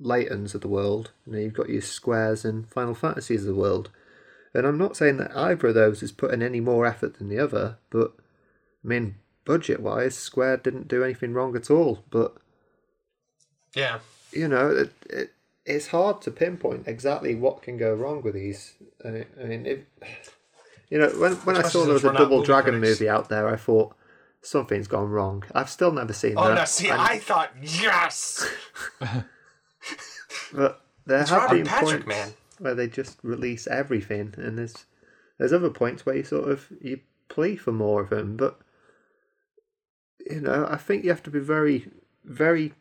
Laytons 0.01 0.55
of 0.55 0.61
the 0.61 0.69
world, 0.69 1.11
and 1.25 1.35
then 1.35 1.43
you've 1.43 1.55
got 1.55 1.69
your 1.69 1.83
squares 1.83 2.45
and 2.45 2.69
Final 2.71 2.95
Fantasies 2.95 3.43
of 3.43 3.49
the 3.49 3.61
world. 3.61 3.91
And 4.55 4.67
I'm 4.67 4.79
not 4.79 4.97
saying 4.97 5.19
that 5.19 5.37
either 5.37 5.69
of 5.69 5.75
those 5.75 6.03
is 6.03 6.11
putting 6.13 6.43
any 6.43 6.61
more 6.61 6.85
effort 6.87 7.19
than 7.19 7.29
the 7.29 7.39
other, 7.39 7.79
but 7.91 8.13
I 8.85 8.89
mean, 8.89 9.17
budget 9.45 9.81
wise, 9.81 10.17
Square 10.17 10.59
didn't 10.59 10.89
do 10.89 11.05
anything 11.05 11.33
wrong 11.35 11.55
at 11.57 11.71
all. 11.71 12.03
But 12.11 12.37
Yeah. 13.75 14.01
you 14.33 14.49
know, 14.49 14.71
it, 14.71 14.93
it 15.09 15.33
it's 15.67 15.89
hard 15.89 16.23
to 16.23 16.31
pinpoint 16.31 16.89
exactly 16.89 17.35
what 17.35 17.63
can 17.63 17.77
go 17.77 17.95
wrong 17.95 18.23
with 18.23 18.35
these. 18.35 18.75
I 19.05 19.25
mean, 19.45 19.67
if 19.67 19.81
you 20.91 20.99
know, 20.99 21.09
when 21.11 21.33
when 21.37 21.57
I 21.57 21.63
saw 21.63 21.85
there 21.85 21.95
was 21.95 22.05
a 22.05 22.13
Double 22.13 22.43
Dragon 22.43 22.79
movie 22.81 23.09
out 23.09 23.29
there, 23.29 23.49
I 23.49 23.57
thought 23.57 23.95
something's 24.43 24.89
gone 24.89 25.09
wrong. 25.11 25.45
I've 25.55 25.71
still 25.71 25.93
never 25.93 26.13
seen 26.13 26.35
Oh 26.37 26.49
that. 26.49 26.55
no, 26.55 26.65
see, 26.65 26.89
and- 26.89 27.01
I 27.01 27.19
thought 27.19 27.51
yes. 27.63 28.47
But 30.53 30.83
there 31.07 31.21
It's 31.21 31.31
have 31.31 31.43
Robert 31.43 31.55
been 31.57 31.67
Patrick, 31.67 32.05
points 32.05 32.07
man. 32.09 32.33
where 32.59 32.75
they 32.75 32.89
just 32.89 33.19
release 33.23 33.67
everything, 33.67 34.35
and 34.37 34.59
there's 34.59 34.85
there's 35.39 35.53
other 35.53 35.71
points 35.71 36.05
where 36.05 36.17
you 36.17 36.25
sort 36.25 36.49
of 36.51 36.67
you 36.81 37.01
plea 37.29 37.57
for 37.57 37.73
more 37.73 38.03
of 38.03 38.11
them. 38.11 38.37
But 38.37 38.59
you 40.29 40.41
know, 40.41 40.67
I 40.69 40.77
think 40.77 41.05
you 41.05 41.11
have 41.11 41.23
to 41.25 41.31
be 41.31 41.39
very, 41.39 41.89
very. 42.25 42.75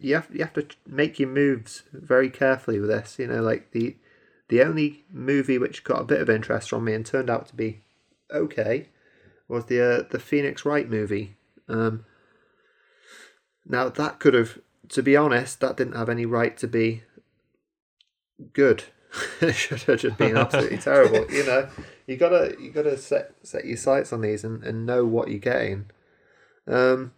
You 0.00 0.16
have 0.16 0.28
you 0.32 0.40
have 0.40 0.52
to 0.54 0.66
make 0.86 1.20
your 1.20 1.28
moves 1.28 1.84
very 1.92 2.28
carefully 2.28 2.80
with 2.80 2.90
this. 2.90 3.18
You 3.20 3.28
know, 3.28 3.40
like 3.40 3.70
the 3.70 3.96
the 4.52 4.62
only 4.62 5.02
movie 5.10 5.56
which 5.56 5.82
got 5.82 6.02
a 6.02 6.04
bit 6.04 6.20
of 6.20 6.28
interest 6.28 6.68
from 6.68 6.84
me 6.84 6.92
and 6.92 7.06
turned 7.06 7.30
out 7.30 7.46
to 7.46 7.56
be 7.56 7.80
okay 8.30 8.90
was 9.48 9.64
the 9.64 9.80
uh, 9.80 10.02
the 10.10 10.18
Phoenix 10.18 10.66
Wright 10.66 10.86
movie. 10.86 11.36
Um, 11.70 12.04
now 13.64 13.88
that 13.88 14.18
could 14.18 14.34
have, 14.34 14.58
to 14.90 15.02
be 15.02 15.16
honest, 15.16 15.60
that 15.60 15.78
didn't 15.78 15.96
have 15.96 16.10
any 16.10 16.26
right 16.26 16.54
to 16.58 16.68
be 16.68 17.02
good. 18.52 18.84
it 19.40 19.54
should 19.54 19.80
have 19.84 20.00
just 20.00 20.18
been 20.18 20.36
absolutely 20.36 20.76
terrible. 20.90 21.32
You 21.32 21.46
know, 21.46 21.68
you 22.06 22.18
gotta 22.18 22.54
you 22.60 22.70
gotta 22.70 22.98
set 22.98 23.32
set 23.42 23.64
your 23.64 23.78
sights 23.78 24.12
on 24.12 24.20
these 24.20 24.44
and, 24.44 24.62
and 24.62 24.84
know 24.84 25.06
what 25.06 25.28
you're 25.28 25.38
getting. 25.38 25.86
Um, 26.66 27.12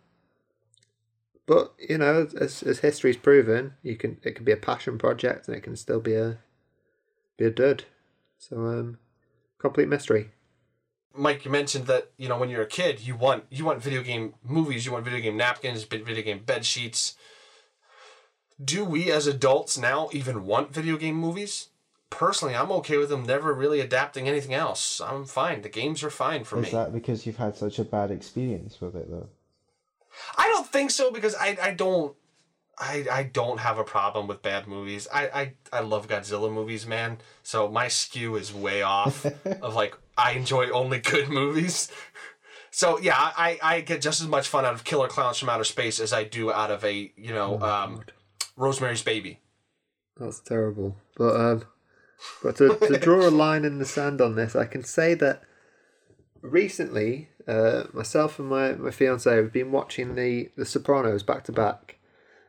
but 1.47 1.75
you 1.81 1.99
know, 1.99 2.29
as 2.39 2.63
as 2.63 2.79
history's 2.79 3.17
proven, 3.17 3.75
you 3.83 3.97
can 3.97 4.21
it 4.23 4.37
can 4.37 4.45
be 4.45 4.53
a 4.53 4.57
passion 4.57 4.99
project 4.99 5.49
and 5.49 5.57
it 5.57 5.65
can 5.65 5.75
still 5.75 5.99
be 5.99 6.15
a 6.15 6.39
be 7.37 7.47
a 7.47 7.51
dud. 7.51 7.85
So 8.39 8.57
um, 8.67 8.99
complete 9.59 9.89
mystery. 9.89 10.31
Mike, 11.17 11.45
you 11.45 11.51
mentioned 11.51 11.87
that 11.87 12.11
you 12.17 12.29
know 12.29 12.39
when 12.39 12.51
you're 12.51 12.63
a 12.63 12.67
kid, 12.67 13.01
you 13.01 13.17
want 13.17 13.45
you 13.51 13.65
want 13.65 13.83
video 13.83 14.03
game 14.03 14.35
movies, 14.43 14.85
you 14.85 14.93
want 14.93 15.05
video 15.05 15.21
game 15.21 15.37
napkins, 15.37 15.85
video 15.85 16.23
game 16.23 16.41
bed 16.41 16.65
sheets. 16.65 17.17
Do 18.63 18.85
we 18.85 19.11
as 19.11 19.27
adults 19.27 19.77
now 19.79 20.09
even 20.13 20.45
want 20.45 20.73
video 20.73 20.97
game 20.97 21.17
movies? 21.17 21.69
Personally, 22.11 22.55
I'm 22.55 22.71
okay 22.71 22.97
with 22.97 23.09
them 23.09 23.25
never 23.25 23.53
really 23.53 23.81
adapting 23.81 24.29
anything 24.29 24.55
else. 24.55 25.01
I'm 25.01 25.25
fine. 25.25 25.63
The 25.63 25.69
games 25.69 26.05
are 26.05 26.11
fine 26.11 26.45
for 26.45 26.57
Is 26.57 26.63
me. 26.63 26.69
Is 26.69 26.75
that 26.75 26.93
because 26.93 27.27
you've 27.27 27.39
had 27.39 27.57
such 27.57 27.81
a 27.81 27.85
bad 27.85 28.13
experience 28.13 28.81
with 28.81 28.95
it 28.95 29.11
though? 29.11 29.29
I 30.37 30.49
don't 30.49 30.67
think 30.67 30.91
so 30.91 31.11
because 31.11 31.35
I, 31.35 31.57
I 31.61 31.73
don't 31.73 32.15
I, 32.79 33.07
I 33.11 33.23
don't 33.25 33.59
have 33.61 33.79
a 33.79 33.85
problem 33.85 34.27
with 34.27 34.43
bad 34.43 34.67
movies. 34.67 35.07
I, 35.13 35.27
I, 35.29 35.53
I 35.73 35.81
love 35.81 36.09
Godzilla 36.09 36.53
movies, 36.53 36.87
man. 36.87 37.19
So 37.43 37.69
my 37.69 37.89
skew 37.89 38.37
is 38.37 38.53
way 38.53 38.83
off 38.83 39.25
of 39.63 39.75
like 39.75 39.97
I 40.17 40.33
enjoy 40.33 40.71
only 40.71 40.99
good 40.99 41.29
movies. 41.29 41.91
So 42.71 42.99
yeah, 42.99 43.15
I, 43.17 43.59
I 43.63 43.81
get 43.83 44.01
just 44.01 44.21
as 44.21 44.27
much 44.27 44.49
fun 44.49 44.65
out 44.65 44.75
of 44.75 44.85
Killer 44.85 45.09
Clowns 45.09 45.39
from 45.39 45.49
Outer 45.49 45.65
Space 45.65 46.01
as 46.01 46.13
I 46.13 46.25
do 46.25 46.53
out 46.53 46.71
of 46.71 46.85
a 46.85 47.13
you 47.17 47.33
know 47.33 47.61
um, 47.61 48.03
Rosemary's 48.57 49.03
Baby. 49.03 49.41
That's 50.17 50.41
terrible. 50.41 50.97
But 51.17 51.37
um, 51.37 51.65
but 52.43 52.57
to, 52.57 52.77
to 52.77 52.99
draw 52.99 53.29
a 53.29 53.31
line 53.31 53.65
in 53.65 53.79
the 53.79 53.85
sand 53.85 54.21
on 54.21 54.35
this, 54.35 54.57
I 54.57 54.65
can 54.67 54.83
say 54.83 55.15
that 55.15 55.43
recently, 56.41 57.29
uh, 57.49 57.85
myself 57.93 58.39
and 58.39 58.49
my, 58.49 58.73
my 58.73 58.91
fiance 58.91 59.35
have 59.35 59.53
been 59.53 59.73
watching 59.73 60.15
the 60.15 60.51
The 60.57 60.65
Sopranos 60.65 61.23
back 61.23 61.45
to 61.45 61.53
back, 61.53 61.99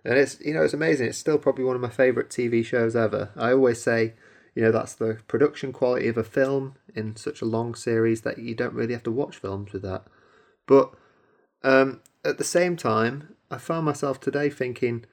and 0.06 0.18
it's 0.18 0.40
you 0.40 0.54
know 0.54 0.64
it's 0.64 0.74
amazing. 0.74 1.08
It's 1.08 1.18
still 1.18 1.38
probably 1.40 1.66
one 1.66 1.76
of 1.76 1.82
my 1.82 1.90
favorite 1.90 2.30
TV 2.30 2.64
shows 2.64 2.96
ever. 2.96 3.32
I 3.36 3.52
always 3.52 3.82
say, 3.82 4.14
you 4.54 4.62
know, 4.62 4.72
that's 4.72 4.94
the 4.94 5.18
production 5.28 5.74
quality 5.74 6.08
of 6.08 6.18
a 6.18 6.24
film 6.24 6.76
in 6.94 7.16
such 7.16 7.42
a 7.42 7.46
long 7.46 7.76
series 7.76 8.22
that 8.22 8.38
you 8.38 8.56
don't 8.56 8.74
really 8.74 8.94
have 8.94 9.04
to 9.04 9.12
watch 9.12 9.38
films 9.38 9.74
with 9.74 9.82
that. 9.82 10.04
But 10.68 10.94
um, 11.64 12.02
at 12.24 12.38
the 12.38 12.44
same 12.44 12.78
time, 12.78 13.36
I 13.50 13.58
found 13.58 13.86
myself 13.86 14.20
today 14.20 14.50
thinking 14.50 15.06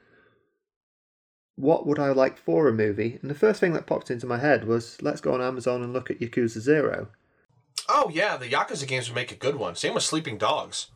what 1.57 1.87
would 1.87 1.99
I 1.99 2.09
like 2.09 2.39
for 2.39 2.67
a 2.69 2.73
movie? 2.73 3.19
And 3.21 3.31
the 3.31 3.35
first 3.35 3.61
thing 3.61 3.73
that 3.75 3.87
popped 3.87 4.11
into 4.11 4.27
my 4.27 4.39
head 4.39 4.67
was 4.67 5.01
let's 5.01 5.21
go 5.21 5.35
on 5.35 5.43
Amazon 5.43 5.83
and 5.83 5.93
look 5.93 6.11
at 6.11 6.21
Yakuza 6.21 6.61
Zero. 6.61 7.09
Oh 7.89 8.11
yeah, 8.13 8.37
the 8.37 8.49
Yakuza 8.49 8.87
games 8.87 9.09
would 9.09 9.15
make 9.15 9.33
a 9.33 9.37
good 9.37 9.57
one. 9.57 9.75
Same 9.75 9.95
with 9.95 10.03
Sleeping 10.03 10.39
Dogs. 10.39 10.89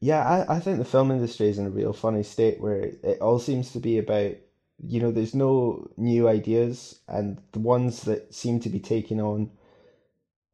Yeah, 0.00 0.26
I, 0.48 0.56
I 0.56 0.60
think 0.60 0.78
the 0.78 0.84
film 0.84 1.10
industry 1.10 1.48
is 1.48 1.58
in 1.58 1.66
a 1.66 1.70
real 1.70 1.92
funny 1.92 2.22
state 2.22 2.60
where 2.60 2.84
it 3.02 3.20
all 3.20 3.38
seems 3.38 3.72
to 3.72 3.80
be 3.80 3.98
about, 3.98 4.34
you 4.82 5.00
know, 5.00 5.10
there's 5.10 5.34
no 5.34 5.90
new 5.98 6.26
ideas, 6.26 7.00
and 7.06 7.38
the 7.52 7.58
ones 7.58 8.02
that 8.04 8.34
seem 8.34 8.60
to 8.60 8.70
be 8.70 8.80
taking 8.80 9.20
on 9.20 9.50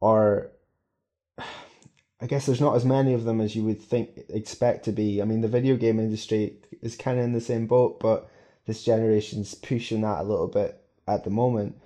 are, 0.02 0.50
I 2.20 2.26
guess 2.26 2.46
there's 2.46 2.60
not 2.60 2.76
as 2.76 2.84
many 2.84 3.12
of 3.14 3.24
them 3.24 3.40
as 3.40 3.54
you 3.54 3.62
would 3.64 3.80
think 3.80 4.20
expect 4.30 4.84
to 4.86 4.92
be. 4.92 5.22
I 5.22 5.24
mean, 5.26 5.42
the 5.42 5.48
video 5.48 5.76
game 5.76 6.00
industry 6.00 6.56
is 6.82 6.96
kind 6.96 7.18
of 7.18 7.24
in 7.24 7.32
the 7.32 7.40
same 7.40 7.66
boat, 7.66 8.00
but 8.00 8.28
this 8.66 8.82
generation's 8.84 9.54
pushing 9.54 10.00
that 10.00 10.22
a 10.22 10.24
little 10.24 10.48
bit 10.48 10.80
at 11.06 11.24
the 11.24 11.30
moment. 11.30 11.76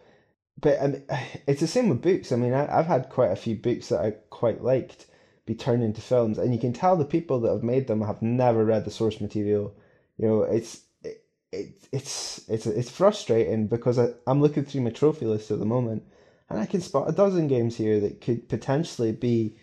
But 0.61 0.81
I 0.81 0.87
mean, 0.87 1.05
it's 1.47 1.61
the 1.61 1.67
same 1.67 1.91
with 1.91 2.01
books. 2.03 2.33
I 2.33 2.37
mean, 2.37 2.55
I, 2.55 2.79
I've 2.79 2.87
had 2.87 3.11
quite 3.11 3.33
a 3.33 3.37
few 3.37 3.57
books 3.57 3.89
that 3.89 4.01
I 4.01 4.13
quite 4.31 4.63
liked 4.63 5.07
be 5.51 5.57
turned 5.57 5.83
into 5.83 6.01
films, 6.01 6.39
and 6.39 6.55
you 6.55 6.61
can 6.61 6.73
tell 6.73 6.97
the 6.97 7.05
people 7.05 7.41
that 7.41 7.51
have 7.51 7.65
made 7.65 7.89
them 7.89 8.03
have 8.03 8.23
never 8.23 8.65
read 8.65 8.85
the 8.85 8.91
source 8.91 9.21
material. 9.21 9.75
You 10.17 10.29
know, 10.29 10.43
it's 10.43 10.83
it, 11.03 11.25
it 11.51 11.89
it's 11.91 12.49
it's 12.49 12.67
it's 12.67 12.91
frustrating 12.91 13.67
because 13.67 13.99
I, 13.99 14.11
I'm 14.29 14.41
looking 14.41 14.65
through 14.65 14.83
my 14.83 14.91
trophy 14.91 15.27
list 15.27 15.51
at 15.51 15.59
the 15.59 15.65
moment, 15.65 16.05
and 16.49 16.61
I 16.61 16.67
can 16.67 16.81
spot 16.81 17.09
a 17.09 17.13
dozen 17.13 17.49
games 17.49 17.77
here 17.77 17.99
that 17.99 18.21
could 18.21 18.49
potentially 18.49 19.11
be 19.11 19.57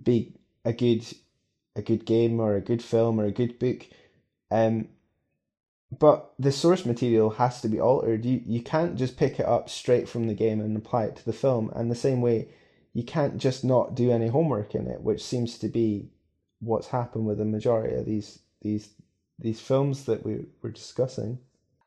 be 0.00 0.34
a 0.64 0.72
good 0.72 1.04
a 1.74 1.82
good 1.82 2.06
game 2.06 2.38
or 2.38 2.54
a 2.54 2.60
good 2.60 2.82
film 2.82 3.20
or 3.20 3.24
a 3.24 3.32
good 3.32 3.58
book. 3.58 3.88
Um, 4.52 4.86
but 5.98 6.32
the 6.38 6.52
source 6.52 6.86
material 6.86 7.30
has 7.30 7.60
to 7.62 7.68
be 7.68 7.80
altered. 7.80 8.24
You 8.24 8.40
you 8.46 8.62
can't 8.62 8.94
just 8.94 9.16
pick 9.16 9.40
it 9.40 9.46
up 9.46 9.68
straight 9.68 10.08
from 10.08 10.28
the 10.28 10.34
game 10.34 10.60
and 10.60 10.76
apply 10.76 11.06
it 11.06 11.16
to 11.16 11.24
the 11.24 11.32
film. 11.32 11.72
And 11.74 11.90
the 11.90 11.96
same 11.96 12.20
way, 12.20 12.50
you 12.94 13.02
can't 13.02 13.36
just 13.38 13.64
not 13.64 13.96
do 13.96 14.10
any 14.12 14.28
homework 14.28 14.74
in 14.74 14.86
it, 14.86 15.02
which 15.02 15.22
seems 15.22 15.58
to 15.58 15.68
be 15.68 16.08
what's 16.60 16.86
happened 16.86 17.26
with 17.26 17.38
the 17.38 17.44
majority 17.44 17.96
of 17.96 18.06
these 18.06 18.38
these 18.62 18.94
these 19.38 19.60
films 19.60 20.04
that 20.04 20.24
we 20.24 20.46
were 20.62 20.70
discussing. 20.70 21.38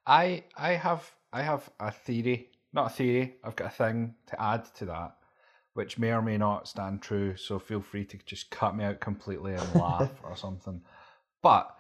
I 0.06 0.44
I 0.56 0.74
have 0.74 1.10
I 1.32 1.42
have 1.44 1.70
a 1.80 1.92
theory, 1.92 2.52
not 2.74 2.92
a 2.92 2.94
theory. 2.94 3.38
I've 3.44 3.56
got 3.56 3.68
a 3.68 3.76
thing 3.76 4.16
to 4.28 4.42
add 4.42 4.66
to 4.76 4.86
that, 4.86 5.16
which 5.74 5.98
may 5.98 6.12
or 6.12 6.22
may 6.22 6.38
not 6.38 6.68
stand 6.68 7.02
true. 7.02 7.38
So 7.38 7.58
feel 7.58 7.82
free 7.82 8.04
to 8.06 8.18
just 8.26 8.52
cut 8.52 8.76
me 8.76 8.84
out 8.84 9.00
completely 9.00 9.54
and 9.54 9.76
laugh 9.82 10.12
or 10.24 10.36
something. 10.36 10.82
But 11.42 11.74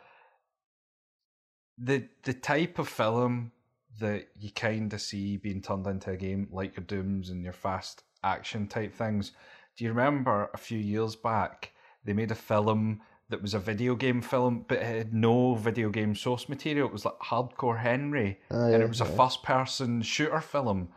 the 1.77 2.07
the 2.23 2.33
type 2.33 2.79
of 2.79 2.87
film 2.87 3.51
that 3.99 4.29
you 4.39 4.51
kind 4.51 4.93
of 4.93 5.01
see 5.01 5.35
being 5.35 5.61
turned 5.61 5.85
into 5.85 6.11
a 6.11 6.17
game, 6.17 6.47
like 6.49 6.77
your 6.77 6.85
Dooms 6.85 7.29
and 7.29 7.43
your 7.43 7.51
fast 7.51 8.03
action 8.23 8.67
type 8.67 8.93
things. 8.93 9.31
Do 9.77 9.83
you 9.83 9.91
remember 9.91 10.49
a 10.53 10.57
few 10.57 10.79
years 10.79 11.15
back 11.15 11.71
they 12.03 12.13
made 12.13 12.31
a 12.31 12.35
film 12.35 13.01
that 13.29 13.41
was 13.41 13.53
a 13.53 13.59
video 13.59 13.93
game 13.95 14.21
film, 14.21 14.63
but 14.67 14.77
it 14.77 14.85
had 14.85 15.13
no 15.13 15.55
video 15.55 15.89
game 15.89 16.15
source 16.15 16.47
material. 16.47 16.87
It 16.87 16.93
was 16.93 17.03
like 17.03 17.19
Hardcore 17.19 17.79
Henry, 17.79 18.39
Oh, 18.49 18.71
and 18.71 18.81
it 18.81 18.87
was 18.87 19.01
a 19.01 19.05
first 19.05 19.43
person 19.43 20.01
shooter 20.01 20.39
film, 20.39 20.87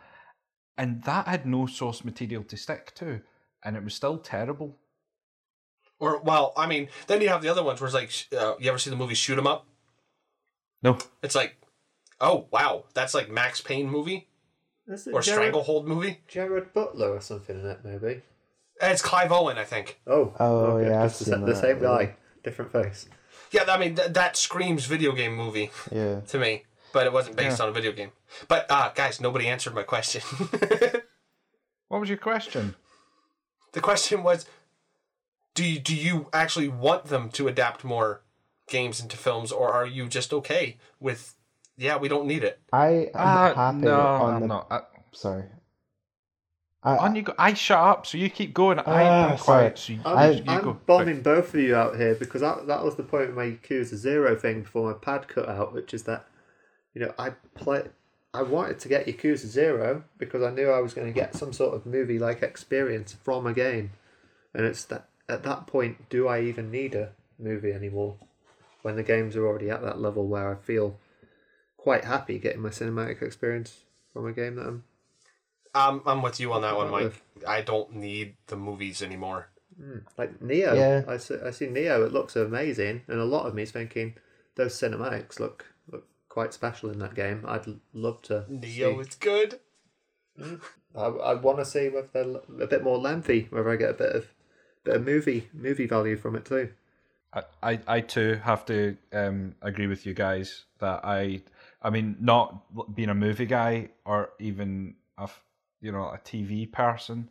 and 0.78 1.02
that 1.02 1.26
had 1.26 1.44
no 1.46 1.66
source 1.66 2.04
material 2.04 2.44
to 2.44 2.56
stick 2.56 2.94
to, 2.94 3.22
and 3.64 3.76
it 3.76 3.82
was 3.82 3.94
still 3.94 4.18
terrible. 4.18 4.78
Or 5.98 6.20
well, 6.20 6.52
I 6.56 6.66
mean, 6.68 6.88
then 7.08 7.20
you 7.20 7.28
have 7.28 7.42
the 7.42 7.48
other 7.48 7.64
ones 7.64 7.80
where 7.80 7.86
it's 7.88 7.94
like, 7.94 8.40
uh, 8.40 8.54
you 8.60 8.68
ever 8.70 8.78
see 8.78 8.90
the 8.90 8.96
movie 8.96 9.14
Shoot 9.14 9.36
'Em 9.38 9.48
Up? 9.48 9.66
No, 10.82 10.96
It's 11.22 11.34
like, 11.34 11.56
oh 12.20 12.46
wow, 12.52 12.84
that's 12.94 13.12
like 13.14 13.28
Max 13.28 13.60
Payne 13.60 13.90
movie 13.90 14.28
Is 14.90 15.06
it 15.06 15.14
or 15.14 15.20
Jared, 15.22 15.38
Stranglehold 15.40 15.86
movie. 15.86 16.20
Gerard 16.28 16.72
Butler 16.72 17.14
or 17.14 17.20
something 17.20 17.58
in 17.60 17.66
it, 17.66 17.80
maybe? 17.84 18.22
It's 18.82 19.02
Clive 19.02 19.30
Owen, 19.32 19.58
I 19.58 19.64
think. 19.64 20.00
Oh, 20.06 20.34
Oh, 20.40 20.78
yeah, 20.78 21.02
I've 21.02 21.16
the, 21.18 21.24
seen 21.24 21.40
the 21.40 21.46
that, 21.52 21.56
same 21.56 21.76
yeah. 21.76 21.82
guy, 21.82 22.16
different 22.42 22.72
face. 22.72 23.06
Yeah, 23.52 23.64
I 23.68 23.78
mean 23.78 23.94
th- 23.96 24.12
that 24.12 24.36
screams 24.36 24.86
video 24.86 25.12
game 25.12 25.34
movie 25.36 25.70
Yeah. 25.92 26.20
to 26.20 26.38
me, 26.38 26.64
but 26.92 27.06
it 27.06 27.12
wasn't 27.12 27.36
based 27.36 27.58
Yeah. 27.58 27.64
on 27.64 27.68
a 27.70 27.72
video 27.72 27.92
game. 27.92 28.12
But 28.48 28.66
uh, 28.70 28.90
guys, 28.94 29.20
nobody 29.20 29.48
answered 29.48 29.74
my 29.74 29.82
question. 29.82 30.22
what 31.88 32.00
was 32.00 32.08
your 32.08 32.18
question? 32.18 32.74
the 33.72 33.80
question 33.80 34.22
was, 34.24 34.46
do 35.54 35.64
you, 35.64 35.78
do 35.78 35.94
you 35.94 36.28
actually 36.32 36.68
want 36.68 37.04
them 37.04 37.28
to 37.30 37.46
adapt 37.48 37.84
more 37.84 38.22
games 38.68 39.00
into 39.00 39.16
films, 39.16 39.52
or 39.52 39.70
are 39.72 39.86
you 39.86 40.06
just 40.08 40.32
okay 40.32 40.76
with, 40.98 41.34
yeah, 41.80 41.96
we 41.96 42.08
don't 42.08 42.26
need 42.26 42.44
it? 42.44 42.60
I 42.72 42.88
am 42.88 43.10
Ah, 43.14 43.54
happy 43.54 43.86
no, 43.86 44.00
on 44.06 44.34
I'm 44.34 44.42
the 44.42 44.48
not. 44.48 44.66
I, 44.70 44.80
sorry. 45.12 45.44
I, 46.82 46.96
on 46.96 47.16
you 47.16 47.22
go. 47.22 47.34
I 47.38 47.54
shut 47.54 47.78
up, 47.78 48.06
so 48.06 48.18
you 48.18 48.30
keep 48.30 48.54
going. 48.54 48.78
I, 48.78 48.84
Ah, 48.86 49.30
I'm 49.32 49.38
quiet, 49.38 49.78
so 49.78 49.92
you, 49.94 50.00
I'm, 50.04 50.32
you 50.34 50.42
I'm 50.48 50.64
go. 50.64 50.72
bombing 50.86 51.22
both 51.22 51.54
of 51.54 51.60
you 51.60 51.74
out 51.74 51.96
here 51.96 52.14
because 52.14 52.42
that, 52.42 52.66
that 52.66 52.84
was 52.84 52.96
the 52.96 53.02
point 53.02 53.30
of 53.30 53.34
my 53.34 53.44
Yakuza 53.46 53.96
Zero 53.96 54.36
thing 54.36 54.62
before 54.62 54.92
my 54.92 54.98
pad 54.98 55.26
cut 55.28 55.48
out, 55.48 55.72
which 55.72 55.92
is 55.94 56.04
that, 56.04 56.26
you 56.94 57.00
know, 57.00 57.14
I 57.18 57.30
play. 57.54 57.84
I 58.32 58.42
wanted 58.42 58.78
to 58.80 58.88
get 58.88 59.06
Yakuza 59.06 59.46
Zero 59.46 60.04
because 60.18 60.42
I 60.42 60.50
knew 60.50 60.70
I 60.70 60.80
was 60.80 60.94
going 60.94 61.06
to 61.06 61.12
get 61.12 61.34
some 61.34 61.52
sort 61.52 61.74
of 61.74 61.84
movie 61.86 62.18
like 62.18 62.42
experience 62.42 63.12
from 63.12 63.46
a 63.46 63.52
game. 63.52 63.90
And 64.54 64.64
it's 64.64 64.84
that 64.84 65.08
at 65.28 65.42
that 65.44 65.66
point, 65.66 66.08
do 66.08 66.28
I 66.28 66.40
even 66.42 66.70
need 66.70 66.94
a 66.94 67.10
movie 67.38 67.72
anymore? 67.72 68.16
When 68.82 68.96
the 68.96 69.02
games 69.02 69.36
are 69.36 69.46
already 69.46 69.68
at 69.70 69.82
that 69.82 70.00
level 70.00 70.26
where 70.28 70.50
I 70.50 70.54
feel 70.56 70.96
quite 71.80 72.04
happy 72.04 72.38
getting 72.38 72.60
my 72.60 72.68
cinematic 72.68 73.22
experience 73.22 73.80
from 74.12 74.26
a 74.26 74.32
game 74.32 74.56
that 74.56 74.66
I'm. 74.66 74.84
Um, 75.74 76.02
I'm 76.04 76.20
with 76.20 76.40
you 76.40 76.52
on 76.52 76.62
that 76.62 76.76
one, 76.76 76.90
Not 76.90 77.02
Mike. 77.02 77.22
I 77.46 77.60
don't 77.62 77.94
need 77.94 78.34
the 78.48 78.56
movies 78.56 79.02
anymore. 79.02 79.48
Like 80.18 80.40
Nioh, 80.40 80.76
Yeah. 80.76 81.04
I 81.08 81.16
see, 81.16 81.36
I 81.44 81.50
see 81.52 81.66
Nioh. 81.68 82.04
It 82.04 82.12
looks 82.12 82.36
amazing, 82.36 83.02
and 83.08 83.18
a 83.20 83.24
lot 83.24 83.46
of 83.46 83.54
me's 83.54 83.70
thinking 83.70 84.14
those 84.56 84.74
cinematics 84.74 85.38
look 85.40 85.66
look 85.90 86.06
quite 86.28 86.52
special 86.52 86.90
in 86.90 86.98
that 86.98 87.14
game. 87.14 87.44
I'd 87.46 87.66
love 87.94 88.20
to. 88.22 88.44
Nioh 88.50 89.02
see. 89.04 89.08
is 89.08 89.14
good. 89.14 89.60
I, 90.96 91.04
I 91.04 91.34
want 91.34 91.58
to 91.58 91.64
see 91.64 91.88
whether 91.88 92.08
they're 92.12 92.24
l- 92.24 92.42
a 92.60 92.66
bit 92.66 92.82
more 92.82 92.98
lengthy, 92.98 93.46
whether 93.50 93.70
I 93.70 93.76
get 93.76 93.90
a 93.90 93.94
bit 93.94 94.16
of 94.16 94.26
bit 94.84 94.96
of 94.96 95.04
movie 95.06 95.48
movie 95.52 95.86
value 95.86 96.16
from 96.16 96.36
it 96.36 96.44
too. 96.44 96.70
I, 97.32 97.42
I, 97.62 97.80
I 97.86 98.00
too 98.00 98.40
have 98.42 98.66
to 98.66 98.96
um, 99.12 99.54
agree 99.62 99.86
with 99.86 100.04
you 100.04 100.14
guys 100.14 100.64
that 100.80 101.04
I, 101.04 101.42
I 101.82 101.90
mean, 101.90 102.16
not 102.20 102.94
being 102.94 103.08
a 103.08 103.14
movie 103.14 103.46
guy 103.46 103.88
or 104.04 104.30
even 104.38 104.94
a, 105.18 105.28
you 105.80 105.92
know, 105.92 106.04
a 106.04 106.18
TV 106.18 106.70
person, 106.70 107.30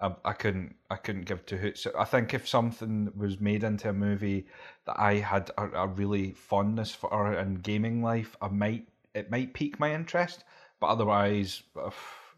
I, 0.00 0.14
I 0.24 0.32
couldn't, 0.32 0.76
I 0.90 0.96
couldn't 0.96 1.22
give 1.26 1.44
two 1.46 1.56
hoots. 1.56 1.86
I 1.98 2.04
think 2.04 2.32
if 2.32 2.46
something 2.46 3.10
was 3.16 3.40
made 3.40 3.64
into 3.64 3.88
a 3.88 3.92
movie 3.92 4.46
that 4.86 4.98
I 5.00 5.14
had 5.16 5.50
a, 5.58 5.64
a 5.82 5.86
really 5.88 6.30
fondness 6.32 6.92
for 6.92 7.34
in 7.34 7.56
gaming 7.56 8.02
life, 8.02 8.36
I 8.40 8.48
might, 8.48 8.86
it 9.14 9.30
might 9.30 9.52
pique 9.54 9.80
my 9.80 9.92
interest, 9.92 10.44
but 10.80 10.86
otherwise, 10.86 11.62
no, 11.74 11.92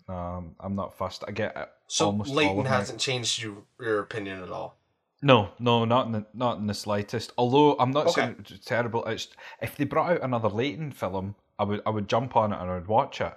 um, 0.08 0.54
I'm- 0.60 0.74
not 0.74 0.94
fussed. 0.94 1.24
I 1.28 1.32
get 1.32 1.54
it 1.56 1.68
So 1.88 2.06
almost 2.06 2.30
all 2.30 2.36
Layton 2.36 2.64
hasn't 2.64 3.00
changed 3.00 3.42
you, 3.42 3.66
your 3.78 4.00
opinion 4.00 4.42
at 4.42 4.50
all. 4.50 4.78
no, 5.22 5.50
no, 5.58 5.84
not 5.84 6.06
in 6.06 6.12
the, 6.12 6.26
not 6.32 6.56
in 6.56 6.66
the 6.66 6.72
slightest. 6.74 7.32
Although 7.36 7.76
I'm 7.78 7.90
not 7.90 8.06
Okay. 8.06 8.22
saying 8.22 8.36
it's 8.48 8.64
terrible. 8.64 9.04
It's 9.04 9.28
if 9.60 9.76
they 9.76 9.84
brought 9.84 10.12
out 10.12 10.22
another 10.22 10.48
Layton 10.48 10.90
film, 10.92 11.34
I 11.60 11.64
would 11.64 11.82
I 11.84 11.90
would 11.90 12.08
jump 12.08 12.36
on 12.36 12.52
it 12.52 12.60
and 12.60 12.70
I 12.70 12.74
would 12.74 12.88
watch 12.88 13.20
it. 13.20 13.34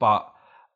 But 0.00 0.30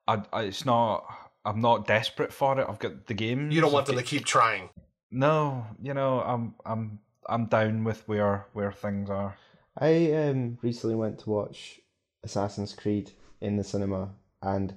I, 0.07 0.23
I 0.33 0.43
it's 0.45 0.65
not. 0.65 1.05
I'm 1.45 1.61
not 1.61 1.87
desperate 1.87 2.33
for 2.33 2.59
it. 2.59 2.67
I've 2.69 2.79
got 2.79 3.07
the 3.07 3.15
games. 3.15 3.55
You 3.55 3.61
don't 3.61 3.73
want 3.73 3.87
them 3.87 3.97
to 3.97 4.03
keep 4.03 4.25
trying. 4.25 4.69
No, 5.11 5.67
you 5.83 5.95
know, 5.95 6.21
I'm 6.21 6.55
I'm 6.65 7.01
I'm 7.29 7.47
down 7.47 7.85
with 7.85 8.07
where 8.09 8.47
where 8.53 8.73
things 8.73 9.11
are. 9.11 9.37
I 9.77 10.13
um 10.13 10.59
recently 10.63 10.95
went 10.95 11.19
to 11.21 11.31
watch 11.31 11.81
Assassin's 12.23 12.73
Creed 12.73 13.11
in 13.41 13.57
the 13.57 13.65
cinema, 13.65 14.11
and 14.41 14.75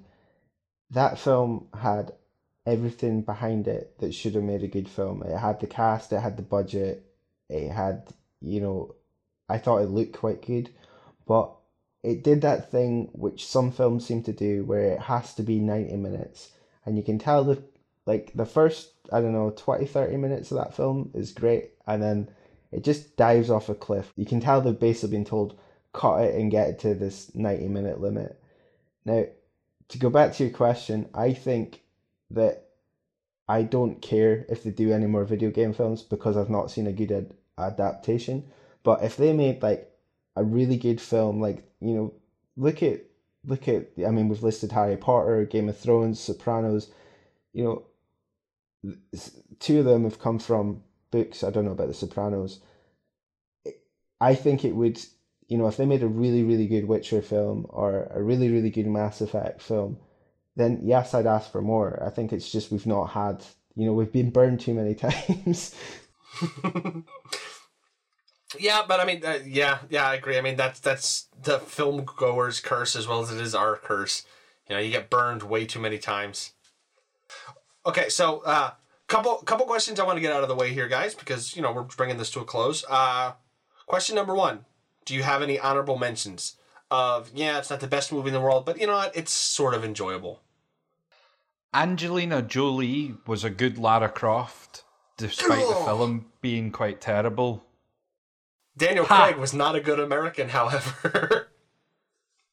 that 0.89 1.19
film 1.19 1.67
had 1.79 2.11
everything 2.65 3.21
behind 3.21 3.67
it 3.67 3.97
that 3.99 4.13
should 4.13 4.35
have 4.35 4.43
made 4.43 4.63
a 4.63 4.67
good 4.67 4.89
film. 4.89 5.23
It 5.23 5.37
had 5.37 5.59
the 5.59 5.67
cast, 5.67 6.11
it 6.11 6.19
had 6.19 6.37
the 6.37 6.43
budget, 6.43 7.03
it 7.49 7.69
had 7.69 8.13
you 8.41 8.61
know, 8.61 8.95
I 9.47 9.57
thought 9.57 9.81
it 9.81 9.89
looked 9.89 10.17
quite 10.17 10.45
good, 10.45 10.69
but 11.27 11.58
it 12.03 12.23
did 12.23 12.41
that 12.41 12.71
thing 12.71 13.09
which 13.13 13.45
some 13.45 13.71
films 13.71 14.05
seem 14.05 14.21
to 14.23 14.33
do 14.33 14.63
where 14.63 14.93
it 14.93 14.99
has 15.01 15.33
to 15.35 15.43
be 15.43 15.59
90 15.59 15.97
minutes. 15.97 16.49
And 16.85 16.97
you 16.97 17.03
can 17.03 17.19
tell 17.19 17.43
the 17.43 17.61
like 18.05 18.31
the 18.33 18.45
first 18.45 18.91
i 19.11 19.19
don't 19.21 19.33
know 19.33 19.51
20 19.55 19.85
30 19.85 20.17
minutes 20.17 20.51
of 20.51 20.57
that 20.57 20.73
film 20.73 21.11
is 21.13 21.31
great 21.31 21.71
and 21.85 22.01
then 22.01 22.29
it 22.71 22.83
just 22.83 23.17
dives 23.17 23.49
off 23.49 23.69
a 23.69 23.75
cliff. 23.75 24.11
You 24.15 24.25
can 24.25 24.39
tell 24.39 24.61
they've 24.61 24.79
basically 24.79 25.17
been 25.17 25.25
told 25.25 25.55
cut 25.91 26.23
it 26.23 26.35
and 26.35 26.51
get 26.51 26.69
it 26.69 26.79
to 26.79 26.93
this 26.93 27.33
90 27.35 27.67
minute 27.67 27.99
limit. 27.99 28.41
Now 29.05 29.25
to 29.89 29.97
go 29.97 30.09
back 30.09 30.33
to 30.33 30.43
your 30.43 30.53
question 30.53 31.09
i 31.15 31.33
think 31.33 31.81
that 32.29 32.67
i 33.47 33.63
don't 33.63 34.01
care 34.01 34.45
if 34.47 34.63
they 34.63 34.69
do 34.69 34.91
any 34.91 35.07
more 35.07 35.25
video 35.25 35.49
game 35.49 35.73
films 35.73 36.03
because 36.03 36.37
i've 36.37 36.49
not 36.49 36.69
seen 36.69 36.87
a 36.87 36.93
good 36.93 37.11
ad- 37.11 37.33
adaptation. 37.57 38.45
But 38.83 39.03
if 39.03 39.17
they 39.17 39.33
made 39.33 39.61
like 39.61 39.88
a 40.39 40.43
really 40.43 40.77
good 40.77 41.01
film 41.01 41.41
like 41.41 41.63
you 41.81 41.93
know 41.93 42.13
look 42.57 42.83
at 42.83 43.01
look 43.45 43.67
at 43.67 43.87
i 44.07 44.11
mean 44.11 44.29
we've 44.29 44.43
listed 44.43 44.71
harry 44.71 44.97
potter 44.97 45.45
game 45.45 45.69
of 45.69 45.77
thrones 45.77 46.19
sopranos 46.19 46.89
you 47.53 47.63
know 47.63 47.83
two 49.59 49.79
of 49.79 49.85
them 49.85 50.03
have 50.05 50.19
come 50.19 50.39
from 50.39 50.81
books 51.11 51.43
i 51.43 51.49
don't 51.51 51.65
know 51.65 51.71
about 51.71 51.87
the 51.87 51.93
sopranos. 51.93 52.59
I 54.21 54.35
think 54.35 54.65
it 54.65 54.75
would 54.75 54.99
you 55.47 55.57
know 55.57 55.67
if 55.67 55.77
they 55.77 55.85
made 55.85 56.03
a 56.03 56.07
really 56.07 56.43
really 56.43 56.67
good 56.67 56.85
witcher 56.85 57.21
film 57.21 57.65
or 57.69 58.07
a 58.11 58.21
really 58.23 58.49
really 58.49 58.69
good 58.69 58.87
mass 58.87 59.21
effect 59.21 59.61
film 59.61 59.97
then 60.55 60.79
yes 60.83 61.13
i'd 61.13 61.27
ask 61.27 61.51
for 61.51 61.61
more. 61.61 62.01
I 62.05 62.09
think 62.09 62.33
it's 62.33 62.51
just 62.51 62.71
we've 62.71 62.85
not 62.85 63.11
had 63.11 63.45
you 63.75 63.85
know 63.85 63.93
we've 63.93 64.11
been 64.11 64.29
burned 64.29 64.59
too 64.59 64.73
many 64.73 64.95
times 65.05 65.71
Yeah, 68.57 68.81
but 68.87 68.99
I 68.99 69.05
mean, 69.05 69.23
uh, 69.23 69.39
yeah, 69.45 69.79
yeah, 69.89 70.07
I 70.07 70.15
agree. 70.15 70.37
I 70.37 70.41
mean, 70.41 70.55
that's 70.55 70.79
that's 70.79 71.27
the 71.43 71.59
film 71.59 72.03
goer's 72.03 72.59
curse 72.59 72.95
as 72.95 73.07
well 73.07 73.21
as 73.21 73.31
it 73.31 73.39
is 73.39 73.53
our 73.53 73.75
curse. 73.75 74.25
You 74.67 74.75
know, 74.75 74.81
you 74.81 74.91
get 74.91 75.09
burned 75.09 75.43
way 75.43 75.65
too 75.65 75.79
many 75.79 75.99
times. 75.99 76.53
Okay, 77.85 78.09
so 78.09 78.39
uh, 78.39 78.71
couple 79.07 79.35
couple 79.37 79.65
questions 79.65 79.99
I 79.99 80.05
want 80.05 80.17
to 80.17 80.21
get 80.21 80.31
out 80.31 80.43
of 80.43 80.49
the 80.49 80.55
way 80.55 80.73
here, 80.73 80.87
guys, 80.87 81.13
because 81.13 81.55
you 81.55 81.61
know 81.61 81.71
we're 81.71 81.83
bringing 81.83 82.17
this 82.17 82.31
to 82.31 82.39
a 82.39 82.45
close. 82.45 82.83
Uh, 82.89 83.33
question 83.85 84.15
number 84.15 84.33
one: 84.33 84.65
Do 85.05 85.13
you 85.13 85.23
have 85.23 85.41
any 85.41 85.59
honorable 85.59 85.97
mentions 85.97 86.55
of? 86.89 87.29
Yeah, 87.33 87.59
it's 87.59 87.69
not 87.69 87.81
the 87.81 87.87
best 87.87 88.11
movie 88.11 88.29
in 88.29 88.33
the 88.33 88.41
world, 88.41 88.65
but 88.65 88.79
you 88.79 88.87
know 88.87 88.93
what? 88.93 89.15
It's 89.15 89.31
sort 89.31 89.73
of 89.73 89.83
enjoyable. 89.83 90.41
Angelina 91.71 92.41
Jolie 92.41 93.15
was 93.27 93.43
a 93.43 93.51
good 93.51 93.77
Lara 93.77 94.09
Croft, 94.09 94.83
despite 95.17 95.67
the 95.67 95.75
film 95.85 96.25
being 96.41 96.71
quite 96.71 96.99
terrible. 96.99 97.63
Daniel 98.79 99.05
Ha! 99.05 99.25
Craig 99.25 99.37
was 99.37 99.53
not 99.53 99.75
a 99.75 99.81
good 99.81 99.99
American, 99.99 100.49
however. 100.57 101.51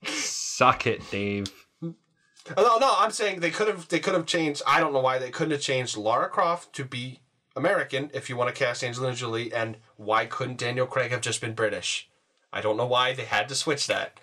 Suck 0.05 0.87
it, 0.87 1.11
Dave. 1.11 1.47
no, 1.83 2.79
no, 2.79 2.95
I'm 2.99 3.11
saying 3.11 3.41
they 3.41 3.51
could 3.51 3.69
have 3.69 3.89
they 3.89 4.01
could 4.01 4.15
have 4.15 4.27
changed. 4.27 4.63
I 4.67 4.81
don't 4.81 4.93
know 4.93 5.01
why 5.01 5.19
they 5.19 5.31
couldn't 5.31 5.53
have 5.53 5.61
changed 5.61 5.97
Lara 5.97 6.29
Croft 6.29 6.75
to 6.75 6.85
be 6.85 7.21
American 7.55 8.11
if 8.13 8.29
you 8.29 8.37
want 8.37 8.55
to 8.55 8.59
cast 8.65 8.85
Angelina 8.85 9.15
Jolie, 9.15 9.53
and 9.53 9.79
why 9.97 10.27
couldn't 10.27 10.59
Daniel 10.59 10.87
Craig 10.87 11.11
have 11.13 11.23
just 11.23 11.41
been 11.41 11.55
British? 11.55 12.09
I 12.53 12.61
don't 12.61 12.77
know 12.77 12.87
why 12.87 13.13
they 13.15 13.25
had 13.25 13.49
to 13.49 13.55
switch 13.55 13.87
that. 13.87 14.19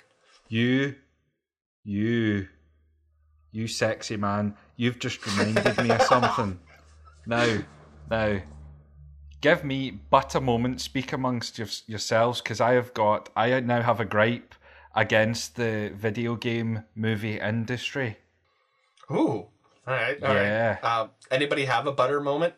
You, 0.50 0.96
you, 1.84 2.48
you 3.52 3.68
sexy 3.68 4.18
man, 4.18 4.56
you've 4.76 5.00
just 5.00 5.26
reminded 5.26 5.78
me 5.78 5.92
of 5.92 6.02
something. 6.04 6.60
Now, 7.26 7.60
now, 8.12 8.40
give 9.44 9.66
me 9.66 9.92
but 10.10 10.34
a 10.36 10.42
moment, 10.42 10.80
speak 10.80 11.12
amongst 11.12 11.60
your, 11.60 11.68
yourselves, 11.86 12.42
because 12.42 12.62
I 12.62 12.74
have 12.74 12.94
got, 12.94 13.30
I 13.36 13.60
now 13.60 13.82
have 13.82 14.00
a 14.00 14.06
gripe 14.06 14.56
against 14.96 15.58
the 15.58 15.92
video 15.94 16.36
game 16.38 16.86
movie 16.96 17.40
industry. 17.40 18.18
Ooh, 19.12 19.18
all 19.18 19.50
right, 19.86 20.24
all 20.24 20.34
right. 20.34 20.44
Yeah. 20.44 20.78
Uh, 20.82 21.08
anybody 21.30 21.66
have 21.66 21.88
a 21.88 21.92
butter 21.92 22.22
moment? 22.22 22.54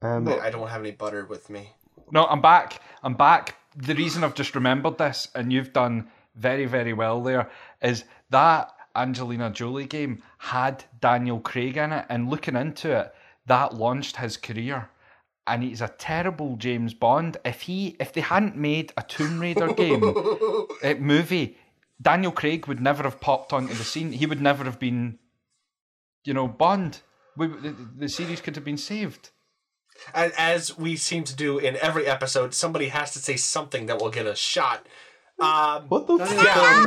um, 0.00 0.26
I 0.26 0.48
don't 0.48 0.68
have 0.68 0.80
any 0.80 0.92
butter 0.92 1.26
with 1.26 1.50
me. 1.50 1.72
No, 2.10 2.24
I'm 2.24 2.40
back. 2.40 2.80
I'm 3.02 3.14
back. 3.14 3.56
The 3.76 3.94
reason 3.94 4.24
I've 4.24 4.34
just 4.34 4.54
remembered 4.54 4.96
this, 4.96 5.28
and 5.34 5.52
you've 5.52 5.74
done 5.74 6.08
very, 6.34 6.64
very 6.64 6.94
well 6.94 7.22
there, 7.22 7.50
is 7.82 8.04
that 8.30 8.72
Angelina 8.96 9.50
Jolie 9.50 9.84
game 9.86 10.22
had 10.38 10.84
Daniel 11.00 11.40
Craig 11.40 11.76
in 11.76 11.92
it, 11.92 12.06
and 12.08 12.30
looking 12.30 12.56
into 12.56 12.90
it, 12.98 13.14
that 13.46 13.74
launched 13.74 14.16
his 14.16 14.36
career. 14.36 14.88
And 15.46 15.62
he's 15.62 15.82
a 15.82 15.88
terrible 15.88 16.56
James 16.56 16.94
Bond. 16.94 17.36
If 17.44 17.62
he, 17.62 17.96
if 18.00 18.12
they 18.12 18.22
hadn't 18.22 18.56
made 18.56 18.92
a 18.96 19.02
Tomb 19.02 19.38
Raider 19.40 19.72
game 19.74 20.02
uh, 20.82 20.94
movie, 20.94 21.58
Daniel 22.00 22.32
Craig 22.32 22.66
would 22.66 22.80
never 22.80 23.02
have 23.02 23.20
popped 23.20 23.52
onto 23.52 23.74
the 23.74 23.84
scene. 23.84 24.12
He 24.12 24.24
would 24.24 24.40
never 24.40 24.64
have 24.64 24.78
been, 24.78 25.18
you 26.24 26.32
know, 26.32 26.48
Bond. 26.48 27.00
We, 27.36 27.48
the, 27.48 27.76
the 27.96 28.08
series 28.08 28.40
could 28.40 28.56
have 28.56 28.64
been 28.64 28.78
saved. 28.78 29.30
And 30.14 30.32
as 30.36 30.76
we 30.76 30.96
seem 30.96 31.24
to 31.24 31.36
do 31.36 31.58
in 31.58 31.76
every 31.76 32.06
episode, 32.06 32.54
somebody 32.54 32.88
has 32.88 33.12
to 33.12 33.18
say 33.18 33.36
something 33.36 33.86
that 33.86 34.00
will 34.00 34.10
get 34.10 34.26
a 34.26 34.34
shot. 34.34 34.86
Um, 35.38 35.84
what 35.88 36.06
the 36.06 36.18
fuck 36.18 36.44
Yeah, 36.44 36.84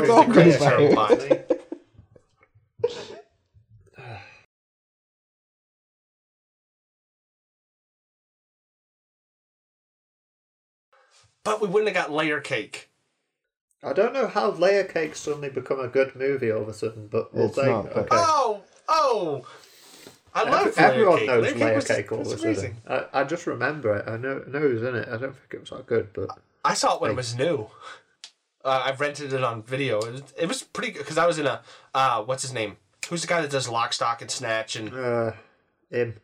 but 11.43 11.61
we 11.61 11.67
wouldn't 11.67 11.95
have 11.95 12.05
got 12.07 12.13
layer 12.13 12.39
cake. 12.41 12.89
I 13.83 13.93
don't 13.93 14.11
know 14.13 14.25
how 14.27 14.49
Layer 14.51 14.83
Cake 14.83 15.15
suddenly 15.15 15.49
become 15.49 15.79
a 15.79 15.88
good 15.88 16.15
movie 16.15 16.51
all 16.51 16.63
of 16.63 16.67
a 16.67 16.73
sudden, 16.73 17.07
but 17.07 17.31
we'll 17.33 17.45
It's 17.45 17.55
say 17.55 17.67
not, 17.67 17.85
but- 17.85 17.97
okay. 17.97 18.07
Oh, 18.11 18.61
oh! 18.89 19.45
I 20.33 20.41
Every- 20.41 20.51
love 20.51 20.77
layer 20.77 20.88
everyone 20.91 21.17
cake. 21.19 21.27
knows 21.27 21.43
layer 21.43 21.51
cake 21.53 21.61
Layer 21.61 21.75
was, 21.75 21.88
Cake 21.88 22.11
all 22.11 22.19
of 22.21 22.25
was 22.25 22.33
a 22.33 22.38
sudden. 22.38 22.51
amazing. 22.53 22.75
I, 22.88 23.05
I 23.13 23.23
just 23.23 23.45
remember 23.47 23.95
it. 23.95 24.07
I 24.07 24.17
know, 24.17 24.39
know 24.47 24.59
who's 24.59 24.81
in 24.81 24.95
it. 24.95 25.07
I 25.07 25.11
don't 25.17 25.33
think 25.35 25.53
it 25.53 25.59
was 25.61 25.69
that 25.69 25.85
good, 25.85 26.09
but 26.13 26.29
I 26.65 26.73
saw 26.73 26.95
it 26.95 27.01
when 27.01 27.11
it 27.11 27.17
was 27.17 27.35
new. 27.38 27.67
Uh, 28.65 28.81
I 28.85 28.91
rented 28.95 29.31
it 29.31 29.43
on 29.43 29.61
video. 29.63 29.99
It 30.01 30.11
was, 30.11 30.33
it 30.38 30.47
was 30.47 30.63
pretty 30.63 30.91
good 30.91 30.99
because 31.03 31.17
I 31.19 31.25
was 31.27 31.38
in 31.39 31.45
a 31.45 31.61
uh, 31.93 32.23
what's 32.23 32.41
his 32.41 32.53
name? 32.53 32.77
Who's 33.09 33.21
the 33.21 33.27
guy 33.27 33.41
that 33.41 33.51
does 33.51 33.69
Lock, 33.69 33.93
Stock, 33.93 34.21
and 34.21 34.29
Snatch? 34.29 34.75
And 34.75 34.93
uh, 34.93 35.31
him, 35.91 36.15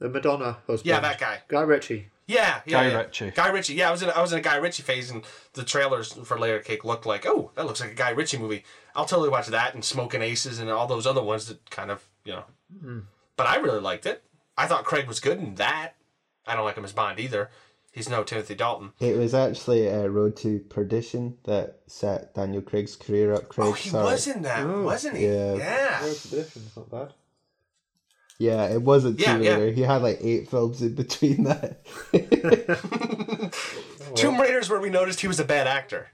the 0.00 0.08
Madonna 0.08 0.58
husband. 0.66 0.86
yeah, 0.86 1.00
that 1.00 1.18
guy. 1.18 1.38
Guy 1.48 1.62
Ritchie. 1.62 2.08
Yeah, 2.32 2.60
yeah, 2.66 2.82
Guy 2.82 2.88
yeah. 2.88 2.96
Ritchie. 2.98 3.30
Guy 3.30 3.48
Ritchie. 3.48 3.74
Yeah, 3.74 3.88
I 3.88 3.92
was 3.92 4.02
in. 4.02 4.10
I 4.10 4.20
was 4.20 4.32
in 4.32 4.38
a 4.38 4.42
Guy 4.42 4.56
Ritchie 4.56 4.82
phase, 4.82 5.10
and 5.10 5.24
the 5.54 5.64
trailers 5.64 6.12
for 6.12 6.38
Layer 6.38 6.58
Cake 6.60 6.84
looked 6.84 7.06
like, 7.06 7.26
oh, 7.26 7.50
that 7.54 7.66
looks 7.66 7.80
like 7.80 7.92
a 7.92 7.94
Guy 7.94 8.10
Ritchie 8.10 8.38
movie. 8.38 8.64
I'll 8.94 9.04
totally 9.06 9.28
watch 9.30 9.46
that 9.48 9.74
and 9.74 9.84
Smoking 9.84 10.22
Aces 10.22 10.58
and 10.58 10.70
all 10.70 10.86
those 10.86 11.06
other 11.06 11.22
ones 11.22 11.46
that 11.48 11.70
kind 11.70 11.90
of 11.90 12.04
you 12.24 12.32
know. 12.32 12.44
Hmm. 12.80 12.98
But 13.36 13.46
I 13.46 13.56
really 13.56 13.80
liked 13.80 14.06
it. 14.06 14.22
I 14.56 14.66
thought 14.66 14.84
Craig 14.84 15.06
was 15.08 15.20
good 15.20 15.38
in 15.38 15.54
that. 15.56 15.94
I 16.46 16.54
don't 16.54 16.64
like 16.64 16.76
him 16.76 16.84
as 16.84 16.92
Bond 16.92 17.18
either. 17.20 17.50
He's 17.92 18.08
no 18.08 18.24
Timothy 18.24 18.54
Dalton. 18.54 18.92
It 19.00 19.16
was 19.18 19.34
actually 19.34 19.88
uh, 19.90 20.06
Road 20.06 20.34
to 20.38 20.58
Perdition 20.60 21.36
that 21.44 21.80
set 21.86 22.34
Daniel 22.34 22.62
Craig's 22.62 22.96
career 22.96 23.34
up. 23.34 23.48
Craig, 23.48 23.68
oh, 23.68 23.72
he 23.72 23.90
sorry. 23.90 24.04
was 24.12 24.26
in 24.26 24.42
that, 24.42 24.64
Oh, 24.64 24.82
wasn't 24.82 25.18
he? 25.18 25.26
yeah. 25.26 25.54
Yeah. 25.56 25.98
It's 26.06 26.76
not 26.76 26.90
bad. 26.90 27.12
Yeah, 28.42 28.64
it 28.66 28.82
wasn't 28.82 29.20
Yeah, 29.20 29.34
Tomb 29.34 29.42
yeah. 29.42 29.54
Raider. 29.54 29.70
He 29.72 29.82
had 29.82 30.02
like 30.02 30.18
eight 30.20 30.48
films 30.48 30.82
in 30.82 30.94
between 30.94 31.44
that. 31.50 31.80
Tomb 34.16 34.40
Raiders, 34.40 34.68
where 34.68 34.80
we 34.80 34.90
noticed 34.90 35.20
he 35.20 35.28
was 35.28 35.40
a 35.40 35.44
bad 35.44 35.66
actor. 35.66 36.08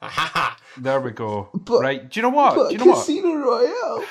Ha 0.00 0.08
ha 0.08 0.30
ha. 0.34 0.56
There 0.78 1.00
we 1.00 1.10
go. 1.10 1.48
But- 1.52 1.80
right. 1.80 2.08
Do 2.10 2.18
you 2.18 2.22
know 2.22 2.30
what? 2.30 2.54
but 2.56 2.68
Do 2.68 2.72
you 2.74 2.78
know 2.78 2.86
what? 2.92 3.06
Casino 3.06 3.34
Royale. 3.34 4.04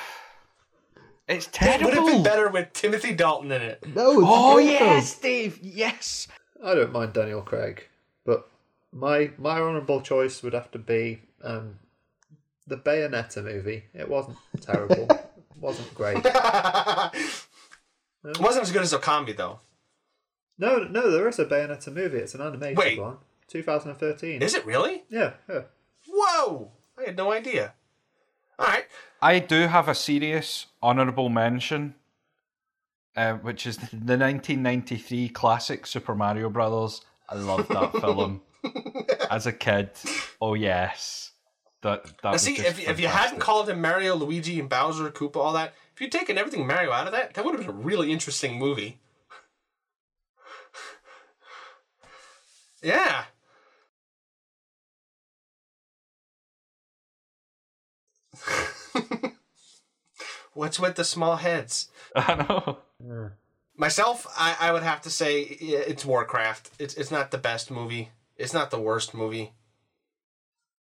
It's 1.28 1.46
It 1.46 1.52
terrible. 1.52 1.84
would 1.86 1.94
have 1.94 2.06
been 2.06 2.22
better 2.22 2.48
with 2.48 2.72
Timothy 2.72 3.14
Dalton 3.14 3.52
in 3.52 3.62
it. 3.62 3.84
No, 3.94 4.12
it's 4.12 4.22
Oh 4.24 4.58
yes, 4.58 5.14
film. 5.14 5.32
Dave. 5.32 5.58
Yes. 5.62 6.28
I 6.64 6.74
don't 6.74 6.92
mind 6.92 7.12
Daniel 7.14 7.40
Craig, 7.42 7.86
but 8.24 8.48
my 8.92 9.30
my 9.38 9.60
honourable 9.60 10.00
choice 10.02 10.42
would 10.42 10.52
have 10.52 10.70
to 10.72 10.78
be 10.78 11.22
um, 11.42 11.78
the 12.66 12.76
Bayonetta 12.76 13.42
movie. 13.42 13.84
It 13.94 14.08
wasn't 14.08 14.36
terrible. 14.60 15.08
it 15.60 15.62
wasn't 15.62 15.94
great. 15.94 16.24
It 18.22 18.38
wasn't 18.38 18.64
as 18.64 18.72
good 18.72 18.82
as 18.82 18.92
Okami 18.92 19.36
though. 19.36 19.60
No, 20.58 20.84
no, 20.84 21.10
there 21.10 21.26
is 21.28 21.38
a 21.38 21.46
Bayonetta 21.46 21.92
movie. 21.92 22.18
It's 22.18 22.34
an 22.34 22.42
animated 22.42 22.76
Wait. 22.76 23.00
one. 23.00 23.16
2013. 23.48 24.42
Is 24.42 24.54
it 24.54 24.66
really? 24.66 25.04
Yeah, 25.08 25.32
yeah. 25.48 25.62
Whoa! 26.06 26.70
I 26.98 27.04
had 27.06 27.16
no 27.16 27.32
idea. 27.32 27.72
All 28.58 28.66
right. 28.66 28.84
I 29.22 29.38
do 29.38 29.66
have 29.68 29.88
a 29.88 29.94
serious 29.94 30.66
honourable 30.82 31.30
mention, 31.30 31.94
uh, 33.16 33.34
which 33.34 33.66
is 33.66 33.78
the 33.78 34.18
1993 34.18 35.30
classic 35.30 35.86
Super 35.86 36.14
Mario 36.14 36.50
Brothers. 36.50 37.00
I 37.28 37.36
loved 37.36 37.70
that 37.70 37.92
film 38.00 38.42
as 39.30 39.46
a 39.46 39.52
kid. 39.52 39.90
Oh 40.42 40.54
yes, 40.54 41.29
that, 41.82 42.04
that 42.22 42.40
see, 42.40 42.58
if, 42.58 42.78
if 42.86 43.00
you 43.00 43.08
hadn't 43.08 43.38
called 43.38 43.70
him 43.70 43.80
Mario, 43.80 44.14
Luigi, 44.14 44.60
and 44.60 44.68
Bowser, 44.68 45.10
Koopa, 45.10 45.36
all 45.36 45.54
that, 45.54 45.72
if 45.94 46.00
you'd 46.00 46.12
taken 46.12 46.36
everything 46.36 46.66
Mario 46.66 46.92
out 46.92 47.06
of 47.06 47.12
that, 47.12 47.34
that 47.34 47.44
would 47.44 47.54
have 47.54 47.66
been 47.66 47.74
a 47.74 47.78
really 47.78 48.12
interesting 48.12 48.58
movie. 48.58 48.98
yeah. 52.82 53.24
What's 60.52 60.78
with 60.78 60.96
the 60.96 61.04
small 61.04 61.36
heads? 61.36 61.88
I 62.16 62.34
know. 62.34 62.78
Hmm. 63.02 63.26
Myself, 63.76 64.26
I, 64.36 64.56
I 64.60 64.72
would 64.72 64.82
have 64.82 65.00
to 65.02 65.10
say 65.10 65.40
it's 65.40 66.04
Warcraft. 66.04 66.72
It's 66.78 66.92
it's 66.94 67.10
not 67.10 67.30
the 67.30 67.38
best 67.38 67.70
movie. 67.70 68.10
It's 68.36 68.52
not 68.52 68.70
the 68.70 68.78
worst 68.78 69.14
movie. 69.14 69.52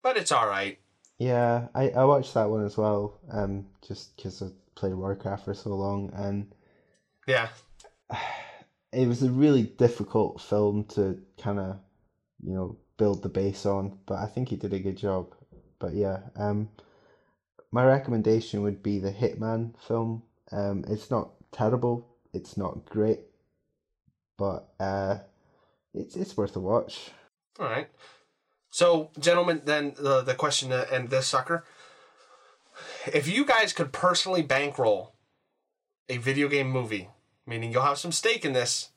But 0.03 0.17
it's 0.17 0.31
all 0.31 0.47
right. 0.47 0.79
Yeah, 1.17 1.67
I, 1.75 1.89
I 1.89 2.03
watched 2.05 2.33
that 2.33 2.49
one 2.49 2.65
as 2.65 2.77
well. 2.77 3.19
Um, 3.31 3.67
just 3.87 4.15
because 4.15 4.41
I 4.41 4.47
played 4.75 4.93
Warcraft 4.93 5.45
for 5.45 5.53
so 5.53 5.69
long, 5.69 6.11
and 6.13 6.53
Yeah. 7.27 7.49
it 8.91 9.07
was 9.07 9.23
a 9.23 9.29
really 9.29 9.63
difficult 9.63 10.41
film 10.41 10.85
to 10.85 11.21
kind 11.37 11.59
of, 11.59 11.77
you 12.43 12.53
know, 12.53 12.77
build 12.97 13.21
the 13.23 13.29
base 13.29 13.65
on. 13.65 13.99
But 14.05 14.19
I 14.19 14.25
think 14.25 14.49
he 14.49 14.55
did 14.55 14.73
a 14.73 14.79
good 14.79 14.97
job. 14.97 15.35
But 15.79 15.93
yeah, 15.93 16.19
um, 16.35 16.69
my 17.71 17.85
recommendation 17.85 18.63
would 18.63 18.83
be 18.83 18.99
the 18.99 19.11
Hitman 19.11 19.73
film. 19.87 20.23
Um, 20.51 20.83
it's 20.87 21.09
not 21.09 21.31
terrible. 21.51 22.07
It's 22.33 22.57
not 22.57 22.85
great, 22.85 23.19
but 24.37 24.69
uh, 24.79 25.17
it's 25.93 26.15
it's 26.15 26.35
worth 26.37 26.55
a 26.55 26.59
watch. 26.59 27.11
All 27.59 27.67
right. 27.67 27.87
So, 28.71 29.11
gentlemen, 29.19 29.61
then 29.65 29.93
the 29.99 30.21
the 30.21 30.33
question 30.33 30.69
to 30.69 30.91
end 30.91 31.09
this 31.09 31.27
sucker: 31.27 31.65
If 33.13 33.27
you 33.27 33.45
guys 33.45 33.73
could 33.73 33.91
personally 33.91 34.41
bankroll 34.41 35.13
a 36.09 36.17
video 36.17 36.47
game 36.47 36.69
movie, 36.71 37.09
meaning 37.45 37.71
you'll 37.71 37.83
have 37.83 37.97
some 37.99 38.11
stake 38.11 38.45
in 38.45 38.53
this, 38.53 38.89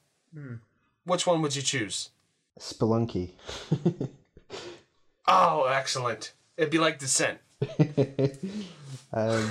which 1.05 1.27
one 1.27 1.43
would 1.43 1.55
you 1.55 1.63
choose? 1.63 2.11
Spelunky. 2.59 3.33
Oh, 5.27 5.65
excellent! 5.65 6.35
It'd 6.57 6.71
be 6.71 6.79
like 6.79 6.99
Descent. 6.99 7.39
um, 9.13 9.51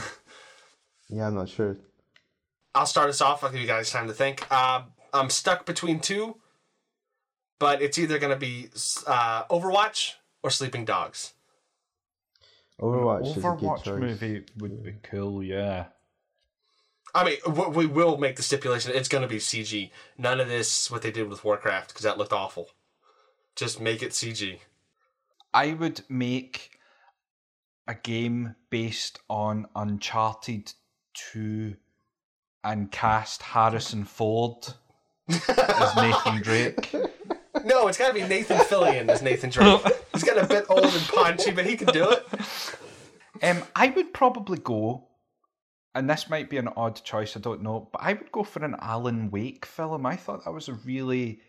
yeah, 1.09 1.27
I'm 1.27 1.35
not 1.35 1.49
sure. 1.49 1.77
I'll 2.75 2.85
start 2.85 3.09
us 3.09 3.21
off. 3.21 3.43
I'll 3.43 3.51
give 3.51 3.61
you 3.61 3.67
guys 3.67 3.89
time 3.89 4.07
to 4.07 4.13
think. 4.13 4.45
Uh, 4.51 4.83
I'm 5.13 5.29
stuck 5.29 5.65
between 5.65 5.99
two, 5.99 6.37
but 7.63 7.81
it's 7.81 7.97
either 7.97 8.19
going 8.19 8.33
to 8.33 8.37
be 8.37 8.67
uh, 9.07 9.45
Overwatch 9.45 10.15
or 10.43 10.49
Sleeping 10.49 10.83
Dogs. 10.83 11.31
Overwatch, 12.81 13.25
is 13.25 13.31
a 13.31 13.35
good 13.35 13.43
Overwatch 13.43 13.83
choice. 13.83 13.99
movie 14.01 14.43
would 14.57 14.83
be 14.83 14.95
cool, 15.01 15.41
yeah. 15.41 15.85
I 17.15 17.23
mean, 17.23 17.37
we 17.73 17.85
will 17.85 18.17
make 18.17 18.35
the 18.35 18.43
stipulation 18.43 18.91
it's 18.93 19.07
going 19.07 19.21
to 19.21 19.29
be 19.29 19.37
CG. 19.37 19.91
None 20.17 20.41
of 20.41 20.49
this 20.49 20.91
what 20.91 21.03
they 21.03 21.11
did 21.11 21.29
with 21.29 21.45
Warcraft 21.45 21.87
because 21.87 22.03
that 22.03 22.17
looked 22.17 22.33
awful. 22.33 22.67
Just 23.55 23.79
make 23.79 24.03
it 24.03 24.11
CG. 24.11 24.57
I 25.53 25.71
would 25.71 26.01
make 26.09 26.79
a 27.87 27.95
game 27.95 28.55
based 28.69 29.19
on 29.29 29.67
Uncharted 29.73 30.73
2 31.31 31.75
and 32.65 32.91
cast 32.91 33.41
Harrison 33.41 34.03
Ford 34.03 34.67
as 35.29 35.95
Nathan 35.95 36.41
Drake. 36.41 36.93
No, 37.63 37.87
it's 37.87 37.97
got 37.97 38.09
to 38.09 38.13
be 38.13 38.23
Nathan 38.23 38.57
Fillion 38.59 39.09
as 39.09 39.21
Nathan 39.21 39.49
Drake. 39.49 39.81
He's 40.13 40.23
getting 40.23 40.43
a 40.43 40.47
bit 40.47 40.65
old 40.69 40.83
and 40.83 41.07
paunchy, 41.07 41.51
but 41.51 41.65
he 41.65 41.75
can 41.75 41.87
do 41.87 42.09
it. 42.11 42.27
Um, 43.41 43.63
I 43.75 43.87
would 43.89 44.13
probably 44.13 44.57
go, 44.59 45.07
and 45.95 46.09
this 46.09 46.29
might 46.29 46.49
be 46.49 46.57
an 46.57 46.69
odd 46.75 47.03
choice, 47.03 47.35
I 47.35 47.39
don't 47.39 47.61
know, 47.63 47.89
but 47.91 48.01
I 48.01 48.13
would 48.13 48.31
go 48.31 48.43
for 48.43 48.63
an 48.63 48.75
Alan 48.79 49.31
Wake 49.31 49.65
film. 49.65 50.05
I 50.05 50.15
thought 50.15 50.45
that 50.45 50.51
was 50.53 50.69
a 50.69 50.73
really 50.73 51.41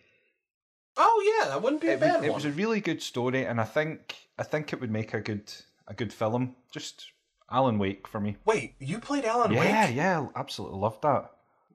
Oh 0.97 1.39
yeah, 1.41 1.49
that 1.49 1.63
wouldn't 1.63 1.83
be 1.83 1.89
a 1.89 1.95
it, 1.95 2.01
bad 2.01 2.21
was, 2.21 2.25
it 2.29 2.35
was 2.35 2.45
a 2.45 2.51
really 2.51 2.81
good 2.81 3.03
story, 3.03 3.45
and 3.45 3.61
I 3.61 3.65
think 3.65 4.17
I 4.39 4.45
think 4.45 4.73
it 4.73 4.81
would 4.81 4.91
make 4.91 5.13
a 5.13 5.21
good 5.21 5.53
a 5.89 5.95
good 5.95 6.13
film. 6.13 6.55
Just 6.73 7.11
Alan 7.51 7.79
Wake 7.79 8.07
for 8.07 8.21
me. 8.21 8.37
Wait, 8.45 8.75
you 8.79 8.99
played 9.01 9.25
Alan 9.25 9.53
Yeah, 9.53 9.61
Wake? 9.61 9.69
yeah, 9.69 9.89
yeah, 9.89 10.27
absolutely 10.37 10.79
loved 10.79 11.03
that. 11.03 11.31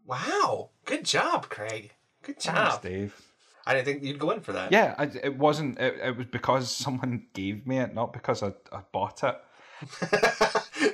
Wow, 0.06 0.70
good 0.86 1.06
job, 1.06 1.50
Craig. 1.50 1.94
Good 2.24 2.40
Thanks, 2.40 2.76
job. 2.76 2.82
Dave. 2.82 3.22
I 3.66 3.74
didn't 3.74 3.86
think 3.86 4.04
you'd 4.04 4.20
go 4.20 4.32
in 4.32 4.42
for 4.42 4.54
that. 4.54 4.72
Yeah, 4.72 4.96
I, 4.98 5.04
it 5.24 5.38
wasn't. 5.38 5.80
It, 5.80 5.96
it 6.04 6.18
was 6.18 6.28
because 6.28 6.72
someone 6.72 7.26
gave 7.34 7.68
me 7.68 7.80
it, 7.80 7.94
not 7.94 8.14
because 8.14 8.42
I, 8.44 8.54
I 8.72 8.82
bought 8.92 9.24
it. 9.24 9.40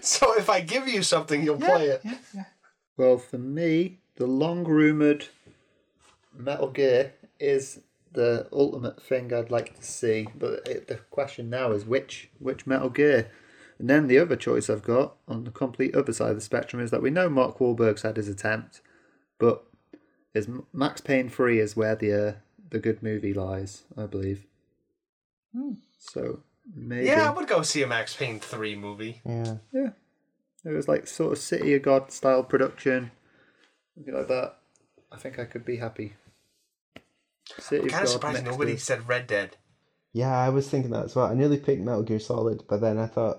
so 0.03 0.38
if 0.38 0.49
I 0.49 0.61
give 0.61 0.88
you 0.88 1.01
something, 1.03 1.43
you'll 1.43 1.57
play 1.57 1.88
it. 1.88 2.01
Yeah, 2.03 2.18
yeah. 2.34 2.43
Well, 2.97 3.18
for 3.18 3.38
me, 3.38 3.99
the 4.16 4.28
long 4.28 4.63
rumored 4.63 5.28
Metal 6.34 6.70
Gear 6.70 7.13
is 7.39 7.82
the 8.13 8.47
ultimate 8.51 9.01
thing 9.01 9.34
I'd 9.34 9.51
like 9.51 9.78
to 9.78 9.84
see. 9.84 10.28
But 10.36 10.68
it, 10.68 10.88
the 10.88 10.95
question 11.11 11.49
now 11.49 11.72
is 11.72 11.86
which 11.86 12.30
which 12.39 12.68
Metal 12.68 12.89
Gear. 12.89 13.30
And 13.78 13.89
then 13.89 14.07
the 14.07 14.20
other 14.20 14.38
choice 14.38 14.70
I've 14.70 14.84
got 14.84 15.16
on 15.28 15.43
the 15.43 15.51
complete 15.51 15.95
other 15.95 16.13
side 16.13 16.30
of 16.30 16.36
the 16.36 16.41
spectrum 16.41 16.82
is 16.82 16.91
that 16.91 17.01
we 17.01 17.09
know 17.09 17.30
Mark 17.30 17.59
Wahlberg's 17.59 18.03
had 18.03 18.16
his 18.16 18.30
attempt, 18.30 18.80
but 19.38 19.66
is 20.34 20.47
Max 20.72 21.01
Payne 21.01 21.30
three 21.30 21.59
is 21.59 21.76
where 21.76 21.95
the 21.95 22.28
uh, 22.28 22.34
the 22.76 22.82
good 22.82 23.01
movie 23.01 23.34
lies, 23.34 23.84
I 23.97 24.05
believe. 24.05 24.45
Hmm. 25.55 25.76
So 25.97 26.41
maybe 26.76 27.05
Yeah, 27.07 27.30
I 27.30 27.34
would 27.34 27.47
go 27.47 27.61
see 27.61 27.82
a 27.84 27.88
Max 27.88 28.13
Payne 28.13 28.41
3 28.41 28.76
movie. 28.76 29.21
Yeah. 29.26 29.55
Yeah. 29.71 29.89
It 30.65 30.71
was 30.71 30.89
like 30.89 31.07
sort 31.07 31.32
of 31.32 31.38
City 31.38 31.73
of 31.76 31.84
God 31.84 32.11
style 32.11 32.43
production. 32.43 33.11
Something 33.93 34.13
like 34.13 34.28
that. 34.28 34.55
I 35.09 35.15
think 35.15 35.39
I 35.39 35.45
could 35.45 35.63
be 35.63 35.78
happy. 35.78 36.15
City 37.59 37.84
I'm 37.84 37.89
kind 37.89 38.03
of 38.03 38.07
God 38.09 38.11
surprised 38.11 38.43
nobody 38.45 38.73
to- 38.73 38.80
said 38.82 39.07
Red 39.07 39.26
Dead. 39.28 39.55
Yeah, 40.11 40.38
I 40.38 40.49
was 40.49 40.67
thinking 40.69 40.91
that 40.91 41.05
as 41.05 41.15
well. 41.15 41.28
I 41.28 41.34
nearly 41.34 41.57
picked 41.57 41.82
Metal 41.82 42.03
Gear 42.03 42.19
Solid, 42.19 42.63
but 42.67 42.82
then 42.82 42.97
I 42.97 43.05
thought 43.07 43.38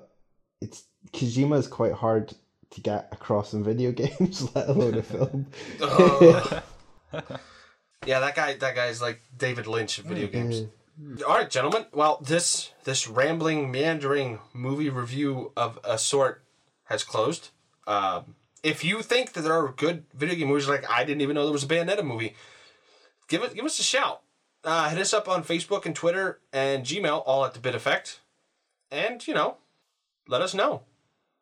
it's 0.63 0.85
Kojima 1.13 1.59
is 1.59 1.69
quite 1.69 1.93
hard 1.93 2.33
to 2.71 2.81
get 2.81 3.09
across 3.13 3.53
in 3.53 3.63
video 3.65 3.93
games, 4.03 4.49
let 4.55 4.69
alone 4.69 4.95
a 4.95 5.03
film. 5.03 5.47
Oh. 5.83 6.63
Ugh. 7.13 7.41
yeah, 8.05 8.21
that 8.21 8.35
guy. 8.35 8.55
That 8.55 8.75
guy's 8.75 9.01
like 9.01 9.23
David 9.37 9.67
Lynch 9.67 9.99
of 9.99 10.05
video 10.05 10.27
games. 10.27 10.65
All 11.27 11.35
right, 11.35 11.51
gentlemen. 11.51 11.87
Well, 11.93 12.19
this 12.23 12.73
this 12.85 13.09
rambling, 13.09 13.71
meandering 13.71 14.41
movie 14.53 14.91
review 14.91 15.53
of 15.57 15.79
a 15.85 15.99
sort 15.99 16.43
has 16.85 17.05
closed. 17.05 17.51
Um, 17.87 18.35
if 18.63 18.83
you 18.83 19.03
think 19.03 19.33
that 19.33 19.43
there 19.43 19.53
are 19.53 19.73
good 19.73 20.05
video 20.15 20.37
game 20.37 20.49
movies, 20.49 20.69
like 20.69 20.89
I 20.91 21.05
didn't 21.05 21.21
even 21.21 21.35
know 21.35 21.45
there 21.45 21.53
was 21.53 21.65
a 21.65 21.69
Bayonetta 21.69 22.05
movie, 22.05 22.35
give 23.29 23.43
it 23.43 23.55
give 23.55 23.65
us 23.65 23.79
a 23.79 23.83
shout. 23.83 24.23
Uh, 24.65 24.89
hit 24.89 24.99
us 24.99 25.15
up 25.15 25.29
on 25.29 25.45
Facebook 25.45 25.87
and 25.87 25.95
Twitter 25.95 26.41
and 26.53 26.85
Gmail, 26.85 27.23
all 27.25 27.45
at 27.45 27.55
the 27.55 27.61
Bit 27.61 27.75
Effect, 27.75 28.21
and 28.91 29.27
you 29.27 29.35
know, 29.35 29.59
let 30.27 30.43
us 30.43 30.55
know. 30.55 30.83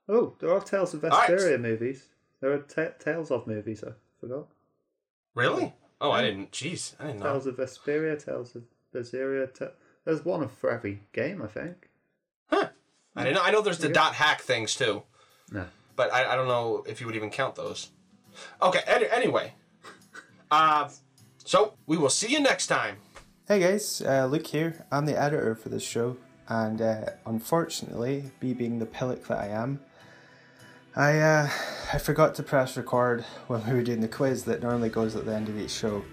Oh, 0.09 0.35
there 0.41 0.53
are 0.53 0.61
Tales 0.61 0.93
of 0.95 1.03
right. 1.03 1.31
Vesperia 1.31 1.61
movies. 1.61 2.09
There 2.41 2.53
are 2.53 2.59
ta 2.59 2.89
Tales 2.99 3.31
of 3.31 3.47
movies, 3.47 3.83
I 3.83 3.93
forgot. 4.21 4.49
Really? 5.35 5.73
Oh, 6.01 6.11
I 6.11 6.23
didn't. 6.23 6.51
Jeez, 6.53 6.95
I 7.01 7.07
didn't 7.07 7.21
know. 7.21 7.27
Tales 7.27 7.47
of 7.47 7.57
Vesperia, 7.57 8.23
Tales 8.23 8.55
of 8.57 8.63
Vesperia. 8.95 9.53
Ta- 9.53 9.73
There's 10.05 10.25
one 10.25 10.49
for 10.49 10.71
every 10.71 11.01
game, 11.13 11.41
I 11.43 11.47
think. 11.47 11.89
Huh. 12.49 12.69
I 13.17 13.25
didn't 13.25 13.37
know. 13.37 13.43
I 13.43 13.51
know 13.51 13.63
there's 13.63 13.79
the 13.79 13.89
dot 13.89 14.15
hack 14.15 14.41
things 14.43 14.75
too. 14.75 15.03
No. 15.53 15.67
but 15.97 16.13
I, 16.13 16.33
I 16.33 16.37
don't 16.37 16.49
know 16.49 16.83
if 16.87 17.01
you 17.01 17.07
would 17.07 17.15
even 17.17 17.31
count 17.31 17.55
those. 17.55 17.91
Okay, 18.61 18.81
any, 18.87 19.07
anyway. 19.11 19.55
Uh, 20.51 20.89
so 21.45 21.75
we 21.87 21.97
will 21.97 22.11
see 22.11 22.29
you 22.31 22.39
next 22.39 22.69
time. 22.69 22.97
Hey 23.49 23.59
guys, 23.59 24.01
uh, 24.03 24.27
Luke 24.27 24.47
here. 24.47 24.85
I'm 24.93 25.05
the 25.05 25.21
editor 25.21 25.55
for 25.57 25.69
this 25.69 25.83
show, 25.83 26.17
and 26.49 26.81
uh, 26.81 27.07
unfortunately, 27.27 28.31
me 28.41 28.53
being 28.55 28.79
the 28.79 28.87
pillock 28.87 29.27
that 29.27 29.39
I 29.39 29.49
am, 29.49 29.81
I 30.97 31.19
uh, 31.19 31.51
I 31.93 31.99
forgot 31.99 32.37
to 32.37 32.45
press 32.45 32.77
record 32.77 33.23
when 33.49 33.67
we 33.67 33.73
were 33.73 33.83
doing 33.83 33.99
the 33.99 34.07
quiz 34.07 34.45
that 34.45 34.63
normally 34.63 34.91
goes 34.91 35.17
at 35.17 35.25
the 35.25 35.35
end 35.35 35.49
of 35.49 35.59
each 35.59 35.73
show. 35.73 36.05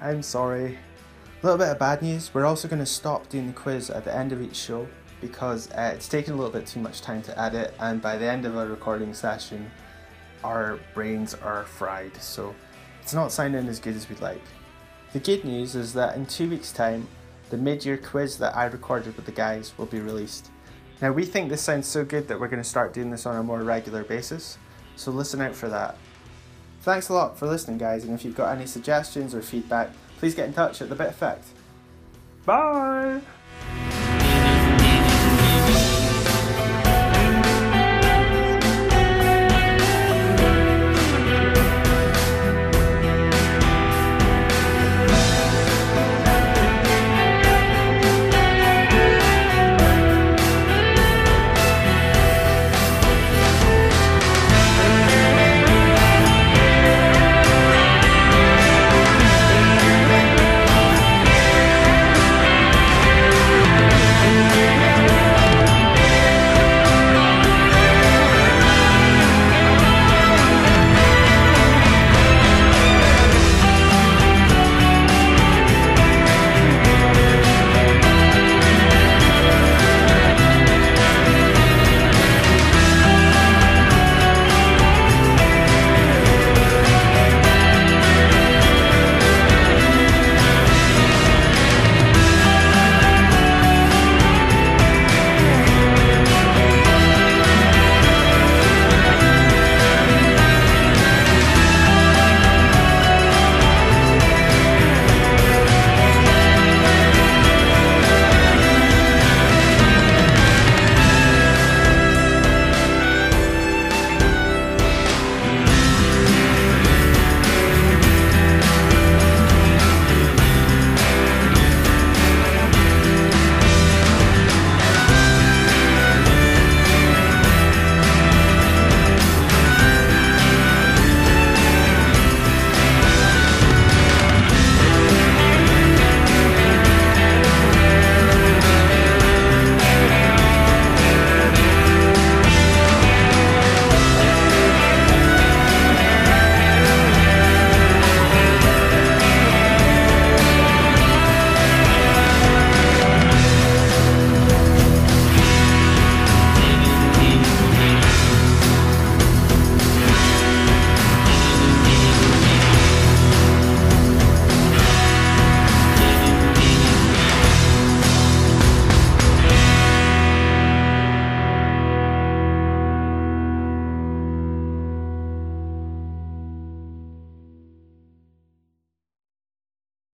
I'm 0.00 0.20
sorry. 0.20 0.78
A 1.42 1.46
little 1.46 1.58
bit 1.58 1.68
of 1.68 1.78
bad 1.78 2.02
news. 2.02 2.34
We're 2.34 2.44
also 2.44 2.66
going 2.66 2.80
to 2.80 2.86
stop 2.86 3.28
doing 3.28 3.46
the 3.46 3.52
quiz 3.52 3.88
at 3.88 4.04
the 4.04 4.12
end 4.12 4.32
of 4.32 4.42
each 4.42 4.56
show 4.56 4.88
because 5.20 5.70
uh, 5.70 5.92
it's 5.94 6.08
taken 6.08 6.34
a 6.34 6.36
little 6.36 6.50
bit 6.50 6.66
too 6.66 6.80
much 6.80 7.02
time 7.02 7.22
to 7.22 7.40
edit, 7.40 7.72
and 7.78 8.02
by 8.02 8.16
the 8.18 8.26
end 8.26 8.44
of 8.44 8.56
a 8.56 8.66
recording 8.66 9.14
session, 9.14 9.70
our 10.42 10.80
brains 10.92 11.34
are 11.34 11.64
fried. 11.64 12.16
So 12.20 12.52
it's 13.02 13.14
not 13.14 13.30
sounding 13.30 13.68
as 13.68 13.78
good 13.78 13.94
as 13.94 14.08
we'd 14.08 14.20
like. 14.20 14.42
The 15.12 15.20
good 15.20 15.44
news 15.44 15.76
is 15.76 15.92
that 15.94 16.16
in 16.16 16.26
two 16.26 16.50
weeks' 16.50 16.72
time, 16.72 17.06
the 17.50 17.56
mid 17.56 17.84
year 17.84 17.96
quiz 17.96 18.38
that 18.38 18.56
I 18.56 18.64
recorded 18.64 19.14
with 19.14 19.24
the 19.24 19.30
guys 19.30 19.72
will 19.78 19.86
be 19.86 20.00
released. 20.00 20.50
Now, 21.02 21.12
we 21.12 21.24
think 21.24 21.50
this 21.50 21.62
sounds 21.62 21.86
so 21.86 22.04
good 22.04 22.28
that 22.28 22.40
we're 22.40 22.48
going 22.48 22.62
to 22.62 22.68
start 22.68 22.94
doing 22.94 23.10
this 23.10 23.26
on 23.26 23.36
a 23.36 23.42
more 23.42 23.62
regular 23.62 24.02
basis, 24.02 24.56
so 24.96 25.10
listen 25.10 25.40
out 25.42 25.54
for 25.54 25.68
that. 25.68 25.98
Thanks 26.80 27.08
a 27.08 27.12
lot 27.12 27.38
for 27.38 27.46
listening, 27.46 27.78
guys, 27.78 28.04
and 28.04 28.14
if 28.14 28.24
you've 28.24 28.36
got 28.36 28.56
any 28.56 28.66
suggestions 28.66 29.34
or 29.34 29.42
feedback, 29.42 29.90
please 30.18 30.34
get 30.34 30.46
in 30.46 30.54
touch 30.54 30.80
at 30.80 30.88
the 30.88 30.94
Bit 30.94 31.08
Effect. 31.08 31.44
Bye! 32.46 33.20